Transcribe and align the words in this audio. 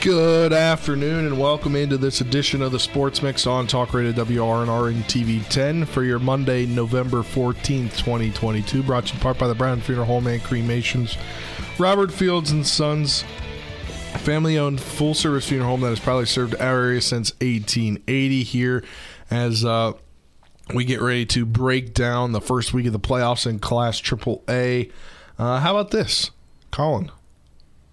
Good 0.00 0.54
afternoon 0.54 1.26
and 1.26 1.38
welcome 1.38 1.76
into 1.76 1.98
this 1.98 2.22
edition 2.22 2.62
of 2.62 2.72
the 2.72 2.80
Sports 2.80 3.22
Mix 3.22 3.46
on 3.46 3.66
Talk 3.66 3.92
Radio 3.92 4.12
WRNR 4.12 4.88
and 4.88 5.04
TV 5.04 5.46
10 5.50 5.84
for 5.84 6.02
your 6.02 6.18
Monday, 6.18 6.64
November 6.64 7.18
14th, 7.18 7.98
2022. 7.98 8.82
Brought 8.82 9.08
to 9.08 9.12
you 9.12 9.18
in 9.18 9.20
part 9.20 9.36
by 9.36 9.46
the 9.46 9.54
Brown 9.54 9.82
Funeral 9.82 10.06
Home 10.06 10.26
and 10.26 10.42
Cremations. 10.42 11.18
Robert 11.78 12.10
Fields 12.10 12.50
and 12.50 12.66
Sons, 12.66 13.24
family 14.20 14.56
owned 14.56 14.80
full 14.80 15.12
service 15.12 15.46
funeral 15.46 15.68
home 15.68 15.82
that 15.82 15.90
has 15.90 16.00
probably 16.00 16.24
served 16.24 16.54
our 16.54 16.82
area 16.82 17.02
since 17.02 17.32
1880 17.42 18.42
here 18.42 18.82
as 19.30 19.66
uh, 19.66 19.92
we 20.72 20.86
get 20.86 21.02
ready 21.02 21.26
to 21.26 21.44
break 21.44 21.92
down 21.92 22.32
the 22.32 22.40
first 22.40 22.72
week 22.72 22.86
of 22.86 22.94
the 22.94 22.98
playoffs 22.98 23.46
in 23.46 23.58
Class 23.58 24.00
AAA. 24.00 24.90
Uh, 25.38 25.60
how 25.60 25.76
about 25.76 25.90
this, 25.90 26.30
Colin? 26.70 27.10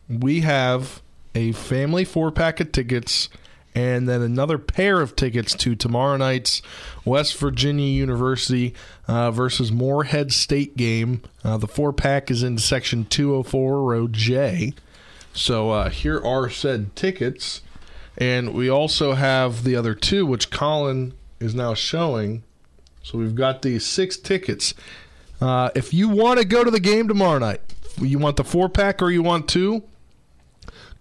We 0.08 0.40
have 0.40 1.02
a 1.38 1.52
family 1.52 2.04
four 2.04 2.32
pack 2.32 2.60
of 2.60 2.72
tickets 2.72 3.30
and 3.76 4.10
then 4.10 4.24
another 4.24 4.58
pair 4.58 5.02
of 5.02 5.16
tickets 5.16 5.54
to 5.54 5.76
tomorrow 5.76 6.18
night's 6.18 6.64
West 7.06 7.38
Virginia 7.38 7.86
University 7.86 8.74
uh, 9.08 9.30
versus 9.30 9.72
Morehead 9.72 10.34
State 10.34 10.76
game. 10.76 11.22
Uh, 11.44 11.58
the 11.58 11.68
four 11.68 11.94
pack 11.94 12.32
is 12.32 12.42
in 12.42 12.58
section 12.58 13.06
204, 13.06 13.84
row 13.84 14.08
J. 14.08 14.74
So 15.32 15.70
uh, 15.70 15.90
here 15.90 16.20
are 16.26 16.50
said 16.50 16.96
tickets. 16.96 17.62
And 18.18 18.56
we 18.56 18.68
also 18.68 19.14
have 19.14 19.64
the 19.64 19.76
other 19.76 19.94
two, 19.94 20.26
which 20.26 20.50
Colin 20.50 21.14
is 21.40 21.54
now 21.54 21.76
showing. 21.76 22.42
So 23.04 23.20
we've 23.20 23.36
got 23.36 23.62
these 23.62 23.86
six 23.86 24.18
tickets. 24.18 24.74
Uh, 25.40 25.70
if 25.76 25.94
you 25.94 26.10
want 26.10 26.40
to 26.40 26.46
go 26.46 26.64
to 26.64 26.72
the 26.72 26.80
game 26.80 27.08
tomorrow 27.08 27.38
night, 27.38 27.62
you 28.02 28.18
want 28.18 28.38
the 28.38 28.44
four 28.44 28.70
pack 28.70 29.04
or 29.04 29.12
you 29.12 29.22
want 29.22 29.48
two, 29.48 29.84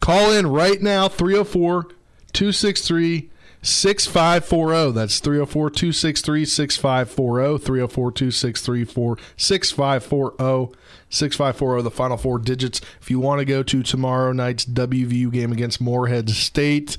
Call 0.01 0.33
in 0.33 0.47
right 0.47 0.81
now 0.81 1.09
304 1.09 1.85
263 2.33 3.31
6540. 3.63 4.93
That's 4.93 5.19
304 5.21 5.71
263 5.71 6.45
6540. 6.45 7.59
304 7.65 8.13
263 8.13 9.17
6540. 9.37 10.77
6540, 11.09 11.83
the 11.83 11.91
final 11.91 12.17
four 12.17 12.39
digits. 12.39 12.81
If 13.01 13.11
you 13.11 13.21
want 13.21 13.39
to 13.39 13.45
go 13.45 13.63
to 13.63 13.83
tomorrow 13.83 14.33
night's 14.33 14.65
WVU 14.67 15.33
game 15.33 15.53
against 15.53 15.81
Morehead 15.81 16.29
State, 16.31 16.99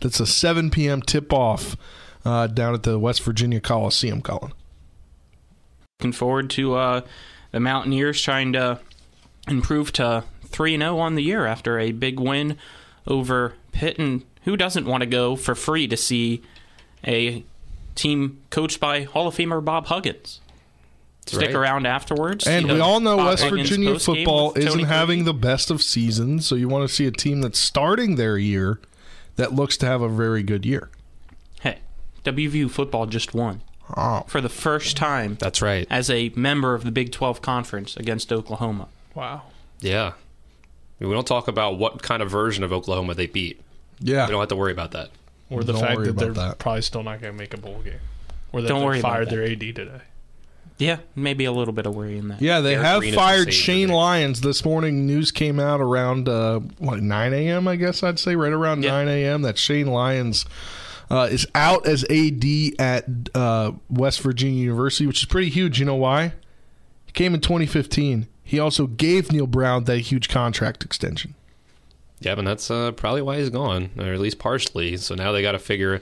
that's 0.00 0.20
a 0.20 0.26
7 0.26 0.70
p.m. 0.70 1.02
tip 1.02 1.32
off 1.32 1.76
uh, 2.24 2.46
down 2.46 2.74
at 2.74 2.84
the 2.84 2.98
West 2.98 3.22
Virginia 3.22 3.60
Coliseum, 3.60 4.22
Colin. 4.22 4.52
Looking 6.00 6.12
forward 6.12 6.50
to 6.50 6.76
uh, 6.76 7.00
the 7.50 7.60
Mountaineers 7.60 8.22
trying 8.22 8.52
to 8.52 8.80
improve 9.48 9.92
to 9.94 10.24
3 10.50 10.76
0 10.78 10.98
on 10.98 11.14
the 11.14 11.22
year 11.22 11.46
after 11.46 11.78
a 11.78 11.92
big 11.92 12.18
win 12.20 12.56
over 13.06 13.54
Pitt. 13.72 13.98
And 13.98 14.24
who 14.44 14.56
doesn't 14.56 14.86
want 14.86 15.02
to 15.02 15.06
go 15.06 15.36
for 15.36 15.54
free 15.54 15.86
to 15.88 15.96
see 15.96 16.42
a 17.06 17.44
team 17.94 18.40
coached 18.50 18.80
by 18.80 19.02
Hall 19.04 19.28
of 19.28 19.34
Famer 19.36 19.64
Bob 19.64 19.86
Huggins? 19.86 20.40
Stick 21.26 21.48
right. 21.48 21.54
around 21.54 21.86
afterwards. 21.86 22.46
And 22.46 22.66
see 22.66 22.72
we 22.72 22.80
all 22.80 23.00
know 23.00 23.16
Bob 23.18 23.26
West 23.26 23.42
Huggins 23.44 23.68
Virginia 23.68 23.98
football 23.98 24.54
isn't 24.56 24.84
having 24.84 25.18
Green. 25.18 25.24
the 25.26 25.34
best 25.34 25.70
of 25.70 25.82
seasons, 25.82 26.46
so 26.46 26.54
you 26.54 26.68
want 26.68 26.88
to 26.88 26.94
see 26.94 27.06
a 27.06 27.10
team 27.10 27.42
that's 27.42 27.58
starting 27.58 28.16
their 28.16 28.38
year 28.38 28.80
that 29.36 29.52
looks 29.52 29.76
to 29.78 29.86
have 29.86 30.00
a 30.00 30.08
very 30.08 30.42
good 30.42 30.64
year. 30.64 30.88
Hey, 31.60 31.80
WVU 32.24 32.70
football 32.70 33.04
just 33.06 33.34
won 33.34 33.60
Oh. 33.96 34.24
for 34.26 34.40
the 34.40 34.48
first 34.48 34.96
time 34.96 35.36
That's 35.40 35.60
right. 35.62 35.86
as 35.90 36.08
a 36.10 36.30
member 36.34 36.74
of 36.74 36.84
the 36.84 36.90
Big 36.90 37.12
12 37.12 37.40
Conference 37.42 37.96
against 37.96 38.32
Oklahoma. 38.32 38.88
Wow. 39.14 39.42
Yeah. 39.80 40.12
We 41.00 41.12
don't 41.12 41.26
talk 41.26 41.48
about 41.48 41.78
what 41.78 42.02
kind 42.02 42.22
of 42.22 42.30
version 42.30 42.64
of 42.64 42.72
Oklahoma 42.72 43.14
they 43.14 43.26
beat. 43.26 43.60
Yeah. 44.00 44.26
We 44.26 44.32
don't 44.32 44.40
have 44.40 44.48
to 44.48 44.56
worry 44.56 44.72
about 44.72 44.92
that. 44.92 45.10
Or 45.50 45.62
the 45.64 45.72
Don't 45.72 45.80
fact 45.82 46.02
that 46.04 46.16
they're 46.16 46.32
that. 46.32 46.58
probably 46.58 46.82
still 46.82 47.02
not 47.02 47.20
going 47.20 47.32
to 47.32 47.38
make 47.38 47.54
a 47.54 47.56
bowl 47.56 47.80
game. 47.82 47.94
Or 48.52 48.60
that 48.62 48.68
Don't 48.68 48.80
they 48.80 48.86
worry 48.86 48.98
about 49.00 49.12
fired 49.12 49.30
their 49.30 49.44
AD 49.44 49.60
today. 49.60 50.00
Yeah, 50.78 50.98
maybe 51.16 51.44
a 51.44 51.52
little 51.52 51.72
bit 51.74 51.86
of 51.86 51.94
worry 51.96 52.18
in 52.18 52.28
that. 52.28 52.40
Yeah, 52.40 52.60
they 52.60 52.74
Eric 52.74 52.84
have 52.86 52.98
Green 53.00 53.08
is 53.08 53.14
the 53.14 53.20
fired 53.20 53.52
Shane 53.54 53.88
there. 53.88 53.96
Lyons 53.96 54.40
this 54.42 54.64
morning. 54.64 55.06
News 55.06 55.32
came 55.32 55.58
out 55.58 55.80
around 55.80 56.28
uh, 56.28 56.60
what 56.78 57.00
9 57.00 57.32
a.m. 57.34 57.66
I 57.66 57.74
guess 57.76 58.02
I'd 58.04 58.18
say 58.18 58.36
right 58.36 58.52
around 58.52 58.84
Yeah. 58.84 58.90
9 58.92 59.08
a.m. 59.08 59.42
that 59.42 59.58
Shane 59.58 59.88
Lyons 59.88 60.44
uh, 61.10 61.28
is 61.30 61.46
out 61.54 61.86
as 61.88 62.04
AD 62.04 62.44
at 62.78 63.06
uh, 63.34 63.72
West 63.90 64.20
Virginia 64.20 64.60
University, 64.62 65.06
which 65.06 65.18
is 65.18 65.24
pretty 65.24 65.48
huge. 65.48 65.80
You 65.80 65.86
know 65.86 65.96
why? 65.96 66.34
He 67.06 67.12
came 67.12 67.34
in 67.34 67.40
2015. 67.40 68.28
He 68.48 68.58
also 68.58 68.86
gave 68.86 69.30
Neal 69.30 69.46
Brown 69.46 69.84
that 69.84 69.98
huge 69.98 70.30
contract 70.30 70.82
extension. 70.82 71.34
Yeah, 72.18 72.34
but 72.34 72.46
that's 72.46 72.70
uh, 72.70 72.92
probably 72.92 73.20
why 73.20 73.36
he's 73.36 73.50
gone, 73.50 73.90
or 73.98 74.06
at 74.06 74.20
least 74.20 74.38
partially. 74.38 74.96
So 74.96 75.14
now 75.14 75.32
they 75.32 75.42
got 75.42 75.52
to 75.52 75.58
figure 75.58 76.00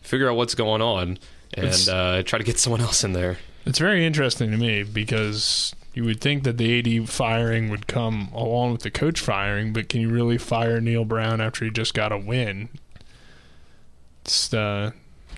figure 0.00 0.28
out 0.28 0.34
what's 0.34 0.56
going 0.56 0.82
on 0.82 1.20
and 1.56 1.88
uh, 1.88 2.24
try 2.24 2.40
to 2.40 2.44
get 2.44 2.58
someone 2.58 2.80
else 2.80 3.04
in 3.04 3.12
there. 3.12 3.38
It's 3.64 3.78
very 3.78 4.04
interesting 4.04 4.50
to 4.50 4.56
me 4.56 4.82
because 4.82 5.72
you 5.94 6.02
would 6.02 6.20
think 6.20 6.42
that 6.42 6.58
the 6.58 7.00
AD 7.00 7.08
firing 7.08 7.70
would 7.70 7.86
come 7.86 8.28
along 8.34 8.72
with 8.72 8.82
the 8.82 8.90
coach 8.90 9.20
firing, 9.20 9.72
but 9.72 9.88
can 9.88 10.00
you 10.00 10.10
really 10.10 10.36
fire 10.36 10.80
Neal 10.80 11.04
Brown 11.04 11.40
after 11.40 11.64
he 11.64 11.70
just 11.70 11.94
got 11.94 12.10
a 12.10 12.18
win? 12.18 12.70
It's, 14.22 14.52
uh, 14.52 14.90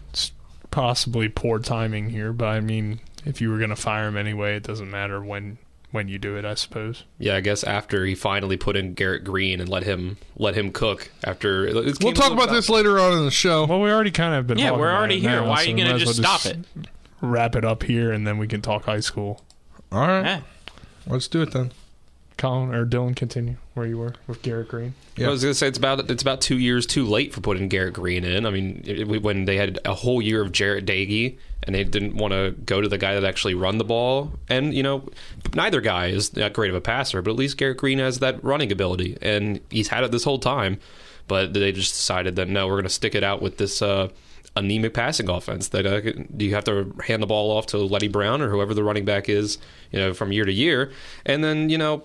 it's 0.09 0.33
possibly 0.71 1.29
poor 1.29 1.59
timing 1.59 2.09
here, 2.09 2.33
but 2.33 2.47
I 2.47 2.61
mean, 2.61 3.01
if 3.27 3.43
you 3.43 3.51
were 3.51 3.59
going 3.59 3.69
to 3.69 3.77
fire 3.77 4.09
him 4.09 4.17
anyway, 4.17 4.57
it 4.57 4.63
doesn't 4.63 4.91
matter 4.91 5.23
when 5.23 5.59
when 5.97 6.07
you 6.07 6.19
do 6.19 6.37
it, 6.37 6.45
I 6.45 6.55
suppose. 6.55 7.03
Yeah, 7.19 7.35
I 7.35 7.41
guess 7.41 7.65
after 7.65 8.05
he 8.05 8.15
finally 8.15 8.57
put 8.57 8.77
in 8.77 8.95
Garrett 8.95 9.25
Green 9.25 9.59
and 9.61 9.69
let 9.69 9.83
him 9.83 10.19
let 10.37 10.55
him 10.55 10.71
cook. 10.71 11.11
After 11.25 11.65
We'll 12.01 12.13
talk 12.13 12.31
about 12.31 12.51
this 12.51 12.69
later 12.69 13.01
on 13.01 13.15
in 13.19 13.25
the 13.25 13.31
show. 13.33 13.67
Well, 13.67 13.81
we 13.81 13.91
already 13.91 14.13
kind 14.13 14.35
of 14.35 14.47
been. 14.47 14.59
Yeah, 14.59 14.71
we're 14.73 14.93
already 14.95 15.19
here. 15.19 15.41
now, 15.41 15.49
Why 15.49 15.63
are 15.63 15.65
you 15.65 15.75
we 15.75 15.83
going 15.83 15.99
to 15.99 16.05
just 16.05 16.21
well 16.23 16.39
stop 16.39 16.55
it? 16.55 16.59
Wrap 17.21 17.57
it 17.57 17.65
up 17.65 17.83
here, 17.83 18.13
and 18.13 18.25
then 18.27 18.39
we 18.39 18.47
can 18.47 18.63
talk 18.63 18.85
high 18.85 19.01
school. 19.01 19.43
All 19.91 20.07
right, 20.07 20.25
Yeah. 20.25 20.41
let's 21.07 21.27
do 21.27 21.43
it 21.43 21.51
then. 21.53 21.73
Colin 22.37 22.75
or 22.75 22.85
Dylan, 22.85 23.17
continue 23.17 23.57
where 23.75 23.87
you 23.87 23.97
were 23.97 24.15
with 24.27 24.43
Garrett 24.43 24.69
Green. 24.69 24.95
Yeah. 25.17 25.29
I 25.29 25.31
was 25.31 25.43
gonna 25.43 25.55
say 25.55 25.69
it's 25.69 25.79
about 25.79 26.11
it's 26.11 26.23
about 26.23 26.41
two 26.43 26.59
years 26.59 26.85
too 26.87 27.05
late 27.07 27.33
for 27.33 27.41
putting 27.41 27.69
Garrett 27.69 27.95
Green 27.95 28.25
in. 28.25 28.45
I 28.45 28.51
mean, 28.51 28.83
it, 28.87 29.01
it- 29.11 29.23
when 29.23 29.47
they 29.47 29.57
had 29.57 29.79
a 29.85 29.95
whole 29.95 30.21
year 30.21 30.43
of 30.43 30.53
Jarret 30.53 30.85
Doege 30.85 31.39
and 31.63 31.75
they 31.75 31.83
didn't 31.85 32.17
want 32.17 32.33
to 32.33 32.51
go 32.67 32.81
to 32.83 32.89
the 32.89 32.99
guy 32.99 33.15
that 33.15 33.25
actually 33.25 33.55
run 33.55 33.79
the 33.79 33.85
ball, 33.85 34.33
and 34.49 34.75
you 34.75 34.83
know, 34.83 35.09
neither 35.55 35.81
guy 35.81 36.07
is 36.09 36.31
that 36.31 36.53
great 36.53 36.69
of 36.71 36.77
a 36.77 36.81
passer, 36.81 37.23
but 37.23 37.31
at 37.31 37.37
least 37.37 37.57
Garrett 37.57 37.79
Green 37.79 37.99
has 37.99 38.19
that 38.19 38.43
running 38.45 38.71
ability, 38.71 39.17
and 39.23 39.61
he's 39.71 39.89
had 39.89 40.05
it 40.05 40.11
this 40.13 40.25
whole 40.25 40.39
time. 40.39 40.79
But 41.29 41.55
they 41.55 41.73
just 41.73 41.93
decided 41.95 42.37
that 42.37 42.49
no, 42.49 42.69
we're 42.69 42.77
gonna 42.77 42.89
stick 42.91 43.15
it 43.15 43.25
out 43.25 43.41
with 43.41 43.57
this. 43.59 43.81
Uh, 43.81 44.09
Anemic 44.55 44.95
passing 44.95 45.29
offense. 45.29 45.69
That 45.69 45.85
uh, 45.85 46.01
do 46.35 46.47
you 46.47 46.55
have 46.55 46.65
to 46.65 46.95
hand 47.07 47.23
the 47.23 47.27
ball 47.27 47.51
off 47.55 47.67
to 47.67 47.79
Leddie 47.79 48.09
Brown 48.09 48.41
or 48.41 48.49
whoever 48.49 48.73
the 48.73 48.83
running 48.83 49.05
back 49.05 49.29
is, 49.29 49.59
you 49.93 49.99
know, 49.99 50.15
from 50.15 50.33
year 50.33 50.47
to 50.47 50.53
year, 50.53 50.93
and 51.27 51.45
then 51.45 51.69
you 51.69 51.77
know, 51.77 52.05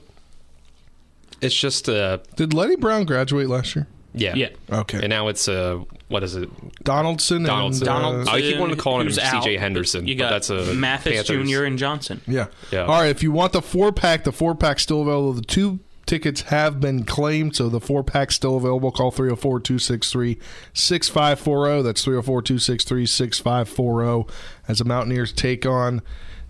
it's 1.42 1.56
just 1.56 1.90
uh, 1.90 2.20
Did 2.36 2.54
Leddie 2.54 2.76
Brown 2.76 3.06
graduate 3.06 3.50
last 3.50 3.76
year? 3.76 3.88
yeah, 4.14 4.36
Yeah. 4.36 4.50
Okay. 4.70 5.00
and 5.00 5.10
now 5.10 5.28
it's 5.30 5.48
uh, 5.48 5.84
what 6.10 6.24
is 6.24 6.36
it? 6.36 6.50
Donaldson. 6.84 7.44
Donaldson. 7.44 7.88
And, 7.88 7.98
uh, 7.98 8.02
Donaldson, 8.02 8.36
I 8.36 8.42
keep 8.42 8.58
wanting 8.60 8.76
to 8.76 8.82
call 8.82 9.00
him 9.00 9.08
who's 9.08 9.16
C.J. 9.16 9.56
out, 9.56 9.62
Henderson, 9.62 10.06
You 10.08 10.16
but 10.16 10.24
got 10.24 10.30
that's 10.32 10.50
a 10.50 10.74
Mathis 10.74 11.28
Panthers. 11.28 11.50
Jr. 11.50 11.64
and 11.64 11.78
Johnson. 11.78 12.20
Yeah. 12.28 12.48
Yeah. 12.72 12.82
All 12.82 12.88
right. 13.02 13.10
If 13.10 13.24
you 13.24 13.32
want 13.32 13.54
the 13.54 13.62
four 13.62 13.92
pack, 13.94 14.26
the 14.26 14.34
four 14.34 14.54
pack's 14.54 14.84
still 14.84 15.02
available. 15.02 15.32
The 15.34 15.42
two 15.42 15.80
tickets 16.06 16.42
have 16.42 16.82
been 16.82 17.06
claimed, 17.06 17.56
so 17.56 17.70
the 17.70 17.80
four 17.80 18.04
pack's 18.04 18.36
still 18.36 18.58
available. 18.58 18.92
Call 18.92 19.12
304 19.12 19.62
263 19.62 20.38
6540. 20.74 21.82
That's 21.84 22.04
304 22.04 22.42
263 22.42 23.06
6540 23.06 24.34
as 24.68 24.80
the 24.80 24.86
Mountaineers 24.86 25.32
take 25.32 25.66
on 25.66 26.02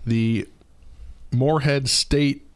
the 0.04 0.48
Morehead 1.30 1.88
State. 1.88 2.48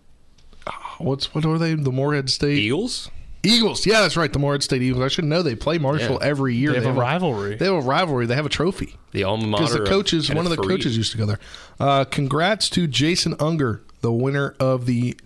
What's 0.99 1.35
what 1.35 1.45
are 1.45 1.59
they? 1.59 1.75
The 1.75 1.93
Morehead 1.93 2.31
State 2.31 2.59
Eagles. 2.59 3.11
Eagles. 3.43 3.87
Yeah, 3.87 4.01
that's 4.01 4.17
right. 4.17 4.33
The 4.33 4.39
Morehead 4.41 4.63
State 4.65 4.83
Eagles. 4.83 5.03
I 5.05 5.09
should 5.09 5.25
know 5.25 5.43
they 5.43 5.55
play 5.55 5.79
Marshall 5.79 6.19
Yeah. 6.21 6.27
every 6.29 6.57
year. 6.57 6.73
They 6.73 6.81
have 6.85 6.97
a 6.97 7.01
rivalry. 7.01 7.55
They 7.57 7.67
have 7.67 7.75
a 7.75 7.81
rivalry. 7.81 8.27
They 8.27 8.35
have 8.35 8.47
a 8.47 8.49
trophy 8.51 8.97
The 9.13 9.23
alma 9.25 9.47
mater. 9.47 9.63
because 9.65 9.77
the 9.79 9.85
coaches, 9.85 10.29
of 10.31 10.37
one 10.37 10.47
of 10.47 10.51
the 10.51 10.57
NF3. 10.57 10.69
coaches 10.69 10.97
used 10.97 11.13
to 11.13 11.19
go 11.19 11.27
there. 11.27 11.39
Uh, 11.79 12.05
congrats 12.05 12.69
to 12.71 12.87
Jason 12.89 13.35
Unger, 13.39 13.83
the 14.01 14.11
winner 14.13 14.55
of 14.59 14.87
the 14.87 15.17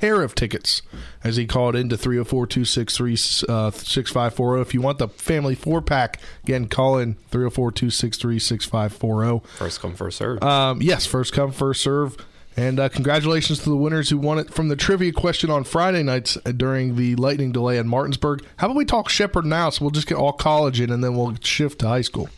pair 0.00 0.22
of 0.22 0.34
tickets 0.34 0.80
as 1.22 1.36
he 1.36 1.46
called 1.46 1.76
into 1.76 1.94
304 1.96 2.46
263 2.46 3.14
6540. 3.16 4.62
If 4.62 4.74
you 4.74 4.80
want 4.80 4.98
the 4.98 5.08
family 5.08 5.54
four 5.54 5.82
pack, 5.82 6.18
again, 6.42 6.66
call 6.68 6.98
in 6.98 7.14
304 7.30 7.70
263 7.72 8.38
6540. 8.38 9.46
First 9.58 9.80
come, 9.80 9.94
first 9.94 10.18
serve. 10.18 10.42
Um, 10.42 10.80
yes, 10.82 11.06
first 11.06 11.32
come, 11.32 11.52
first 11.52 11.82
serve. 11.82 12.16
And 12.60 12.78
uh, 12.78 12.88
congratulations 12.90 13.60
to 13.60 13.70
the 13.70 13.76
winners 13.76 14.10
who 14.10 14.18
won 14.18 14.38
it 14.38 14.52
from 14.52 14.68
the 14.68 14.76
trivia 14.76 15.12
question 15.12 15.50
on 15.50 15.64
Friday 15.64 16.02
nights 16.02 16.36
uh, 16.44 16.52
during 16.52 16.96
the 16.96 17.16
lightning 17.16 17.52
delay 17.52 17.78
in 17.78 17.88
Martinsburg. 17.88 18.44
How 18.56 18.66
about 18.66 18.76
we 18.76 18.84
talk 18.84 19.08
Shepherd 19.08 19.46
now 19.46 19.70
so 19.70 19.82
we'll 19.84 19.90
just 19.92 20.06
get 20.06 20.16
all 20.18 20.32
college 20.32 20.78
in 20.78 20.90
and 20.90 21.02
then 21.02 21.16
we'll 21.16 21.36
shift 21.40 21.78
to 21.80 21.88
high 21.88 22.02
school? 22.02 22.28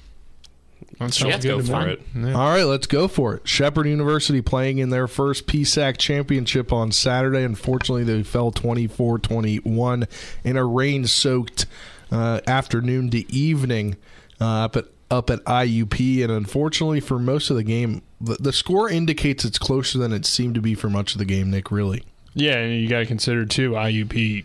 That 1.00 1.18
Yeah, 1.18 1.30
sounds 1.30 1.44
go 1.44 1.56
good 1.56 1.66
to 1.66 1.72
for 1.72 1.86
me. 1.86 1.92
it. 1.94 2.02
Yeah. 2.14 2.34
All 2.34 2.50
right, 2.50 2.62
let's 2.62 2.86
go 2.86 3.08
for 3.08 3.34
it. 3.34 3.48
Shepherd 3.48 3.86
University 3.88 4.40
playing 4.42 4.78
in 4.78 4.90
their 4.90 5.08
first 5.08 5.48
PSAC 5.48 5.96
championship 5.96 6.72
on 6.72 6.92
Saturday. 6.92 7.42
Unfortunately, 7.42 8.04
they 8.04 8.22
fell 8.22 8.52
24 8.52 9.18
21 9.18 10.06
in 10.44 10.56
a 10.56 10.64
rain 10.64 11.04
soaked 11.06 11.66
uh, 12.12 12.40
afternoon 12.46 13.10
to 13.10 13.32
evening 13.34 13.96
uh, 14.40 14.44
up, 14.66 14.76
at, 14.76 14.84
up 15.10 15.30
at 15.30 15.42
IUP. 15.46 16.22
And 16.22 16.30
unfortunately, 16.30 17.00
for 17.00 17.18
most 17.18 17.50
of 17.50 17.56
the 17.56 17.64
game, 17.64 18.02
the, 18.22 18.36
the 18.40 18.52
score 18.52 18.88
indicates 18.88 19.44
it's 19.44 19.58
closer 19.58 19.98
than 19.98 20.12
it 20.12 20.24
seemed 20.24 20.54
to 20.54 20.60
be 20.60 20.74
for 20.74 20.88
much 20.88 21.12
of 21.12 21.18
the 21.18 21.24
game, 21.24 21.50
Nick, 21.50 21.70
really. 21.70 22.04
Yeah, 22.34 22.56
and 22.56 22.80
you 22.80 22.88
got 22.88 23.00
to 23.00 23.06
consider 23.06 23.44
too. 23.44 23.72
IUP 23.72 24.44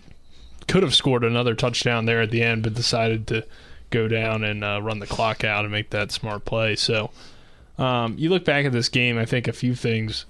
could 0.67 0.83
have 0.83 0.95
scored 0.95 1.23
another 1.23 1.55
touchdown 1.55 2.05
there 2.05 2.21
at 2.21 2.31
the 2.31 2.43
end, 2.43 2.63
but 2.63 2.73
decided 2.73 3.27
to 3.27 3.45
go 3.89 4.07
down 4.07 4.43
and 4.43 4.63
uh, 4.63 4.81
run 4.81 4.99
the 4.99 5.07
clock 5.07 5.43
out 5.43 5.63
and 5.63 5.71
make 5.71 5.91
that 5.91 6.11
smart 6.11 6.43
play. 6.43 6.75
So, 6.75 7.11
um, 7.77 8.15
you 8.17 8.29
look 8.29 8.43
back 8.43 8.65
at 8.65 8.71
this 8.71 8.89
game. 8.89 9.17
I 9.17 9.25
think 9.25 9.47
a 9.47 9.53
few 9.53 9.75
things 9.75 10.25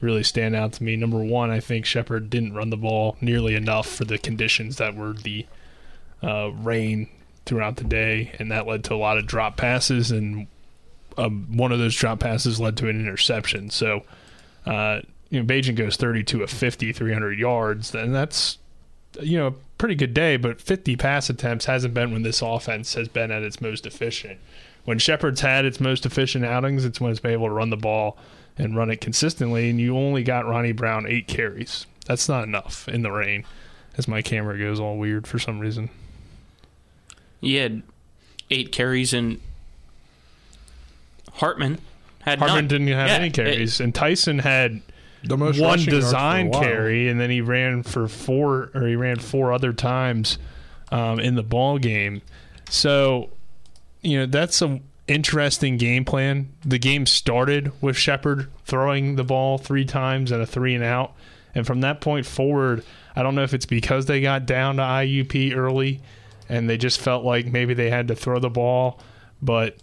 really 0.00 0.22
stand 0.22 0.56
out 0.56 0.72
to 0.74 0.82
me. 0.82 0.96
Number 0.96 1.22
one, 1.22 1.50
I 1.50 1.60
think 1.60 1.84
Shepherd 1.84 2.30
didn't 2.30 2.54
run 2.54 2.70
the 2.70 2.76
ball 2.76 3.16
nearly 3.20 3.54
enough 3.54 3.86
for 3.86 4.04
the 4.04 4.18
conditions 4.18 4.76
that 4.76 4.96
were 4.96 5.12
the 5.12 5.46
uh, 6.22 6.50
rain 6.52 7.08
throughout 7.44 7.76
the 7.76 7.84
day, 7.84 8.32
and 8.38 8.50
that 8.50 8.66
led 8.66 8.82
to 8.84 8.94
a 8.94 8.96
lot 8.96 9.18
of 9.18 9.26
drop 9.26 9.56
passes. 9.56 10.10
And 10.10 10.48
um, 11.16 11.56
one 11.56 11.72
of 11.72 11.78
those 11.78 11.94
drop 11.94 12.20
passes 12.20 12.60
led 12.60 12.76
to 12.78 12.88
an 12.88 13.00
interception. 13.00 13.70
So, 13.70 14.02
uh, 14.64 15.00
you 15.30 15.42
know, 15.42 15.46
Bagent 15.46 15.76
goes 15.76 15.96
32 15.96 16.42
of 16.42 16.50
50, 16.50 16.92
300 16.92 17.38
yards, 17.38 17.94
and 17.94 18.14
that's, 18.14 18.58
you 19.20 19.38
know, 19.38 19.46
a 19.48 19.54
pretty 19.78 19.94
good 19.94 20.14
day, 20.14 20.36
but 20.36 20.60
50 20.60 20.96
pass 20.96 21.28
attempts 21.30 21.64
hasn't 21.64 21.94
been 21.94 22.12
when 22.12 22.22
this 22.22 22.42
offense 22.42 22.94
has 22.94 23.08
been 23.08 23.30
at 23.30 23.42
its 23.42 23.60
most 23.60 23.86
efficient. 23.86 24.38
When 24.84 24.98
Shepherd's 24.98 25.40
had 25.40 25.64
its 25.64 25.80
most 25.80 26.06
efficient 26.06 26.44
outings, 26.44 26.84
it's 26.84 27.00
when 27.00 27.10
it's 27.10 27.20
been 27.20 27.32
able 27.32 27.48
to 27.48 27.52
run 27.52 27.70
the 27.70 27.76
ball 27.76 28.16
and 28.56 28.76
run 28.76 28.90
it 28.90 29.00
consistently, 29.00 29.68
and 29.68 29.80
you 29.80 29.96
only 29.96 30.22
got 30.22 30.46
Ronnie 30.46 30.72
Brown 30.72 31.06
eight 31.06 31.26
carries. 31.26 31.86
That's 32.06 32.28
not 32.28 32.44
enough 32.44 32.88
in 32.88 33.02
the 33.02 33.10
rain, 33.10 33.44
as 33.98 34.06
my 34.06 34.22
camera 34.22 34.58
goes 34.58 34.78
all 34.78 34.96
weird 34.96 35.26
for 35.26 35.38
some 35.38 35.58
reason. 35.58 35.90
He 37.40 37.56
had 37.56 37.82
eight 38.50 38.72
carries, 38.72 39.12
and 39.12 39.40
Hartman 41.36 41.78
had 42.22 42.38
Hartman 42.38 42.56
none. 42.64 42.68
didn't 42.68 42.88
have 42.88 43.08
Yeah, 43.08 43.14
any 43.14 43.26
it- 43.28 43.32
carries, 43.34 43.80
and 43.80 43.94
Tyson 43.94 44.38
had 44.40 44.80
The 45.22 45.36
most 45.36 45.58
one 45.60 45.70
rushing 45.78 45.92
yards 45.92 46.06
for 46.06 46.08
a 46.08 46.10
design 46.12 46.52
carry, 46.52 47.08
and 47.08 47.20
then 47.20 47.30
he 47.30 47.40
ran 47.40 47.82
for 47.82 48.08
four, 48.08 48.70
or 48.74 48.86
he 48.86 48.96
ran 48.96 49.18
four 49.18 49.52
other 49.52 49.72
times 49.72 50.38
um, 50.92 51.18
in 51.20 51.34
the 51.34 51.42
ball 51.42 51.78
game. 51.78 52.22
So, 52.70 53.30
you 54.02 54.18
know, 54.18 54.26
that's 54.26 54.60
a 54.62 54.80
interesting 55.08 55.76
game 55.76 56.04
plan. 56.04 56.48
The 56.64 56.78
game 56.78 57.06
started 57.06 57.70
with 57.80 57.96
Shepherd 57.96 58.48
throwing 58.64 59.16
the 59.16 59.24
ball 59.24 59.58
three 59.58 59.84
times 59.84 60.32
and 60.32 60.42
a 60.42 60.46
three 60.46 60.74
and 60.74 60.82
out, 60.84 61.12
and 61.54 61.66
from 61.66 61.80
that 61.82 62.00
point 62.00 62.26
forward, 62.26 62.84
I 63.14 63.22
don't 63.22 63.34
know 63.34 63.42
if 63.44 63.54
it's 63.54 63.66
because 63.66 64.06
they 64.06 64.20
got 64.20 64.46
down 64.46 64.76
to 64.76 64.82
IUP 64.82 65.54
early, 65.56 66.00
and 66.48 66.68
they 66.68 66.76
just 66.76 67.00
felt 67.00 67.24
like 67.24 67.46
maybe 67.46 67.72
they 67.74 67.88
had 67.90 68.08
to 68.08 68.14
throw 68.16 68.38
the 68.38 68.50
ball, 68.50 69.00
but 69.40 69.76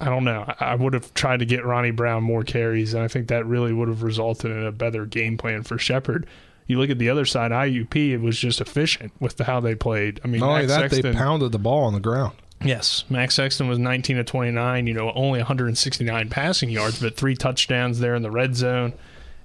I 0.00 0.06
don't 0.06 0.24
know. 0.24 0.52
I 0.60 0.74
would 0.74 0.92
have 0.92 1.14
tried 1.14 1.38
to 1.38 1.46
get 1.46 1.64
Ronnie 1.64 1.92
Brown 1.92 2.22
more 2.24 2.42
carries, 2.42 2.94
and 2.94 3.02
I 3.02 3.08
think 3.08 3.28
that 3.28 3.46
really 3.46 3.72
would 3.72 3.88
have 3.88 4.02
resulted 4.02 4.50
in 4.50 4.64
a 4.66 4.72
better 4.72 5.06
game 5.06 5.38
plan 5.38 5.62
for 5.62 5.78
Shepherd. 5.78 6.26
You 6.66 6.78
look 6.78 6.90
at 6.90 6.98
the 6.98 7.10
other 7.10 7.24
side, 7.24 7.50
IUP, 7.52 7.94
it 8.10 8.18
was 8.18 8.38
just 8.38 8.60
efficient 8.60 9.12
with 9.20 9.36
the, 9.36 9.44
how 9.44 9.60
they 9.60 9.74
played. 9.74 10.20
I 10.24 10.28
mean, 10.28 10.40
Not 10.40 10.48
only 10.50 10.66
Max 10.66 10.92
that, 10.94 11.02
they 11.02 11.12
pounded 11.12 11.52
the 11.52 11.58
ball 11.58 11.84
on 11.84 11.92
the 11.92 12.00
ground. 12.00 12.34
yes, 12.64 13.04
Max 13.08 13.34
Sexton 13.34 13.68
was 13.68 13.78
19 13.78 14.16
to 14.16 14.24
29. 14.24 14.86
You 14.86 14.94
know, 14.94 15.12
only 15.12 15.38
169 15.40 16.28
passing 16.30 16.70
yards, 16.70 17.00
but 17.00 17.16
three 17.16 17.34
touchdowns 17.36 18.00
there 18.00 18.14
in 18.14 18.22
the 18.22 18.30
red 18.30 18.56
zone. 18.56 18.94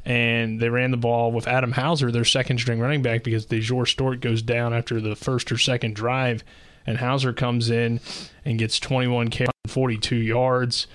And 0.06 0.60
they 0.62 0.70
ran 0.70 0.92
the 0.92 0.98
ball 0.98 1.32
with 1.32 1.46
Adam 1.48 1.74
Hauser, 1.74 2.10
their 2.10 2.24
second 2.26 2.58
string 2.60 2.80
running 2.80 3.02
back, 3.02 3.24
because 3.24 3.46
DeJour 3.46 3.84
Stort 3.84 4.22
goes 4.22 4.42
down 4.42 4.74
after 4.74 5.00
the 5.02 5.16
first 5.16 5.52
or 5.52 5.58
second 5.58 5.96
drive, 5.96 6.44
and 6.88 6.98
Hauser 6.98 7.34
comes 7.34 7.70
in 7.70 8.00
and 8.46 8.58
gets 8.58 8.80
21 8.80 9.28
carries, 9.30 9.50
42 9.70 10.16
yards, 10.16 10.88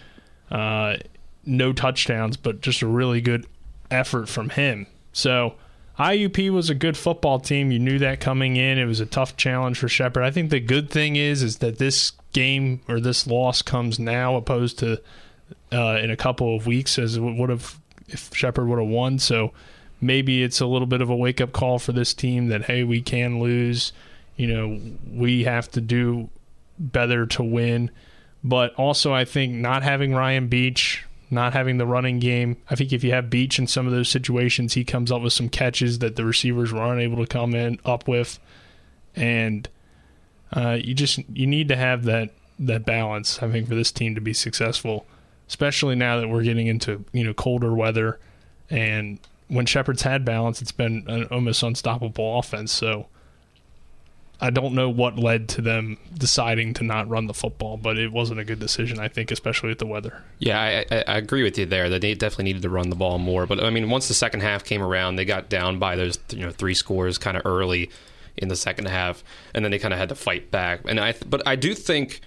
uh, 0.50 0.97
no 1.44 1.73
touchdowns, 1.73 2.37
but 2.37 2.61
just 2.61 2.82
a 2.82 2.87
really 2.87 3.21
good 3.21 3.47
effort 3.91 4.29
from 4.29 4.50
him. 4.50 4.87
So 5.12 5.55
IUP 5.99 6.50
was 6.50 6.71
a 6.71 6.75
good 6.75 6.97
football 6.97 7.38
team. 7.38 7.71
You 7.71 7.79
knew 7.79 7.99
that 8.00 8.21
coming 8.21 8.56
in. 8.56 8.79
It 8.79 8.87
was 8.87 9.00
a 9.00 9.06
tough 9.06 9.37
challenge 9.37 9.79
for 9.79 9.88
Shepherd. 9.88 10.25
I 10.25 10.31
think 10.31 10.50
the 10.50 10.61
good 10.61 10.91
thing 10.91 11.17
is 11.17 11.43
is 11.43 11.59
that 11.59 11.79
this 11.79 12.12
game 12.32 12.81
or 12.88 12.99
this 12.99 13.26
loss 13.26 13.62
comes 13.62 13.99
now 13.99 14.35
opposed 14.35 14.79
to 14.81 15.00
uh, 15.73 15.99
in 16.03 16.11
a 16.11 16.17
couple 16.17 16.56
of 16.56 16.67
weeks 16.67 16.99
as 16.99 17.17
it 17.17 17.21
would 17.21 17.50
have 17.50 17.79
if 18.09 18.35
Shepherd 18.35 18.67
would 18.67 18.79
have 18.79 18.88
won. 18.88 19.21
So 19.21 19.53
maybe 20.00 20.43
it's 20.43 20.61
a 20.61 20.67
little 20.67 20.87
bit 20.87 21.00
of 21.00 21.11
a 21.11 21.17
wake 21.17 21.41
up 21.41 21.53
call 21.53 21.79
for 21.79 21.93
this 21.93 22.12
team 22.12 22.49
that 22.49 22.65
hey, 22.65 22.82
we 22.82 23.00
can 23.00 23.38
lose. 23.38 23.93
You 24.37 24.49
know, 24.49 24.81
we 25.09 25.44
have 25.44 25.71
to 25.73 25.81
do 25.81 26.29
better 26.76 27.25
to 27.25 27.43
win. 27.44 27.91
But 28.44 28.75
also, 28.75 29.14
I 29.14 29.25
think 29.25 29.55
not 29.55 29.82
having 29.82 30.12
Ryan 30.12 30.49
Beach, 30.49 31.05
not 31.31 31.55
having 31.55 31.79
the 31.79 31.87
running 31.87 32.19
game. 32.19 32.58
I 32.69 32.75
think 32.75 32.93
if 32.93 33.02
you 33.02 33.11
have 33.12 33.31
Beach 33.31 33.58
in 33.58 33.67
some 33.67 33.87
of 33.87 33.93
those 33.93 34.11
situations, 34.11 34.75
he 34.75 34.85
comes 34.85 35.11
up 35.11 35.23
with 35.23 35.32
some 35.32 35.49
catches 35.49 36.00
that 36.00 36.17
the 36.17 36.26
receivers 36.26 36.70
were 36.70 36.93
unable 36.93 37.25
to 37.25 37.26
come 37.26 37.55
in 37.55 37.81
up 37.87 38.06
with, 38.06 38.38
and 39.17 39.67
uh, 40.52 40.79
you 40.79 40.93
just 40.93 41.20
you 41.32 41.46
need 41.46 41.69
to 41.69 41.76
have 41.76 42.05
that 42.05 42.31
that 42.58 42.85
balance. 42.85 43.43
I 43.43 43.50
think 43.50 43.67
for 43.67 43.75
this 43.75 43.91
team 43.91 44.14
to 44.14 44.20
be 44.20 44.35
successful, 44.35 45.06
especially 45.49 45.94
now 45.94 46.20
that 46.20 46.29
we're 46.29 46.43
getting 46.43 46.67
into 46.67 47.02
you 47.12 47.25
know 47.25 47.32
colder 47.32 47.75
weather, 47.75 48.20
and 48.69 49.19
when 49.49 49.64
Shepherd's 49.64 50.02
had 50.02 50.23
balance, 50.23 50.61
it's 50.61 50.70
been 50.73 51.05
an 51.08 51.25
almost 51.25 51.62
unstoppable 51.62 52.38
offense. 52.38 52.73
So. 52.73 53.06
I 54.40 54.50
don't 54.50 54.75
know 54.75 54.88
what 54.88 55.19
led 55.19 55.48
to 55.50 55.62
them 55.62 55.96
deciding 56.19 56.75
to 56.75 56.84
not 56.84 57.08
run 57.08 57.26
the 57.26 57.34
football, 57.34 57.76
but 57.76 57.98
it 57.98 58.12
wasn't 58.12 58.40
a 58.40 58.44
good 58.44 58.58
decision, 58.58 58.98
I 58.98 59.08
think, 59.08 59.31
especially 59.31 59.70
with 59.70 59.78
the 59.78 59.86
weather. 59.86 60.22
Yeah, 60.38 60.60
I, 60.60 60.84
I, 60.94 61.04
I 61.06 61.16
agree 61.19 61.42
with 61.42 61.56
you 61.56 61.66
there. 61.66 61.88
They 61.88 62.14
definitely 62.14 62.44
needed 62.44 62.62
to 62.62 62.69
run 62.69 62.90
the 62.90 62.96
ball 62.96 63.19
more. 63.19 63.46
But 63.46 63.62
I 63.62 63.70
mean, 63.70 63.90
once 63.90 64.08
the 64.08 64.14
second 64.14 64.40
half 64.40 64.64
came 64.64 64.82
around, 64.82 65.16
they 65.16 65.25
got 65.25 65.49
down 65.49 65.78
by 65.78 65.97
those 65.97 66.18
you 66.30 66.40
know 66.40 66.50
three 66.50 66.75
scores 66.75 67.16
kind 67.16 67.37
of 67.37 67.47
early 67.47 67.90
in 68.37 68.49
the 68.49 68.56
second 68.56 68.87
half, 68.87 69.23
and 69.54 69.64
then 69.64 69.70
they 69.70 69.78
kind 69.78 69.94
of 69.94 70.00
had 70.00 70.09
to 70.09 70.16
fight 70.16 70.50
back. 70.50 70.80
And 70.87 70.99
I, 70.99 71.14
but 71.26 71.47
I 71.47 71.56
do 71.56 71.75
think. 71.75 72.20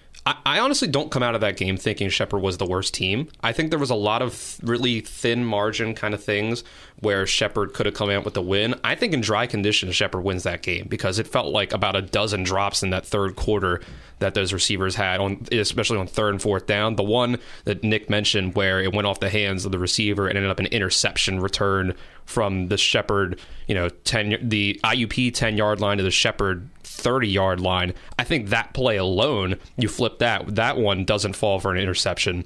I, 0.46 0.60
honestly 0.60 0.88
don't 0.88 1.12
come 1.12 1.24
out 1.24 1.36
of 1.36 1.42
that 1.42 1.58
game 1.58 1.78
thinking 1.78 2.10
Shepherd 2.10 2.40
was 2.40 2.58
the 2.58 2.66
worst 2.66 2.94
team. 2.94 3.30
I 3.42 3.54
think 3.54 3.70
there 3.70 3.80
was 3.80 3.90
a 3.90 3.96
lot 3.96 4.22
of 4.22 4.60
really 4.62 5.00
thin 5.00 5.46
margin 5.46 5.96
kind 5.96 6.14
of 6.14 6.24
things 6.24 6.64
where 7.00 7.26
Shepherd 7.26 7.74
could 7.74 7.86
have 7.86 7.96
come 7.96 8.10
out 8.10 8.26
with 8.26 8.34
the 8.34 8.42
win. 8.42 8.76
I 8.84 8.96
think 8.96 9.14
in 9.14 9.22
dry 9.22 9.48
conditions, 9.48 9.96
Shepherd 9.96 10.22
wins 10.22 10.44
that 10.44 10.64
game 10.64 10.88
because 10.90 11.20
it 11.20 11.28
felt 11.28 11.54
like 11.54 11.72
about 11.72 11.96
a 11.96 12.02
dozen 12.02 12.44
drops 12.44 12.84
in 12.84 12.90
that 12.90 13.06
third 13.06 13.36
quarter 13.36 13.82
that 14.20 14.34
those 14.34 14.52
receivers 14.52 14.96
had 14.96 15.20
on, 15.20 15.46
especially 15.52 15.98
on 15.98 16.08
third 16.08 16.34
and 16.34 16.42
fourth 16.42 16.66
down. 16.66 16.96
The 16.96 17.04
one 17.04 17.38
that 17.66 17.84
Nick 17.84 18.10
mentioned 18.10 18.56
where 18.56 18.82
it 18.82 18.94
went 18.94 19.08
off 19.08 19.20
the 19.20 19.30
hands 19.30 19.64
of 19.64 19.72
the 19.72 19.80
receiver 19.80 20.28
and 20.28 20.38
ended 20.38 20.52
up 20.52 20.60
an 20.60 20.66
interception 20.68 21.40
return 21.40 21.94
from 22.26 22.68
the 22.68 22.78
Shepherd, 22.78 23.40
you 23.68 23.76
know, 23.76 23.90
ten 23.90 24.38
the 24.42 24.80
IUP 24.84 25.34
ten 25.34 25.56
yard 25.56 25.80
line 25.80 25.98
to 25.98 26.04
the 26.04 26.12
Shepherd 26.12 26.68
30 26.98 27.28
yard 27.28 27.60
line. 27.62 27.94
I 28.18 28.24
think 28.24 28.50
that 28.50 28.74
play 28.74 28.98
alone, 28.98 29.56
you 29.78 29.88
flip 29.88 30.20
that, 30.20 30.56
that 30.56 30.78
one 30.78 31.06
doesn't 31.06 31.36
fall 31.36 31.60
for 31.60 31.72
an 31.72 31.78
interception. 31.78 32.46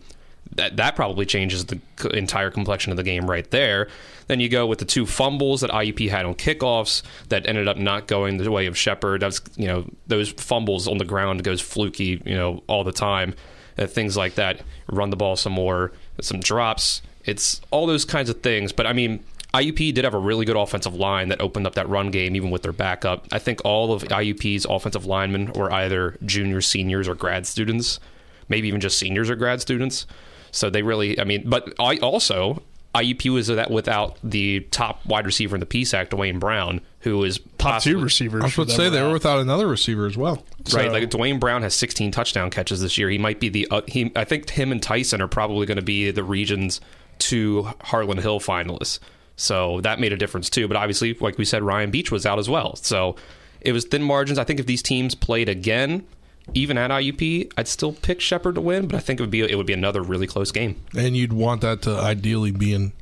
That, 0.56 0.76
that 0.78 0.96
probably 0.96 1.26
changes 1.26 1.66
the 1.66 1.80
entire 2.14 2.52
complexion 2.52 2.92
of 2.92 2.98
the 2.98 3.04
game 3.04 3.30
right 3.30 3.50
there. 3.52 3.88
Then 4.28 4.40
you 4.40 4.50
go 4.50 4.66
with 4.66 4.80
the 4.80 4.86
two 4.86 5.06
fumbles 5.06 5.62
that 5.62 5.72
IUP 5.72 6.10
had 6.10 6.26
on 6.26 6.36
kickoffs 6.36 7.04
that 7.30 7.48
ended 7.48 7.68
up 7.68 7.78
not 7.78 8.08
going 8.08 8.38
the 8.38 8.52
way 8.52 8.66
of 8.66 8.78
Shepherd. 8.78 9.22
That's 9.22 9.42
you 9.56 9.68
know 9.68 9.86
those 10.08 10.32
fumbles 10.32 10.88
on 10.88 10.98
the 10.98 11.06
ground 11.06 11.44
goes 11.44 11.62
fluky 11.62 12.22
you 12.26 12.36
know 12.36 12.64
all 12.68 12.84
the 12.84 12.92
time. 12.92 13.34
Uh, 13.78 13.88
things 13.88 14.18
like 14.18 14.36
that. 14.36 14.62
Run 14.88 15.10
the 15.10 15.16
ball 15.16 15.36
some 15.36 15.54
more, 15.54 15.92
some 16.20 16.40
drops. 16.40 17.02
It's 17.26 17.62
all 17.72 17.88
those 17.88 18.06
kinds 18.06 18.30
of 18.30 18.42
things. 18.42 18.72
But 18.72 18.88
I 18.88 18.94
mean, 18.94 19.24
IUP 19.54 19.94
did 19.94 20.04
have 20.06 20.14
a 20.14 20.20
really 20.20 20.46
good 20.46 20.56
offensive 20.56 20.96
line 20.96 21.30
that 21.30 21.42
opened 21.42 21.68
up 21.68 21.76
that 21.76 21.90
run 21.90 22.10
game 22.10 22.36
even 22.36 22.52
with 22.52 22.62
their 22.62 22.72
backup. 22.72 23.28
I 23.32 23.40
think 23.40 23.62
all 23.66 23.94
of 23.94 24.04
IUP's 24.04 24.66
offensive 24.66 25.06
linemen 25.06 25.52
were 25.54 25.72
either 25.72 26.18
juniors, 26.26 26.68
seniors, 26.68 27.08
or 27.08 27.16
grad 27.16 27.46
students, 27.46 28.00
maybe 28.48 28.68
even 28.70 28.80
just 28.80 28.98
seniors 28.98 29.30
or 29.30 29.36
grad 29.36 29.62
students. 29.62 30.08
So 30.52 30.70
they 30.70 30.84
really, 30.84 31.20
I 31.20 31.26
mean, 31.26 31.50
but 31.50 31.74
I 31.80 31.98
also 31.98 32.62
IUP 32.94 33.34
was 33.34 33.48
that 33.48 33.72
without 33.72 34.18
the 34.24 34.62
top 34.72 35.06
wide 35.06 35.26
receiver 35.26 35.56
in 35.56 35.60
the 35.62 35.66
PSAC, 35.66 36.10
Dwayne 36.10 36.40
Brown, 36.40 36.82
who 37.02 37.24
is 37.24 37.40
Top 37.58 37.82
two 37.82 38.00
receivers. 38.02 38.42
I 38.42 38.46
was 38.46 38.54
about 38.56 38.68
to 38.70 38.74
say 38.74 38.90
they 38.90 39.02
were 39.02 39.14
without 39.14 39.40
another 39.40 39.68
receiver 39.68 40.06
as 40.06 40.18
well. 40.18 40.44
Right, 40.74 40.88
So- 40.88 40.92
like 40.92 41.10
Dwayne 41.10 41.40
Brown 41.40 41.62
has 41.62 41.74
16 41.76 42.12
touchdown 42.12 42.50
catches 42.50 42.82
this 42.82 42.98
year. 42.98 43.10
He 43.10 43.18
might 43.18 43.40
be 43.40 43.50
the 43.50 43.68
uh, 43.72 43.82
he. 43.88 44.12
I 44.16 44.26
think 44.26 44.50
him 44.50 44.72
and 44.72 44.84
Tyson 44.84 45.22
are 45.22 45.28
probably 45.28 45.66
going 45.66 45.78
to 45.78 45.82
be 45.84 46.12
the 46.12 46.24
region's 46.24 46.82
two 47.20 47.70
Harlan 47.82 48.18
Hill 48.18 48.40
finalists. 48.40 49.00
So 49.42 49.82
that 49.82 50.00
made 50.00 50.14
a 50.14 50.18
difference 50.18 50.50
too. 50.50 50.68
But 50.68 50.78
obviously, 50.78 51.14
like 51.16 51.38
we 51.38 51.46
said, 51.46 51.64
Ryan 51.64 51.92
Beach 51.92 52.12
was 52.12 52.26
out 52.26 52.40
as 52.40 52.48
well. 52.48 52.76
So 52.76 53.16
it 53.60 53.72
was 53.72 53.86
thin 53.86 54.04
margins. 54.04 54.38
I 54.38 54.44
think 54.44 54.60
if 54.60 54.66
these 54.66 54.84
teams 54.84 55.16
played 55.16 55.50
again, 55.50 56.06
even 56.54 56.78
at 56.78 56.92
IUP, 56.92 57.52
I'd 57.58 57.68
still 57.68 57.94
pick 57.94 58.22
Shepherd 58.22 58.56
to 58.56 58.62
win. 58.62 58.88
But 58.88 58.98
I 58.98 59.00
think 59.00 59.20
it 59.20 59.24
would 59.24 59.32
be 59.32 59.42
it 59.42 59.56
would 59.56 59.66
be 59.66 59.74
another 59.74 60.02
really 60.02 60.28
close 60.28 60.52
game. 60.52 60.82
And 60.96 61.18
you'd 61.18 61.34
want 61.34 61.62
that 61.62 61.82
to 61.84 61.98
ideally 61.98 62.52
be 62.52 62.74
in 62.74 62.94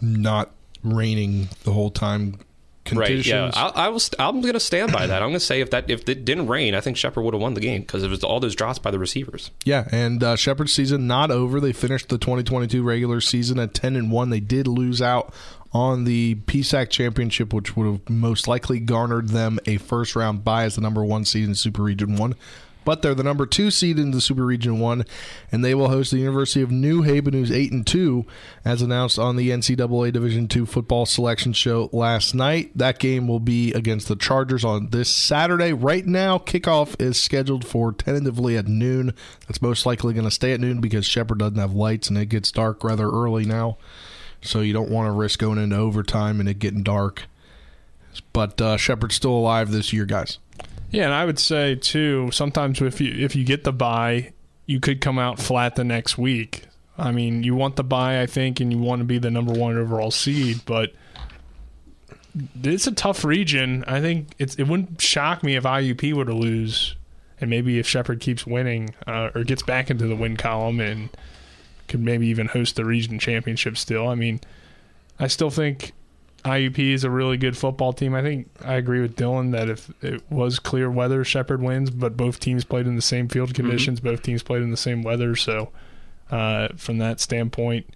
not 0.00 0.50
raining 0.82 1.48
the 1.64 1.72
whole 1.72 1.90
time. 1.90 2.38
Right? 2.90 3.24
Yeah, 3.24 3.50
I, 3.54 3.86
I 3.86 3.88
was. 3.88 4.10
I'm 4.18 4.40
going 4.40 4.54
to 4.54 4.60
stand 4.60 4.92
by 4.92 5.06
that. 5.06 5.22
I'm 5.22 5.28
going 5.28 5.34
to 5.34 5.40
say 5.40 5.60
if 5.60 5.70
that 5.70 5.88
if 5.88 6.08
it 6.08 6.24
didn't 6.24 6.48
rain, 6.48 6.74
I 6.74 6.80
think 6.80 6.96
Shepherd 6.96 7.22
would 7.22 7.34
have 7.34 7.40
won 7.40 7.54
the 7.54 7.60
game 7.60 7.82
because 7.82 8.02
it 8.02 8.10
was 8.10 8.24
all 8.24 8.40
those 8.40 8.54
drops 8.54 8.78
by 8.78 8.90
the 8.90 8.98
receivers. 8.98 9.50
Yeah, 9.64 9.88
and 9.92 10.22
uh, 10.22 10.36
Shepherd's 10.36 10.72
season 10.72 11.06
not 11.06 11.30
over. 11.30 11.60
They 11.60 11.72
finished 11.72 12.08
the 12.08 12.18
2022 12.18 12.82
regular 12.82 13.20
season 13.20 13.58
at 13.58 13.72
10 13.72 13.96
and 13.96 14.10
one. 14.10 14.30
They 14.30 14.40
did 14.40 14.66
lose 14.66 15.00
out 15.00 15.32
on 15.72 16.04
the 16.04 16.34
PSAC 16.46 16.90
championship, 16.90 17.52
which 17.52 17.76
would 17.76 17.86
have 17.86 18.10
most 18.10 18.46
likely 18.46 18.78
garnered 18.80 19.28
them 19.28 19.58
a 19.66 19.78
first 19.78 20.14
round 20.14 20.44
bye 20.44 20.64
as 20.64 20.74
the 20.74 20.80
number 20.80 21.04
one 21.04 21.24
seed 21.24 21.48
in 21.48 21.54
Super 21.54 21.82
Region 21.82 22.16
One. 22.16 22.34
But 22.84 23.02
they're 23.02 23.14
the 23.14 23.22
number 23.22 23.46
two 23.46 23.70
seed 23.70 23.98
in 23.98 24.10
the 24.10 24.20
Super 24.20 24.44
Region 24.44 24.80
One, 24.80 25.04
and 25.50 25.64
they 25.64 25.74
will 25.74 25.88
host 25.88 26.10
the 26.10 26.18
University 26.18 26.62
of 26.62 26.70
New 26.70 27.02
Haven, 27.02 27.32
who's 27.32 27.52
eight 27.52 27.72
and 27.72 27.86
two, 27.86 28.26
as 28.64 28.82
announced 28.82 29.18
on 29.18 29.36
the 29.36 29.50
NCAA 29.50 30.12
Division 30.12 30.48
Two 30.48 30.66
football 30.66 31.06
selection 31.06 31.52
show 31.52 31.88
last 31.92 32.34
night. 32.34 32.76
That 32.76 32.98
game 32.98 33.28
will 33.28 33.40
be 33.40 33.72
against 33.72 34.08
the 34.08 34.16
Chargers 34.16 34.64
on 34.64 34.90
this 34.90 35.08
Saturday. 35.10 35.72
Right 35.72 36.06
now, 36.06 36.38
kickoff 36.38 37.00
is 37.00 37.20
scheduled 37.20 37.64
for 37.64 37.92
tentatively 37.92 38.56
at 38.56 38.66
noon. 38.66 39.14
That's 39.46 39.62
most 39.62 39.86
likely 39.86 40.14
going 40.14 40.24
to 40.24 40.30
stay 40.30 40.52
at 40.52 40.60
noon 40.60 40.80
because 40.80 41.06
Shepherd 41.06 41.38
doesn't 41.38 41.58
have 41.58 41.74
lights 41.74 42.08
and 42.08 42.18
it 42.18 42.26
gets 42.26 42.50
dark 42.50 42.82
rather 42.82 43.08
early 43.08 43.44
now. 43.44 43.78
So 44.42 44.60
you 44.60 44.72
don't 44.72 44.90
want 44.90 45.06
to 45.06 45.12
risk 45.12 45.38
going 45.38 45.58
into 45.58 45.76
overtime 45.76 46.40
and 46.40 46.48
it 46.48 46.58
getting 46.58 46.82
dark. 46.82 47.24
But 48.32 48.60
uh, 48.60 48.76
Shepherd's 48.76 49.14
still 49.14 49.30
alive 49.30 49.70
this 49.70 49.92
year, 49.92 50.04
guys. 50.04 50.38
Yeah, 50.92 51.04
and 51.04 51.14
I 51.14 51.24
would 51.24 51.38
say 51.38 51.74
too. 51.74 52.30
Sometimes 52.32 52.80
if 52.80 53.00
you 53.00 53.24
if 53.24 53.34
you 53.34 53.44
get 53.44 53.64
the 53.64 53.72
buy, 53.72 54.32
you 54.66 54.78
could 54.78 55.00
come 55.00 55.18
out 55.18 55.38
flat 55.38 55.74
the 55.74 55.84
next 55.84 56.18
week. 56.18 56.64
I 56.98 57.10
mean, 57.10 57.42
you 57.42 57.54
want 57.54 57.76
the 57.76 57.82
buy, 57.82 58.20
I 58.20 58.26
think, 58.26 58.60
and 58.60 58.70
you 58.70 58.78
want 58.78 59.00
to 59.00 59.04
be 59.04 59.18
the 59.18 59.30
number 59.30 59.52
one 59.54 59.76
overall 59.78 60.10
seed, 60.10 60.60
but 60.66 60.92
it's 62.62 62.86
a 62.86 62.92
tough 62.92 63.24
region. 63.24 63.84
I 63.86 64.00
think 64.00 64.34
it's 64.38 64.54
it 64.56 64.64
wouldn't 64.64 65.00
shock 65.00 65.42
me 65.42 65.56
if 65.56 65.64
IUP 65.64 66.12
were 66.12 66.26
to 66.26 66.34
lose, 66.34 66.94
and 67.40 67.48
maybe 67.48 67.78
if 67.78 67.86
Shepherd 67.88 68.20
keeps 68.20 68.46
winning 68.46 68.94
uh, 69.06 69.30
or 69.34 69.44
gets 69.44 69.62
back 69.62 69.90
into 69.90 70.06
the 70.06 70.14
win 70.14 70.36
column 70.36 70.78
and 70.78 71.08
could 71.88 72.00
maybe 72.00 72.26
even 72.26 72.48
host 72.48 72.76
the 72.76 72.84
region 72.84 73.18
championship. 73.18 73.78
Still, 73.78 74.08
I 74.08 74.14
mean, 74.14 74.40
I 75.18 75.26
still 75.26 75.50
think 75.50 75.92
IUP 76.44 76.78
is 76.78 77.04
a 77.04 77.10
really 77.10 77.36
good 77.36 77.56
football 77.56 77.92
team. 77.92 78.14
I 78.14 78.22
think 78.22 78.48
I 78.64 78.74
agree 78.74 79.00
with 79.00 79.16
Dylan 79.16 79.52
that 79.52 79.68
if 79.68 79.90
it 80.02 80.22
was 80.30 80.58
clear 80.58 80.90
weather, 80.90 81.24
Shepherd 81.24 81.62
wins, 81.62 81.90
but 81.90 82.16
both 82.16 82.40
teams 82.40 82.64
played 82.64 82.86
in 82.86 82.96
the 82.96 83.02
same 83.02 83.28
field 83.28 83.54
conditions. 83.54 84.00
Both 84.00 84.22
teams 84.22 84.42
played 84.42 84.62
in 84.62 84.70
the 84.70 84.76
same 84.76 85.02
weather. 85.02 85.36
So, 85.36 85.70
uh, 86.30 86.68
from 86.76 86.98
that 86.98 87.20
standpoint, 87.20 87.86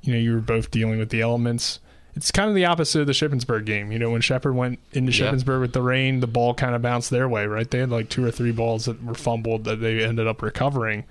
you 0.00 0.12
know, 0.14 0.18
you 0.18 0.32
were 0.34 0.40
both 0.40 0.70
dealing 0.70 0.98
with 0.98 1.10
the 1.10 1.20
elements. 1.20 1.78
It's 2.14 2.30
kind 2.30 2.48
of 2.48 2.54
the 2.54 2.64
opposite 2.66 3.00
of 3.00 3.06
the 3.06 3.12
Shippensburg 3.14 3.64
game. 3.64 3.90
You 3.92 3.98
know, 3.98 4.10
when 4.10 4.20
Shepherd 4.20 4.54
went 4.54 4.78
into 4.92 5.12
Yeah. 5.12 5.30
Shippensburg 5.32 5.60
with 5.60 5.72
the 5.72 5.82
rain, 5.82 6.20
the 6.20 6.26
ball 6.26 6.54
kind 6.54 6.74
of 6.74 6.82
bounced 6.82 7.10
their 7.10 7.28
way, 7.28 7.46
right? 7.46 7.70
They 7.70 7.78
had 7.78 7.90
like 7.90 8.08
two 8.10 8.24
or 8.24 8.30
three 8.30 8.52
balls 8.52 8.84
that 8.86 9.02
were 9.02 9.14
fumbled 9.14 9.64
that 9.64 9.80
they 9.80 10.04
ended 10.04 10.26
up 10.26 10.42
recovering. 10.42 11.04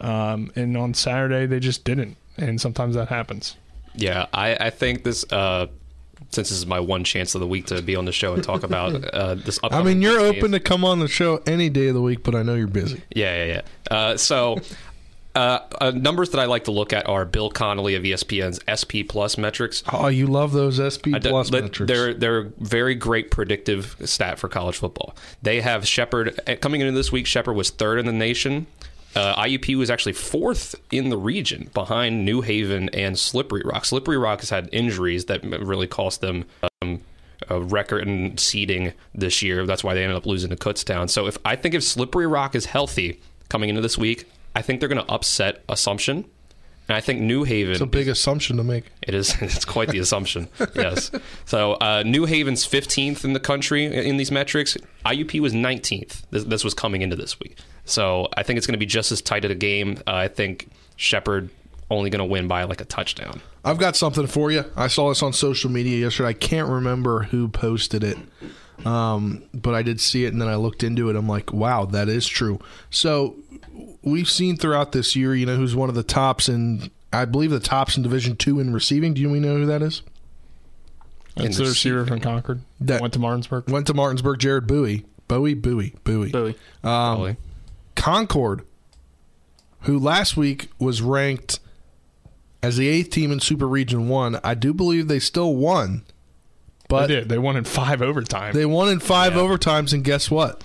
Um, 0.00 0.50
and 0.56 0.76
on 0.76 0.94
Saturday, 0.94 1.46
they 1.46 1.60
just 1.60 1.84
didn't. 1.84 2.16
And 2.36 2.60
sometimes 2.60 2.94
that 2.96 3.08
happens. 3.08 3.56
Yeah, 3.94 4.26
I, 4.32 4.54
I 4.56 4.70
think 4.70 5.04
this. 5.04 5.24
Uh, 5.30 5.66
since 6.30 6.48
this 6.48 6.58
is 6.58 6.66
my 6.66 6.80
one 6.80 7.04
chance 7.04 7.34
of 7.34 7.40
the 7.40 7.46
week 7.46 7.66
to 7.66 7.82
be 7.82 7.96
on 7.96 8.04
the 8.04 8.12
show 8.12 8.34
and 8.34 8.42
talk 8.42 8.62
about 8.62 9.04
uh, 9.14 9.34
this. 9.34 9.58
I 9.62 9.82
mean, 9.82 10.02
you're 10.02 10.18
games. 10.18 10.36
open 10.36 10.52
to 10.52 10.60
come 10.60 10.84
on 10.84 11.00
the 11.00 11.08
show 11.08 11.42
any 11.46 11.68
day 11.68 11.88
of 11.88 11.94
the 11.94 12.02
week, 12.02 12.22
but 12.22 12.34
I 12.34 12.42
know 12.42 12.54
you're 12.54 12.66
busy. 12.66 13.02
Yeah, 13.14 13.44
yeah, 13.44 13.62
yeah. 13.90 13.96
Uh, 13.96 14.16
so. 14.16 14.58
Uh, 15.34 15.60
uh, 15.80 15.90
numbers 15.92 16.28
that 16.30 16.40
I 16.40 16.44
like 16.44 16.64
to 16.64 16.72
look 16.72 16.92
at 16.92 17.08
are 17.08 17.24
Bill 17.24 17.48
Connelly 17.48 17.94
of 17.94 18.02
ESPN's 18.02 18.60
SP 18.68 19.08
Plus 19.08 19.38
metrics. 19.38 19.82
Oh, 19.90 20.08
you 20.08 20.26
love 20.26 20.52
those 20.52 20.76
SP 20.76 21.16
plus 21.18 21.50
metrics. 21.50 21.90
They're 21.90 22.12
they're 22.12 22.42
very 22.58 22.94
great 22.94 23.30
predictive 23.30 23.96
stat 24.04 24.38
for 24.38 24.48
college 24.48 24.76
football. 24.76 25.16
They 25.40 25.62
have 25.62 25.88
Shepherd 25.88 26.38
uh, 26.46 26.56
coming 26.56 26.82
into 26.82 26.92
this 26.92 27.10
week. 27.10 27.26
Shepherd 27.26 27.54
was 27.54 27.70
third 27.70 27.98
in 27.98 28.04
the 28.04 28.12
nation. 28.12 28.66
Uh, 29.14 29.34
IUP 29.42 29.76
was 29.76 29.90
actually 29.90 30.14
fourth 30.14 30.74
in 30.90 31.10
the 31.10 31.16
region, 31.18 31.70
behind 31.74 32.24
New 32.24 32.40
Haven 32.40 32.88
and 32.90 33.18
Slippery 33.18 33.62
Rock. 33.64 33.84
Slippery 33.84 34.16
Rock 34.16 34.40
has 34.40 34.50
had 34.50 34.68
injuries 34.72 35.26
that 35.26 35.42
really 35.44 35.86
cost 35.86 36.20
them 36.20 36.44
um, 36.80 37.00
a 37.48 37.60
record 37.60 38.06
in 38.08 38.38
seeding 38.38 38.92
this 39.14 39.42
year. 39.42 39.66
That's 39.66 39.84
why 39.84 39.94
they 39.94 40.02
ended 40.02 40.16
up 40.16 40.26
losing 40.26 40.50
to 40.50 40.56
Kutztown. 40.56 41.10
So 41.10 41.26
if 41.26 41.36
I 41.44 41.56
think 41.56 41.74
if 41.74 41.84
Slippery 41.84 42.26
Rock 42.26 42.54
is 42.54 42.66
healthy 42.66 43.20
coming 43.48 43.68
into 43.68 43.82
this 43.82 43.98
week, 43.98 44.26
I 44.54 44.62
think 44.62 44.80
they're 44.80 44.88
going 44.88 45.04
to 45.04 45.12
upset 45.12 45.62
Assumption. 45.68 46.24
And 46.88 46.96
I 46.96 47.00
think 47.00 47.20
New 47.20 47.44
Haven 47.44 47.72
it's 47.72 47.80
a 47.80 47.86
big 47.86 48.08
assumption 48.08 48.56
to 48.56 48.64
make. 48.64 48.84
it 49.02 49.14
is. 49.14 49.34
It's 49.40 49.64
quite 49.64 49.88
the 49.88 49.98
assumption. 49.98 50.48
Yes. 50.74 51.12
So 51.44 51.74
uh, 51.74 52.02
New 52.04 52.24
Haven's 52.24 52.66
15th 52.66 53.24
in 53.24 53.34
the 53.34 53.40
country 53.40 53.84
in 53.84 54.16
these 54.16 54.32
metrics. 54.32 54.76
IUP 55.06 55.38
was 55.40 55.52
19th. 55.52 56.22
This, 56.30 56.44
this 56.44 56.64
was 56.64 56.74
coming 56.74 57.02
into 57.02 57.14
this 57.14 57.38
week. 57.38 57.56
So 57.84 58.28
I 58.36 58.42
think 58.42 58.58
it's 58.58 58.66
going 58.66 58.74
to 58.74 58.78
be 58.78 58.86
just 58.86 59.12
as 59.12 59.20
tight 59.20 59.44
at 59.44 59.50
a 59.50 59.56
game. 59.56 59.98
Uh, 60.06 60.14
I 60.14 60.28
think 60.28 60.68
Shepherd 60.96 61.50
only 61.90 62.10
going 62.10 62.20
to 62.20 62.24
win 62.24 62.48
by 62.48 62.64
like 62.64 62.80
a 62.80 62.84
touchdown. 62.84 63.40
I've 63.64 63.78
got 63.78 63.96
something 63.96 64.26
for 64.26 64.50
you. 64.50 64.64
I 64.76 64.88
saw 64.88 65.08
this 65.08 65.22
on 65.22 65.32
social 65.32 65.70
media 65.70 65.98
yesterday. 65.98 66.30
I 66.30 66.32
can't 66.32 66.68
remember 66.68 67.24
who 67.24 67.48
posted 67.48 68.02
it, 68.02 68.18
um, 68.86 69.42
but 69.54 69.74
I 69.74 69.82
did 69.82 70.00
see 70.00 70.24
it, 70.24 70.32
and 70.32 70.40
then 70.40 70.48
I 70.48 70.56
looked 70.56 70.82
into 70.82 71.10
it. 71.10 71.16
I'm 71.16 71.28
like, 71.28 71.52
wow, 71.52 71.84
that 71.86 72.08
is 72.08 72.26
true. 72.26 72.58
So 72.90 73.36
we've 74.02 74.28
seen 74.28 74.56
throughout 74.56 74.92
this 74.92 75.14
year, 75.14 75.34
you 75.34 75.46
know, 75.46 75.56
who's 75.56 75.76
one 75.76 75.88
of 75.88 75.94
the 75.94 76.02
tops 76.02 76.48
in, 76.48 76.90
I 77.12 77.24
believe, 77.24 77.50
the 77.50 77.60
tops 77.60 77.96
in 77.96 78.02
Division 78.02 78.36
Two 78.36 78.58
in 78.58 78.72
receiving. 78.72 79.14
Do 79.14 79.20
you 79.20 79.28
know 79.28 79.56
who 79.56 79.66
that 79.66 79.82
is? 79.82 80.02
That's 81.36 81.56
the 81.56 81.64
the 81.64 81.68
receiver 81.70 82.06
from 82.06 82.20
Concord. 82.20 82.62
That- 82.80 83.00
went 83.00 83.14
to 83.14 83.20
Martinsburg. 83.20 83.70
Went 83.70 83.86
to 83.86 83.94
Martinsburg. 83.94 84.38
Jared 84.38 84.66
Bowie, 84.66 85.04
Bowie, 85.28 85.54
Bowie, 85.54 85.94
Bowie. 86.04 86.30
Bowie. 86.30 86.56
Probably. 86.82 87.36
Concord, 87.94 88.64
who 89.82 89.98
last 89.98 90.36
week 90.36 90.68
was 90.78 91.02
ranked 91.02 91.60
as 92.62 92.76
the 92.76 92.88
eighth 92.88 93.10
team 93.10 93.32
in 93.32 93.40
Super 93.40 93.66
Region 93.66 94.08
One. 94.08 94.38
I 94.44 94.54
do 94.54 94.72
believe 94.72 95.08
they 95.08 95.18
still 95.18 95.54
won, 95.56 96.04
but 96.88 97.08
they 97.08 97.14
did. 97.16 97.28
They 97.28 97.38
won 97.38 97.56
in 97.56 97.64
five 97.64 98.00
overtime. 98.02 98.54
They 98.54 98.66
won 98.66 98.88
in 98.88 99.00
five 99.00 99.32
overtimes, 99.34 99.92
and 99.92 100.04
guess 100.04 100.30
what? 100.30 100.62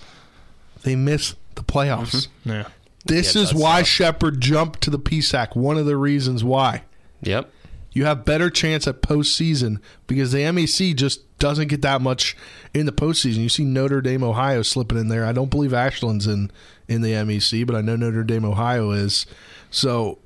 They 0.83 0.95
missed 0.95 1.35
the 1.55 1.63
playoffs. 1.63 2.27
Mm-hmm. 2.45 2.49
yeah. 2.49 2.67
This 3.05 3.35
Yeah, 3.35 3.41
is 3.43 3.53
why 3.53 3.79
tough. 3.79 3.87
Shepherd 3.87 4.41
jumped 4.41 4.81
to 4.81 4.89
the 4.89 4.99
PSAC. 4.99 5.55
One 5.55 5.77
of 5.77 5.85
the 5.85 5.95
reasons 5.97 6.43
why. 6.43 6.83
Yep. 7.21 7.49
You 7.93 8.05
have 8.05 8.25
better 8.25 8.49
chance 8.49 8.85
at 8.87 9.01
postseason 9.01 9.79
because 10.07 10.31
the 10.33 10.39
MEC 10.39 10.95
just 10.95 11.21
doesn't 11.39 11.67
get 11.69 11.81
that 11.83 12.01
much 12.01 12.35
in 12.73 12.85
the 12.85 12.91
postseason. 12.91 13.37
You 13.37 13.49
see 13.49 13.63
Notre 13.63 14.01
Dame, 14.01 14.23
Ohio 14.23 14.61
slipping 14.61 14.97
in 14.99 15.07
there. 15.07 15.25
I 15.25 15.31
don't 15.31 15.49
believe 15.49 15.73
Ashland's 15.73 16.27
in 16.27 16.51
in 16.87 17.01
the 17.01 17.11
MEC, 17.13 17.65
but 17.67 17.75
I 17.75 17.81
know 17.81 17.95
Notre 17.95 18.23
Dame, 18.23 18.45
Ohio 18.45 18.91
is. 18.91 19.25
So 19.69 20.19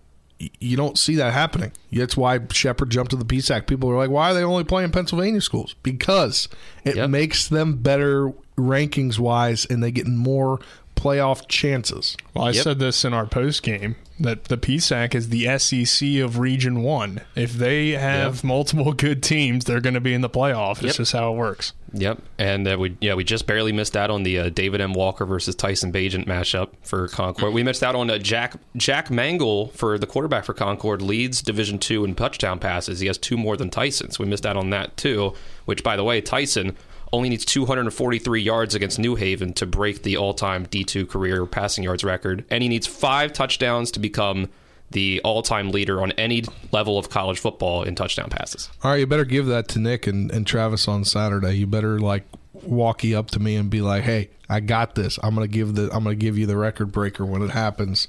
you 0.59 0.75
don't 0.77 0.97
see 0.97 1.15
that 1.15 1.33
happening. 1.33 1.71
That's 1.91 2.17
why 2.17 2.39
Shepherd 2.51 2.89
jumped 2.89 3.11
to 3.11 3.15
the 3.17 3.25
PSAC. 3.25 3.67
People 3.67 3.89
are 3.91 3.97
like, 3.97 4.09
why 4.09 4.31
are 4.31 4.33
they 4.33 4.43
only 4.43 4.63
playing 4.63 4.91
Pennsylvania 4.91 5.41
schools? 5.41 5.75
Because 5.83 6.47
it 6.83 6.95
Yep. 6.95 7.09
makes 7.11 7.47
them 7.47 7.77
better 7.77 8.31
rankings 8.57 9.17
wise, 9.19 9.65
and 9.65 9.81
they 9.83 9.91
get 9.91 10.07
more 10.07 10.59
playoff 11.01 11.47
chances. 11.47 12.15
Well, 12.33 12.45
I 12.45 12.51
Yep. 12.51 12.63
said 12.63 12.79
this 12.79 13.03
in 13.03 13.13
our 13.13 13.25
post 13.25 13.63
game 13.63 13.95
that 14.19 14.45
the 14.45 14.57
PSAC 14.57 15.15
is 15.15 15.29
the 15.29 15.47
SEC 15.47 16.19
of 16.19 16.37
Region 16.37 16.83
One. 16.83 17.21
If 17.35 17.53
they 17.53 17.89
have 17.91 18.35
Yep. 18.35 18.43
multiple 18.43 18.93
good 18.93 19.23
teams, 19.23 19.65
they're 19.65 19.79
going 19.81 19.95
to 19.95 19.99
be 19.99 20.13
in 20.13 20.21
the 20.21 20.29
playoff. 20.29 20.73
It's 20.77 20.83
Yep. 20.83 20.95
just 20.97 21.13
how 21.13 21.33
it 21.33 21.37
works. 21.37 21.73
Yep, 21.93 22.19
and 22.39 22.65
uh, 22.67 22.77
we 22.79 22.95
yeah 23.01 23.15
we 23.15 23.23
just 23.25 23.45
barely 23.47 23.73
missed 23.73 23.97
out 23.97 24.09
on 24.09 24.23
the 24.23 24.39
uh, 24.39 24.49
David 24.49 24.79
M. 24.79 24.93
Walker 24.93 25.25
versus 25.25 25.55
Tyson 25.55 25.91
Bagent 25.91 26.25
matchup 26.25 26.69
for 26.83 27.07
Concord. 27.09 27.53
We 27.53 27.63
missed 27.63 27.83
out 27.83 27.95
on 27.95 28.09
uh, 28.09 28.17
Jack 28.17 28.53
Jack 28.77 29.09
Mangle 29.11 29.67
for 29.73 29.97
the 29.97 30.05
quarterback 30.07 30.45
for 30.45 30.53
Concord 30.53 31.01
leads 31.01 31.41
Division 31.41 31.79
two 31.79 32.05
in 32.05 32.15
touchdown 32.15 32.59
passes. 32.59 32.99
He 33.01 33.07
has 33.07 33.17
two 33.17 33.35
more 33.35 33.57
than 33.57 33.69
Tyson, 33.69 34.11
so 34.11 34.23
we 34.23 34.29
missed 34.29 34.45
out 34.45 34.55
on 34.55 34.69
that 34.69 34.95
too. 34.95 35.33
Which, 35.65 35.83
by 35.83 35.95
the 35.97 36.03
way, 36.05 36.21
Tyson 36.21 36.77
only 37.13 37.29
needs 37.29 37.45
243 37.45 38.41
yards 38.41 38.75
against 38.75 38.99
New 38.99 39.15
Haven 39.15 39.53
to 39.53 39.65
break 39.65 40.03
the 40.03 40.17
all-time 40.17 40.65
D2 40.65 41.09
career 41.09 41.45
passing 41.45 41.83
yards 41.83 42.03
record, 42.03 42.45
and 42.49 42.63
he 42.63 42.69
needs 42.69 42.87
five 42.87 43.33
touchdowns 43.33 43.91
to 43.91 43.99
become 43.99 44.49
the 44.91 45.21
all-time 45.23 45.71
leader 45.71 46.01
on 46.01 46.11
any 46.13 46.43
level 46.71 46.97
of 46.97 47.09
college 47.09 47.39
football 47.39 47.83
in 47.83 47.95
touchdown 47.95 48.29
passes. 48.29 48.69
All 48.83 48.91
right, 48.91 48.97
you 48.97 49.07
better 49.07 49.25
give 49.25 49.45
that 49.47 49.67
to 49.69 49.79
Nick 49.79 50.07
and, 50.07 50.31
and 50.31 50.45
Travis 50.45 50.87
on 50.87 51.05
Saturday. 51.05 51.53
You 51.53 51.67
better 51.67 51.99
like 51.99 52.23
walkie 52.53 53.15
up 53.15 53.31
to 53.31 53.39
me 53.39 53.55
and 53.55 53.69
be 53.69 53.81
like, 53.81 54.03
"Hey, 54.03 54.29
I 54.49 54.59
got 54.59 54.95
this. 54.95 55.17
I'm 55.23 55.33
gonna 55.33 55.47
give 55.47 55.75
the 55.75 55.83
I'm 55.93 56.03
gonna 56.03 56.15
give 56.15 56.37
you 56.37 56.45
the 56.45 56.57
record 56.57 56.91
breaker 56.91 57.25
when 57.25 57.41
it 57.41 57.51
happens." 57.51 58.07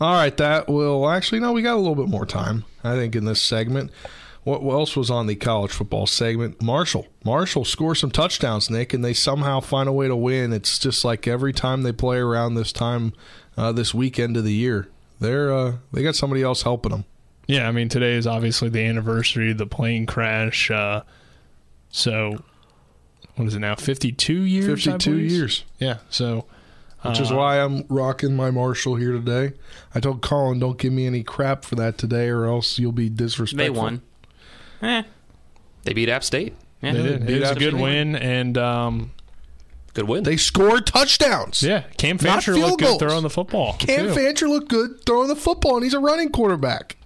All 0.00 0.12
right, 0.12 0.36
that 0.36 0.68
will 0.68 1.08
actually 1.08 1.40
no, 1.40 1.52
we 1.52 1.62
got 1.62 1.74
a 1.74 1.80
little 1.80 1.96
bit 1.96 2.08
more 2.08 2.26
time. 2.26 2.64
I 2.84 2.94
think 2.94 3.16
in 3.16 3.24
this 3.24 3.42
segment. 3.42 3.90
What 4.48 4.72
else 4.72 4.96
was 4.96 5.10
on 5.10 5.26
the 5.26 5.36
college 5.36 5.72
football 5.72 6.06
segment? 6.06 6.62
Marshall. 6.62 7.06
Marshall 7.22 7.66
score 7.66 7.94
some 7.94 8.10
touchdowns, 8.10 8.70
Nick, 8.70 8.94
and 8.94 9.04
they 9.04 9.12
somehow 9.12 9.60
find 9.60 9.90
a 9.90 9.92
way 9.92 10.08
to 10.08 10.16
win. 10.16 10.54
It's 10.54 10.78
just 10.78 11.04
like 11.04 11.28
every 11.28 11.52
time 11.52 11.82
they 11.82 11.92
play 11.92 12.16
around 12.16 12.54
this 12.54 12.72
time, 12.72 13.12
uh, 13.58 13.72
this 13.72 13.92
weekend 13.92 14.38
of 14.38 14.44
the 14.44 14.52
year, 14.54 14.88
they're 15.20 15.52
uh, 15.52 15.76
they 15.92 16.02
got 16.02 16.14
somebody 16.14 16.42
else 16.42 16.62
helping 16.62 16.92
them. 16.92 17.04
Yeah, 17.46 17.68
I 17.68 17.72
mean 17.72 17.90
today 17.90 18.14
is 18.14 18.26
obviously 18.26 18.70
the 18.70 18.80
anniversary 18.80 19.50
of 19.50 19.58
the 19.58 19.66
plane 19.66 20.06
crash. 20.06 20.70
Uh, 20.70 21.02
so 21.90 22.42
what 23.36 23.48
is 23.48 23.54
it 23.54 23.60
now? 23.60 23.74
Fifty-two 23.74 24.40
years. 24.40 24.84
52 24.84 25.18
years. 25.18 25.64
Yeah. 25.78 25.98
So 26.08 26.46
which 27.02 27.20
is 27.20 27.30
uh, 27.30 27.36
why 27.36 27.60
I'm 27.60 27.84
rocking 27.88 28.34
my 28.34 28.50
Marshall 28.50 28.96
here 28.96 29.12
today. 29.12 29.52
I 29.94 30.00
told 30.00 30.22
Colin, 30.22 30.58
don't 30.58 30.78
give 30.78 30.92
me 30.92 31.06
any 31.06 31.22
crap 31.22 31.64
for 31.66 31.74
that 31.74 31.98
today, 31.98 32.28
or 32.28 32.46
else 32.46 32.78
you'll 32.78 32.92
be 32.92 33.10
disrespectful. 33.10 33.74
They 33.74 33.78
won. 33.78 34.02
Eh, 34.82 35.02
They 35.84 35.92
beat 35.92 36.08
App 36.08 36.24
State. 36.24 36.54
yeah. 36.82 36.92
They 36.92 37.02
did. 37.02 37.30
It 37.30 37.40
was 37.40 37.50
a 37.50 37.54
good 37.54 37.72
State. 37.74 37.82
win, 37.82 38.16
and 38.16 38.56
um, 38.58 39.12
Good 39.94 40.06
win. 40.08 40.22
They 40.24 40.36
scored 40.36 40.86
touchdowns. 40.86 41.62
yeah, 41.62 41.82
Cam 41.96 42.16
Not 42.16 42.22
Fancher 42.22 42.54
field 42.54 42.70
looked 42.70 42.82
good 42.82 42.98
throwing 43.00 43.22
the 43.22 43.30
football. 43.30 43.74
Cam 43.78 44.06
too. 44.08 44.14
Fancher 44.14 44.48
looked 44.48 44.68
good 44.68 45.04
throwing 45.04 45.28
the 45.28 45.34
football, 45.36 45.74
and 45.76 45.82
he's 45.84 45.94
a 45.94 45.98
running 46.00 46.30
quarterback. 46.30 46.96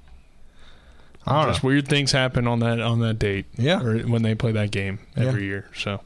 I 1.26 1.42
don't 1.44 1.52
Just 1.52 1.62
know. 1.62 1.68
weird 1.68 1.88
things 1.88 2.12
happen 2.12 2.46
on 2.48 2.58
that 2.60 2.80
on 2.80 2.98
that 3.00 3.18
date. 3.18 3.46
Yeah. 3.56 3.80
or 3.82 3.98
when 4.00 4.22
they 4.22 4.34
play 4.34 4.52
that 4.52 4.70
game 4.72 4.98
every 5.16 5.42
Yeah. 5.42 5.46
year. 5.48 5.70
So 5.76 6.00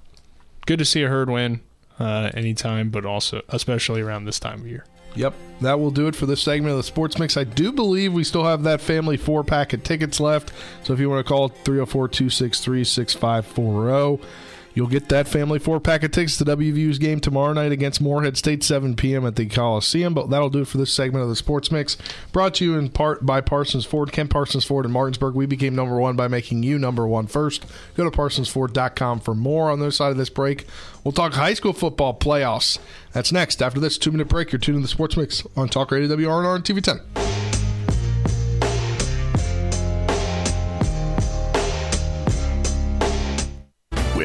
good 0.67 0.79
to 0.79 0.85
see 0.85 1.03
a 1.03 1.09
herd 1.09 1.31
win 1.31 1.61
uh, 1.99 2.31
anytime, 2.35 2.91
but 2.91 3.07
also 3.07 3.41
especially 3.49 4.03
around 4.03 4.27
this 4.27 4.39
time 4.39 4.61
of 4.61 4.67
year. 4.69 4.85
Yep, 5.17 5.35
that 5.63 5.81
will 5.81 5.91
do 5.91 6.07
it 6.07 6.15
for 6.15 6.27
this 6.27 6.43
segment 6.43 6.73
of 6.73 6.77
the 6.77 6.83
Sports 6.83 7.19
Mix. 7.19 7.37
I 7.37 7.45
do 7.45 7.73
believe 7.73 8.13
we 8.13 8.25
still 8.25 8.45
have 8.45 8.63
that 8.65 8.81
family 8.81 9.17
four 9.17 9.43
pack 9.43 9.73
of 9.73 9.83
tickets 9.83 10.21
left. 10.21 10.53
So 10.85 10.93
if 10.93 11.01
you 11.01 11.09
want 11.09 11.27
to 11.27 11.29
call 11.29 11.49
304 11.49 12.09
263 12.09 12.85
6540, 12.85 14.23
you'll 14.77 14.87
get 14.87 15.09
that 15.09 15.27
family 15.27 15.59
four 15.59 15.81
pack 15.81 16.05
of 16.05 16.13
tickets 16.13 16.37
to 16.37 16.45
WVU's 16.45 16.99
game 16.99 17.19
tomorrow 17.19 17.53
night 17.53 17.73
against 17.73 18.01
Morehead 18.01 18.37
State, 18.37 18.63
7 18.63 18.95
p.m. 18.95 19.27
at 19.27 19.35
the 19.35 19.47
Coliseum. 19.47 20.15
But 20.15 20.31
that'll 20.31 20.51
do 20.51 20.61
it 20.61 20.69
for 20.69 20.79
this 20.79 20.93
segment 20.93 21.25
of 21.25 21.29
the 21.29 21.35
Sports 21.35 21.73
Mix. 21.73 21.97
Brought 22.31 22.55
to 22.55 22.65
you 22.65 22.79
in 22.79 22.91
part 22.91 23.27
by 23.27 23.41
Parsons 23.41 23.85
Ford, 23.85 24.13
Kent 24.13 24.31
Parsons 24.31 24.65
Ford 24.65 24.85
in 24.85 24.93
Martinsburg. 24.93 25.35
We 25.35 25.47
became 25.47 25.75
number 25.75 25.99
one 25.99 26.15
by 26.15 26.29
making 26.29 26.63
you 26.63 26.79
number 26.79 27.09
one 27.09 27.27
first. 27.27 27.65
Go 27.97 28.09
to 28.09 28.17
parsonsford.com 28.17 29.21
for 29.21 29.35
more 29.35 29.71
on 29.71 29.81
the 29.81 29.87
other 29.87 29.91
side 29.91 30.13
of 30.13 30.19
this 30.19 30.31
break. 30.31 30.67
We'll 31.03 31.13
talk 31.13 31.33
high 31.33 31.55
school 31.55 31.73
football 31.73 32.17
playoffs. 32.17 32.79
That's 33.13 33.33
next. 33.33 33.63
After 33.63 33.81
this 33.81 33.97
two 33.97 34.13
minute 34.13 34.29
break, 34.29 34.53
you're 34.53 34.59
tuned 34.59 34.77
to 34.77 34.83
the 34.83 34.89
Sports 34.89 35.17
Mix 35.17 35.43
on 35.57 35.69
Talk 35.69 35.91
Radio 35.91 36.15
WRNR 36.15 36.57
and 36.57 36.65
TV 36.65 36.83
10. 36.83 37.46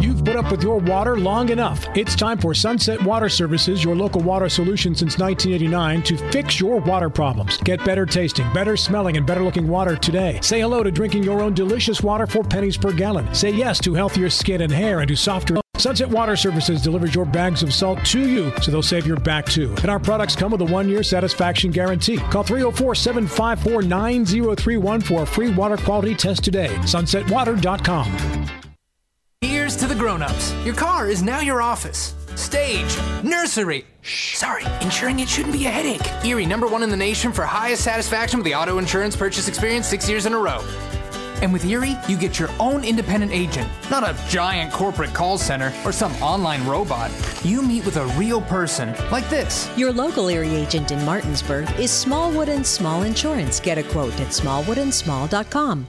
You've 0.00 0.24
put 0.24 0.36
up 0.36 0.50
with 0.50 0.62
your 0.62 0.78
water 0.78 1.18
long 1.18 1.50
enough. 1.50 1.86
It's 1.96 2.14
time 2.14 2.38
for 2.38 2.54
Sunset 2.54 3.02
Water 3.02 3.28
Services, 3.28 3.84
your 3.84 3.94
local 3.94 4.20
water 4.20 4.48
solution 4.48 4.94
since 4.94 5.18
1989, 5.18 6.02
to 6.02 6.16
fix 6.30 6.60
your 6.60 6.80
water 6.80 7.08
problems. 7.08 7.58
Get 7.58 7.84
better 7.84 8.04
tasting, 8.06 8.50
better 8.52 8.76
smelling, 8.76 9.16
and 9.16 9.26
better 9.26 9.42
looking 9.42 9.68
water 9.68 9.96
today. 9.96 10.38
Say 10.42 10.60
hello 10.60 10.82
to 10.82 10.90
drinking 10.90 11.22
your 11.22 11.40
own 11.40 11.54
delicious 11.54 12.02
water 12.02 12.26
for 12.26 12.42
pennies 12.42 12.76
per 12.76 12.92
gallon. 12.92 13.32
Say 13.34 13.50
yes 13.50 13.78
to 13.80 13.94
healthier 13.94 14.30
skin 14.30 14.62
and 14.62 14.72
hair 14.72 15.00
and 15.00 15.08
to 15.08 15.16
softer. 15.16 15.56
Sunset 15.76 16.08
Water 16.08 16.36
Services 16.36 16.82
delivers 16.82 17.14
your 17.14 17.24
bags 17.26 17.62
of 17.62 17.74
salt 17.74 18.04
to 18.06 18.20
you, 18.20 18.52
so 18.62 18.70
they'll 18.70 18.82
save 18.82 19.06
your 19.06 19.18
back 19.18 19.46
too. 19.46 19.74
And 19.82 19.90
our 19.90 19.98
products 19.98 20.36
come 20.36 20.52
with 20.52 20.60
a 20.62 20.64
one 20.64 20.88
year 20.88 21.02
satisfaction 21.02 21.70
guarantee. 21.70 22.16
Call 22.16 22.42
304 22.42 22.94
754 22.94 23.82
9031 23.82 25.00
for 25.00 25.22
a 25.22 25.26
free 25.26 25.50
water 25.50 25.76
quality 25.76 26.14
test 26.14 26.42
today. 26.44 26.68
SunsetWater.com. 26.82 28.63
Grown-ups. 30.04 30.52
Your 30.66 30.74
car 30.74 31.08
is 31.08 31.22
now 31.22 31.40
your 31.40 31.62
office. 31.62 32.12
Stage, 32.34 32.98
nursery. 33.24 33.86
Shh, 34.02 34.36
sorry, 34.36 34.62
insuring 34.82 35.18
it 35.20 35.30
shouldn't 35.30 35.54
be 35.54 35.64
a 35.64 35.70
headache. 35.70 36.06
Erie, 36.22 36.44
number 36.44 36.66
one 36.66 36.82
in 36.82 36.90
the 36.90 36.96
nation 36.96 37.32
for 37.32 37.46
highest 37.46 37.84
satisfaction 37.84 38.38
with 38.38 38.44
the 38.44 38.54
auto 38.54 38.76
insurance 38.76 39.16
purchase 39.16 39.48
experience 39.48 39.86
six 39.86 40.06
years 40.06 40.26
in 40.26 40.34
a 40.34 40.38
row. 40.38 40.62
And 41.40 41.54
with 41.54 41.64
Erie, 41.64 41.96
you 42.06 42.18
get 42.18 42.38
your 42.38 42.50
own 42.60 42.84
independent 42.84 43.32
agent, 43.32 43.66
not 43.90 44.02
a 44.02 44.14
giant 44.28 44.74
corporate 44.74 45.14
call 45.14 45.38
center 45.38 45.72
or 45.86 45.92
some 45.92 46.12
online 46.16 46.66
robot. 46.66 47.10
You 47.42 47.62
meet 47.62 47.86
with 47.86 47.96
a 47.96 48.04
real 48.08 48.42
person, 48.42 48.94
like 49.10 49.30
this. 49.30 49.70
Your 49.74 49.90
local 49.90 50.28
Erie 50.28 50.54
agent 50.54 50.90
in 50.90 51.02
Martinsburg 51.06 51.70
is 51.78 51.90
Smallwood 51.90 52.50
and 52.50 52.66
Small 52.66 53.04
Insurance. 53.04 53.58
Get 53.58 53.78
a 53.78 53.82
quote 53.82 54.20
at 54.20 54.28
smallwoodandsmall.com. 54.28 55.88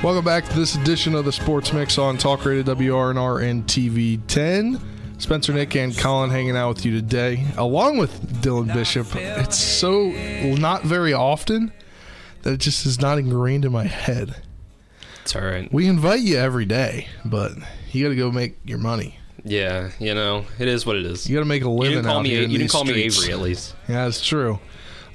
Welcome 0.00 0.24
back 0.24 0.48
to 0.48 0.54
this 0.56 0.76
edition 0.76 1.16
of 1.16 1.24
the 1.24 1.32
Sports 1.32 1.72
Mix 1.72 1.98
on 1.98 2.18
Talk 2.18 2.44
Radio 2.44 2.62
WRNR 2.62 3.42
and 3.42 3.64
TV 3.66 4.20
10. 4.28 4.80
Spencer, 5.18 5.52
Nick, 5.52 5.74
and 5.74 5.96
Colin 5.98 6.30
hanging 6.30 6.56
out 6.56 6.68
with 6.76 6.84
you 6.86 6.92
today, 6.92 7.44
along 7.56 7.98
with 7.98 8.40
Dylan 8.40 8.72
Bishop. 8.72 9.08
It's 9.16 9.58
so 9.58 10.10
not 10.54 10.84
very 10.84 11.12
often 11.12 11.72
that 12.42 12.52
it 12.52 12.58
just 12.58 12.86
is 12.86 13.00
not 13.00 13.18
ingrained 13.18 13.64
in 13.64 13.72
my 13.72 13.84
head. 13.88 14.36
It's 15.22 15.34
all 15.34 15.42
right. 15.42 15.70
We 15.72 15.88
invite 15.88 16.20
you 16.20 16.36
every 16.38 16.64
day, 16.64 17.08
but 17.24 17.52
you 17.90 18.04
got 18.04 18.10
to 18.10 18.16
go 18.16 18.30
make 18.30 18.56
your 18.64 18.78
money. 18.78 19.18
Yeah, 19.44 19.90
you 19.98 20.14
know, 20.14 20.46
it 20.60 20.68
is 20.68 20.86
what 20.86 20.94
it 20.94 21.06
is. 21.06 21.28
You 21.28 21.34
got 21.34 21.40
to 21.42 21.46
make 21.46 21.62
a 21.62 21.64
You 21.64 21.70
living 21.70 21.94
didn't 21.96 22.06
call 22.06 22.18
out 22.18 22.22
me. 22.22 22.36
You 22.36 22.58
didn't 22.58 22.70
call 22.70 22.84
me. 22.84 23.02
Avery 23.02 23.32
at 23.32 23.40
least. 23.40 23.74
Yeah, 23.88 24.06
it's 24.06 24.24
true. 24.24 24.60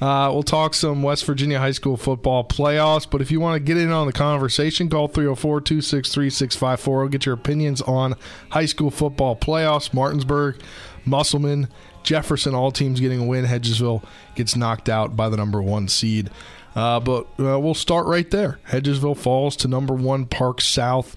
Uh, 0.01 0.29
we'll 0.33 0.43
talk 0.43 0.73
some 0.73 1.01
West 1.03 1.25
Virginia 1.25 1.59
high 1.59 1.71
school 1.71 1.97
football 1.97 2.43
playoffs, 2.43 3.09
but 3.09 3.21
if 3.21 3.31
you 3.31 3.39
want 3.39 3.55
to 3.55 3.59
get 3.59 3.77
in 3.77 3.91
on 3.91 4.07
the 4.07 4.13
conversation, 4.13 4.89
call 4.89 5.07
304 5.07 5.61
263 5.61 6.29
6540. 6.29 7.11
Get 7.11 7.25
your 7.25 7.35
opinions 7.35 7.81
on 7.81 8.15
high 8.49 8.65
school 8.65 8.91
football 8.91 9.35
playoffs. 9.35 9.93
Martinsburg, 9.93 10.61
Musselman, 11.05 11.69
Jefferson, 12.03 12.53
all 12.53 12.71
teams 12.71 12.99
getting 12.99 13.21
a 13.21 13.25
win. 13.25 13.45
Hedgesville 13.45 14.03
gets 14.35 14.55
knocked 14.55 14.89
out 14.89 15.15
by 15.15 15.29
the 15.29 15.37
number 15.37 15.61
one 15.61 15.87
seed. 15.87 16.29
Uh, 16.75 16.99
but 16.99 17.27
uh, 17.39 17.59
we'll 17.59 17.73
start 17.73 18.05
right 18.07 18.29
there. 18.31 18.59
Hedgesville 18.69 19.17
falls 19.17 19.55
to 19.57 19.67
number 19.67 19.93
one 19.93 20.25
Park 20.25 20.59
South, 20.59 21.15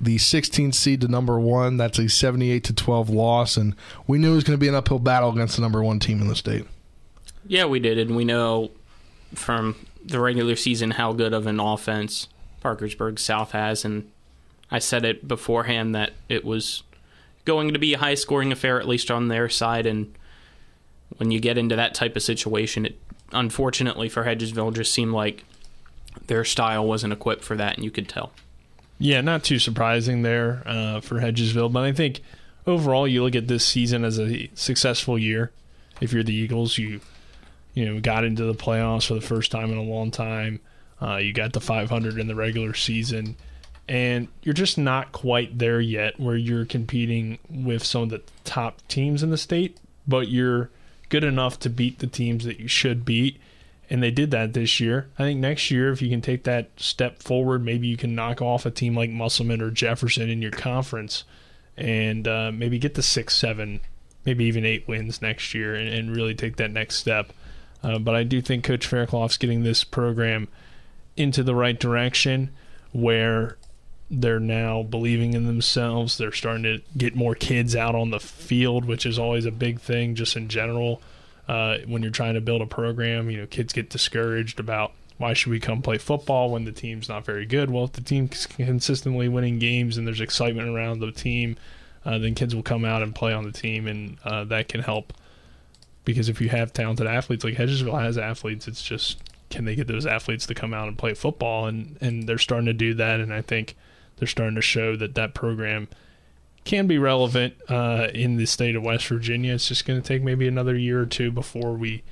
the 0.00 0.16
16th 0.16 0.74
seed 0.74 1.00
to 1.00 1.08
number 1.08 1.38
one. 1.38 1.76
That's 1.76 1.98
a 1.98 2.08
78 2.08 2.64
to 2.64 2.72
12 2.72 3.10
loss, 3.10 3.56
and 3.56 3.74
we 4.06 4.18
knew 4.18 4.32
it 4.32 4.36
was 4.36 4.44
going 4.44 4.58
to 4.58 4.60
be 4.60 4.68
an 4.68 4.74
uphill 4.74 5.00
battle 5.00 5.30
against 5.30 5.56
the 5.56 5.62
number 5.62 5.82
one 5.82 5.98
team 5.98 6.20
in 6.20 6.28
the 6.28 6.36
state. 6.36 6.66
Yeah, 7.46 7.66
we 7.66 7.80
did, 7.80 7.98
and 7.98 8.16
we 8.16 8.24
know 8.24 8.70
from 9.34 9.86
the 10.04 10.20
regular 10.20 10.56
season 10.56 10.92
how 10.92 11.12
good 11.12 11.32
of 11.32 11.46
an 11.46 11.60
offense 11.60 12.28
Parkersburg 12.60 13.18
South 13.18 13.52
has, 13.52 13.84
and 13.84 14.10
I 14.70 14.78
said 14.78 15.04
it 15.04 15.26
beforehand 15.26 15.94
that 15.94 16.12
it 16.28 16.44
was 16.44 16.82
going 17.44 17.72
to 17.72 17.78
be 17.78 17.94
a 17.94 17.98
high 17.98 18.14
scoring 18.14 18.52
affair, 18.52 18.80
at 18.80 18.88
least 18.88 19.10
on 19.10 19.28
their 19.28 19.48
side, 19.48 19.86
and 19.86 20.14
when 21.18 21.30
you 21.30 21.40
get 21.40 21.58
into 21.58 21.76
that 21.76 21.94
type 21.94 22.16
of 22.16 22.22
situation, 22.22 22.86
it 22.86 22.98
unfortunately 23.32 24.08
for 24.08 24.24
Hedgesville 24.24 24.74
just 24.74 24.92
seemed 24.92 25.12
like 25.12 25.44
their 26.26 26.44
style 26.44 26.86
wasn't 26.86 27.12
equipped 27.12 27.44
for 27.44 27.56
that, 27.56 27.76
and 27.76 27.84
you 27.84 27.90
could 27.90 28.08
tell. 28.08 28.32
Yeah, 28.98 29.20
not 29.20 29.42
too 29.42 29.58
surprising 29.58 30.22
there 30.22 30.62
uh, 30.64 31.00
for 31.00 31.16
Hedgesville, 31.16 31.72
but 31.72 31.82
I 31.82 31.92
think 31.92 32.20
overall 32.66 33.08
you 33.08 33.22
look 33.24 33.34
at 33.34 33.48
this 33.48 33.64
season 33.64 34.04
as 34.04 34.20
a 34.20 34.48
successful 34.54 35.18
year. 35.18 35.50
If 36.00 36.12
you're 36.12 36.22
the 36.22 36.34
Eagles, 36.34 36.78
you 36.78 37.00
you 37.74 37.86
know 37.86 38.00
got 38.00 38.24
into 38.24 38.44
the 38.44 38.54
playoffs 38.54 39.06
for 39.06 39.14
the 39.14 39.20
first 39.20 39.50
time 39.50 39.70
in 39.70 39.78
a 39.78 39.82
long 39.82 40.10
time. 40.10 40.60
Uh, 41.00 41.16
you 41.16 41.32
got 41.32 41.52
the 41.52 41.60
500 41.60 42.18
in 42.18 42.28
the 42.28 42.34
regular 42.34 42.74
season, 42.74 43.36
and 43.88 44.28
you're 44.42 44.52
just 44.52 44.78
not 44.78 45.12
quite 45.12 45.58
there 45.58 45.80
yet 45.80 46.18
where 46.20 46.36
you're 46.36 46.64
competing 46.64 47.38
with 47.50 47.84
some 47.84 48.04
of 48.04 48.10
the 48.10 48.22
top 48.44 48.86
teams 48.88 49.22
in 49.22 49.30
the 49.30 49.36
state, 49.36 49.78
but 50.06 50.28
you're 50.28 50.70
good 51.08 51.24
enough 51.24 51.58
to 51.58 51.68
beat 51.68 51.98
the 51.98 52.06
teams 52.06 52.44
that 52.44 52.60
you 52.60 52.68
should 52.68 53.04
beat. 53.04 53.38
And 53.90 54.02
they 54.02 54.10
did 54.10 54.30
that 54.30 54.54
this 54.54 54.80
year. 54.80 55.10
I 55.18 55.24
think 55.24 55.40
next 55.40 55.70
year, 55.70 55.92
if 55.92 56.00
you 56.00 56.08
can 56.08 56.22
take 56.22 56.44
that 56.44 56.70
step 56.78 57.22
forward, 57.22 57.62
maybe 57.62 57.86
you 57.88 57.98
can 57.98 58.14
knock 58.14 58.40
off 58.40 58.64
a 58.64 58.70
team 58.70 58.96
like 58.96 59.10
Musselman 59.10 59.60
or 59.60 59.70
Jefferson 59.70 60.30
in 60.30 60.40
your 60.40 60.52
conference 60.52 61.24
and 61.76 62.26
uh, 62.26 62.50
maybe 62.52 62.78
get 62.78 62.94
the 62.94 63.02
six, 63.02 63.36
seven, 63.36 63.80
maybe 64.24 64.44
even 64.44 64.64
eight 64.64 64.88
wins 64.88 65.20
next 65.20 65.52
year 65.52 65.74
and, 65.74 65.88
and 65.88 66.16
really 66.16 66.34
take 66.34 66.56
that 66.56 66.70
next 66.70 66.96
step. 66.96 67.32
Uh, 67.82 67.98
but 67.98 68.14
I 68.14 68.22
do 68.22 68.40
think 68.40 68.64
Coach 68.64 68.86
Fairclough's 68.86 69.36
getting 69.36 69.62
this 69.62 69.84
program 69.84 70.48
into 71.16 71.42
the 71.42 71.54
right 71.54 71.78
direction 71.78 72.50
where 72.92 73.56
they're 74.10 74.40
now 74.40 74.82
believing 74.82 75.34
in 75.34 75.46
themselves. 75.46 76.18
They're 76.18 76.32
starting 76.32 76.62
to 76.64 76.80
get 76.96 77.16
more 77.16 77.34
kids 77.34 77.74
out 77.74 77.94
on 77.94 78.10
the 78.10 78.20
field, 78.20 78.84
which 78.84 79.06
is 79.06 79.18
always 79.18 79.46
a 79.46 79.50
big 79.50 79.80
thing 79.80 80.14
just 80.14 80.36
in 80.36 80.48
general. 80.48 81.00
Uh, 81.48 81.78
when 81.86 82.02
you're 82.02 82.12
trying 82.12 82.34
to 82.34 82.40
build 82.40 82.62
a 82.62 82.66
program, 82.66 83.30
you 83.30 83.38
know, 83.38 83.46
kids 83.46 83.72
get 83.72 83.90
discouraged 83.90 84.60
about 84.60 84.92
why 85.18 85.32
should 85.32 85.50
we 85.50 85.60
come 85.60 85.82
play 85.82 85.98
football 85.98 86.50
when 86.50 86.64
the 86.64 86.72
team's 86.72 87.08
not 87.08 87.24
very 87.24 87.46
good? 87.46 87.70
Well, 87.70 87.84
if 87.84 87.92
the 87.92 88.00
team's 88.00 88.46
consistently 88.46 89.28
winning 89.28 89.58
games 89.58 89.96
and 89.96 90.06
there's 90.06 90.20
excitement 90.20 90.68
around 90.68 91.00
the 91.00 91.12
team, 91.12 91.56
uh, 92.04 92.18
then 92.18 92.34
kids 92.34 92.54
will 92.54 92.62
come 92.62 92.84
out 92.84 93.02
and 93.02 93.14
play 93.14 93.32
on 93.32 93.44
the 93.44 93.52
team, 93.52 93.86
and 93.86 94.18
uh, 94.24 94.44
that 94.44 94.68
can 94.68 94.82
help. 94.82 95.12
Because 96.04 96.28
if 96.28 96.40
you 96.40 96.48
have 96.48 96.72
talented 96.72 97.06
athletes, 97.06 97.44
like 97.44 97.54
Hedgesville 97.54 98.00
has 98.00 98.18
athletes, 98.18 98.66
it's 98.66 98.82
just 98.82 99.18
can 99.50 99.64
they 99.66 99.74
get 99.74 99.86
those 99.86 100.06
athletes 100.06 100.46
to 100.46 100.54
come 100.54 100.74
out 100.74 100.88
and 100.88 100.98
play 100.98 101.14
football? 101.14 101.66
And 101.66 101.96
and 102.00 102.28
they're 102.28 102.38
starting 102.38 102.66
to 102.66 102.72
do 102.72 102.94
that, 102.94 103.20
and 103.20 103.32
I 103.32 103.42
think 103.42 103.76
they're 104.16 104.28
starting 104.28 104.56
to 104.56 104.62
show 104.62 104.96
that 104.96 105.14
that 105.14 105.34
program 105.34 105.88
can 106.64 106.86
be 106.86 106.98
relevant 106.98 107.54
uh, 107.68 108.08
in 108.14 108.36
the 108.36 108.46
state 108.46 108.76
of 108.76 108.82
West 108.82 109.06
Virginia. 109.06 109.54
It's 109.54 109.68
just 109.68 109.84
going 109.84 110.00
to 110.00 110.06
take 110.06 110.22
maybe 110.22 110.46
another 110.46 110.76
year 110.76 111.00
or 111.00 111.06
two 111.06 111.30
before 111.30 111.72
we 111.74 112.02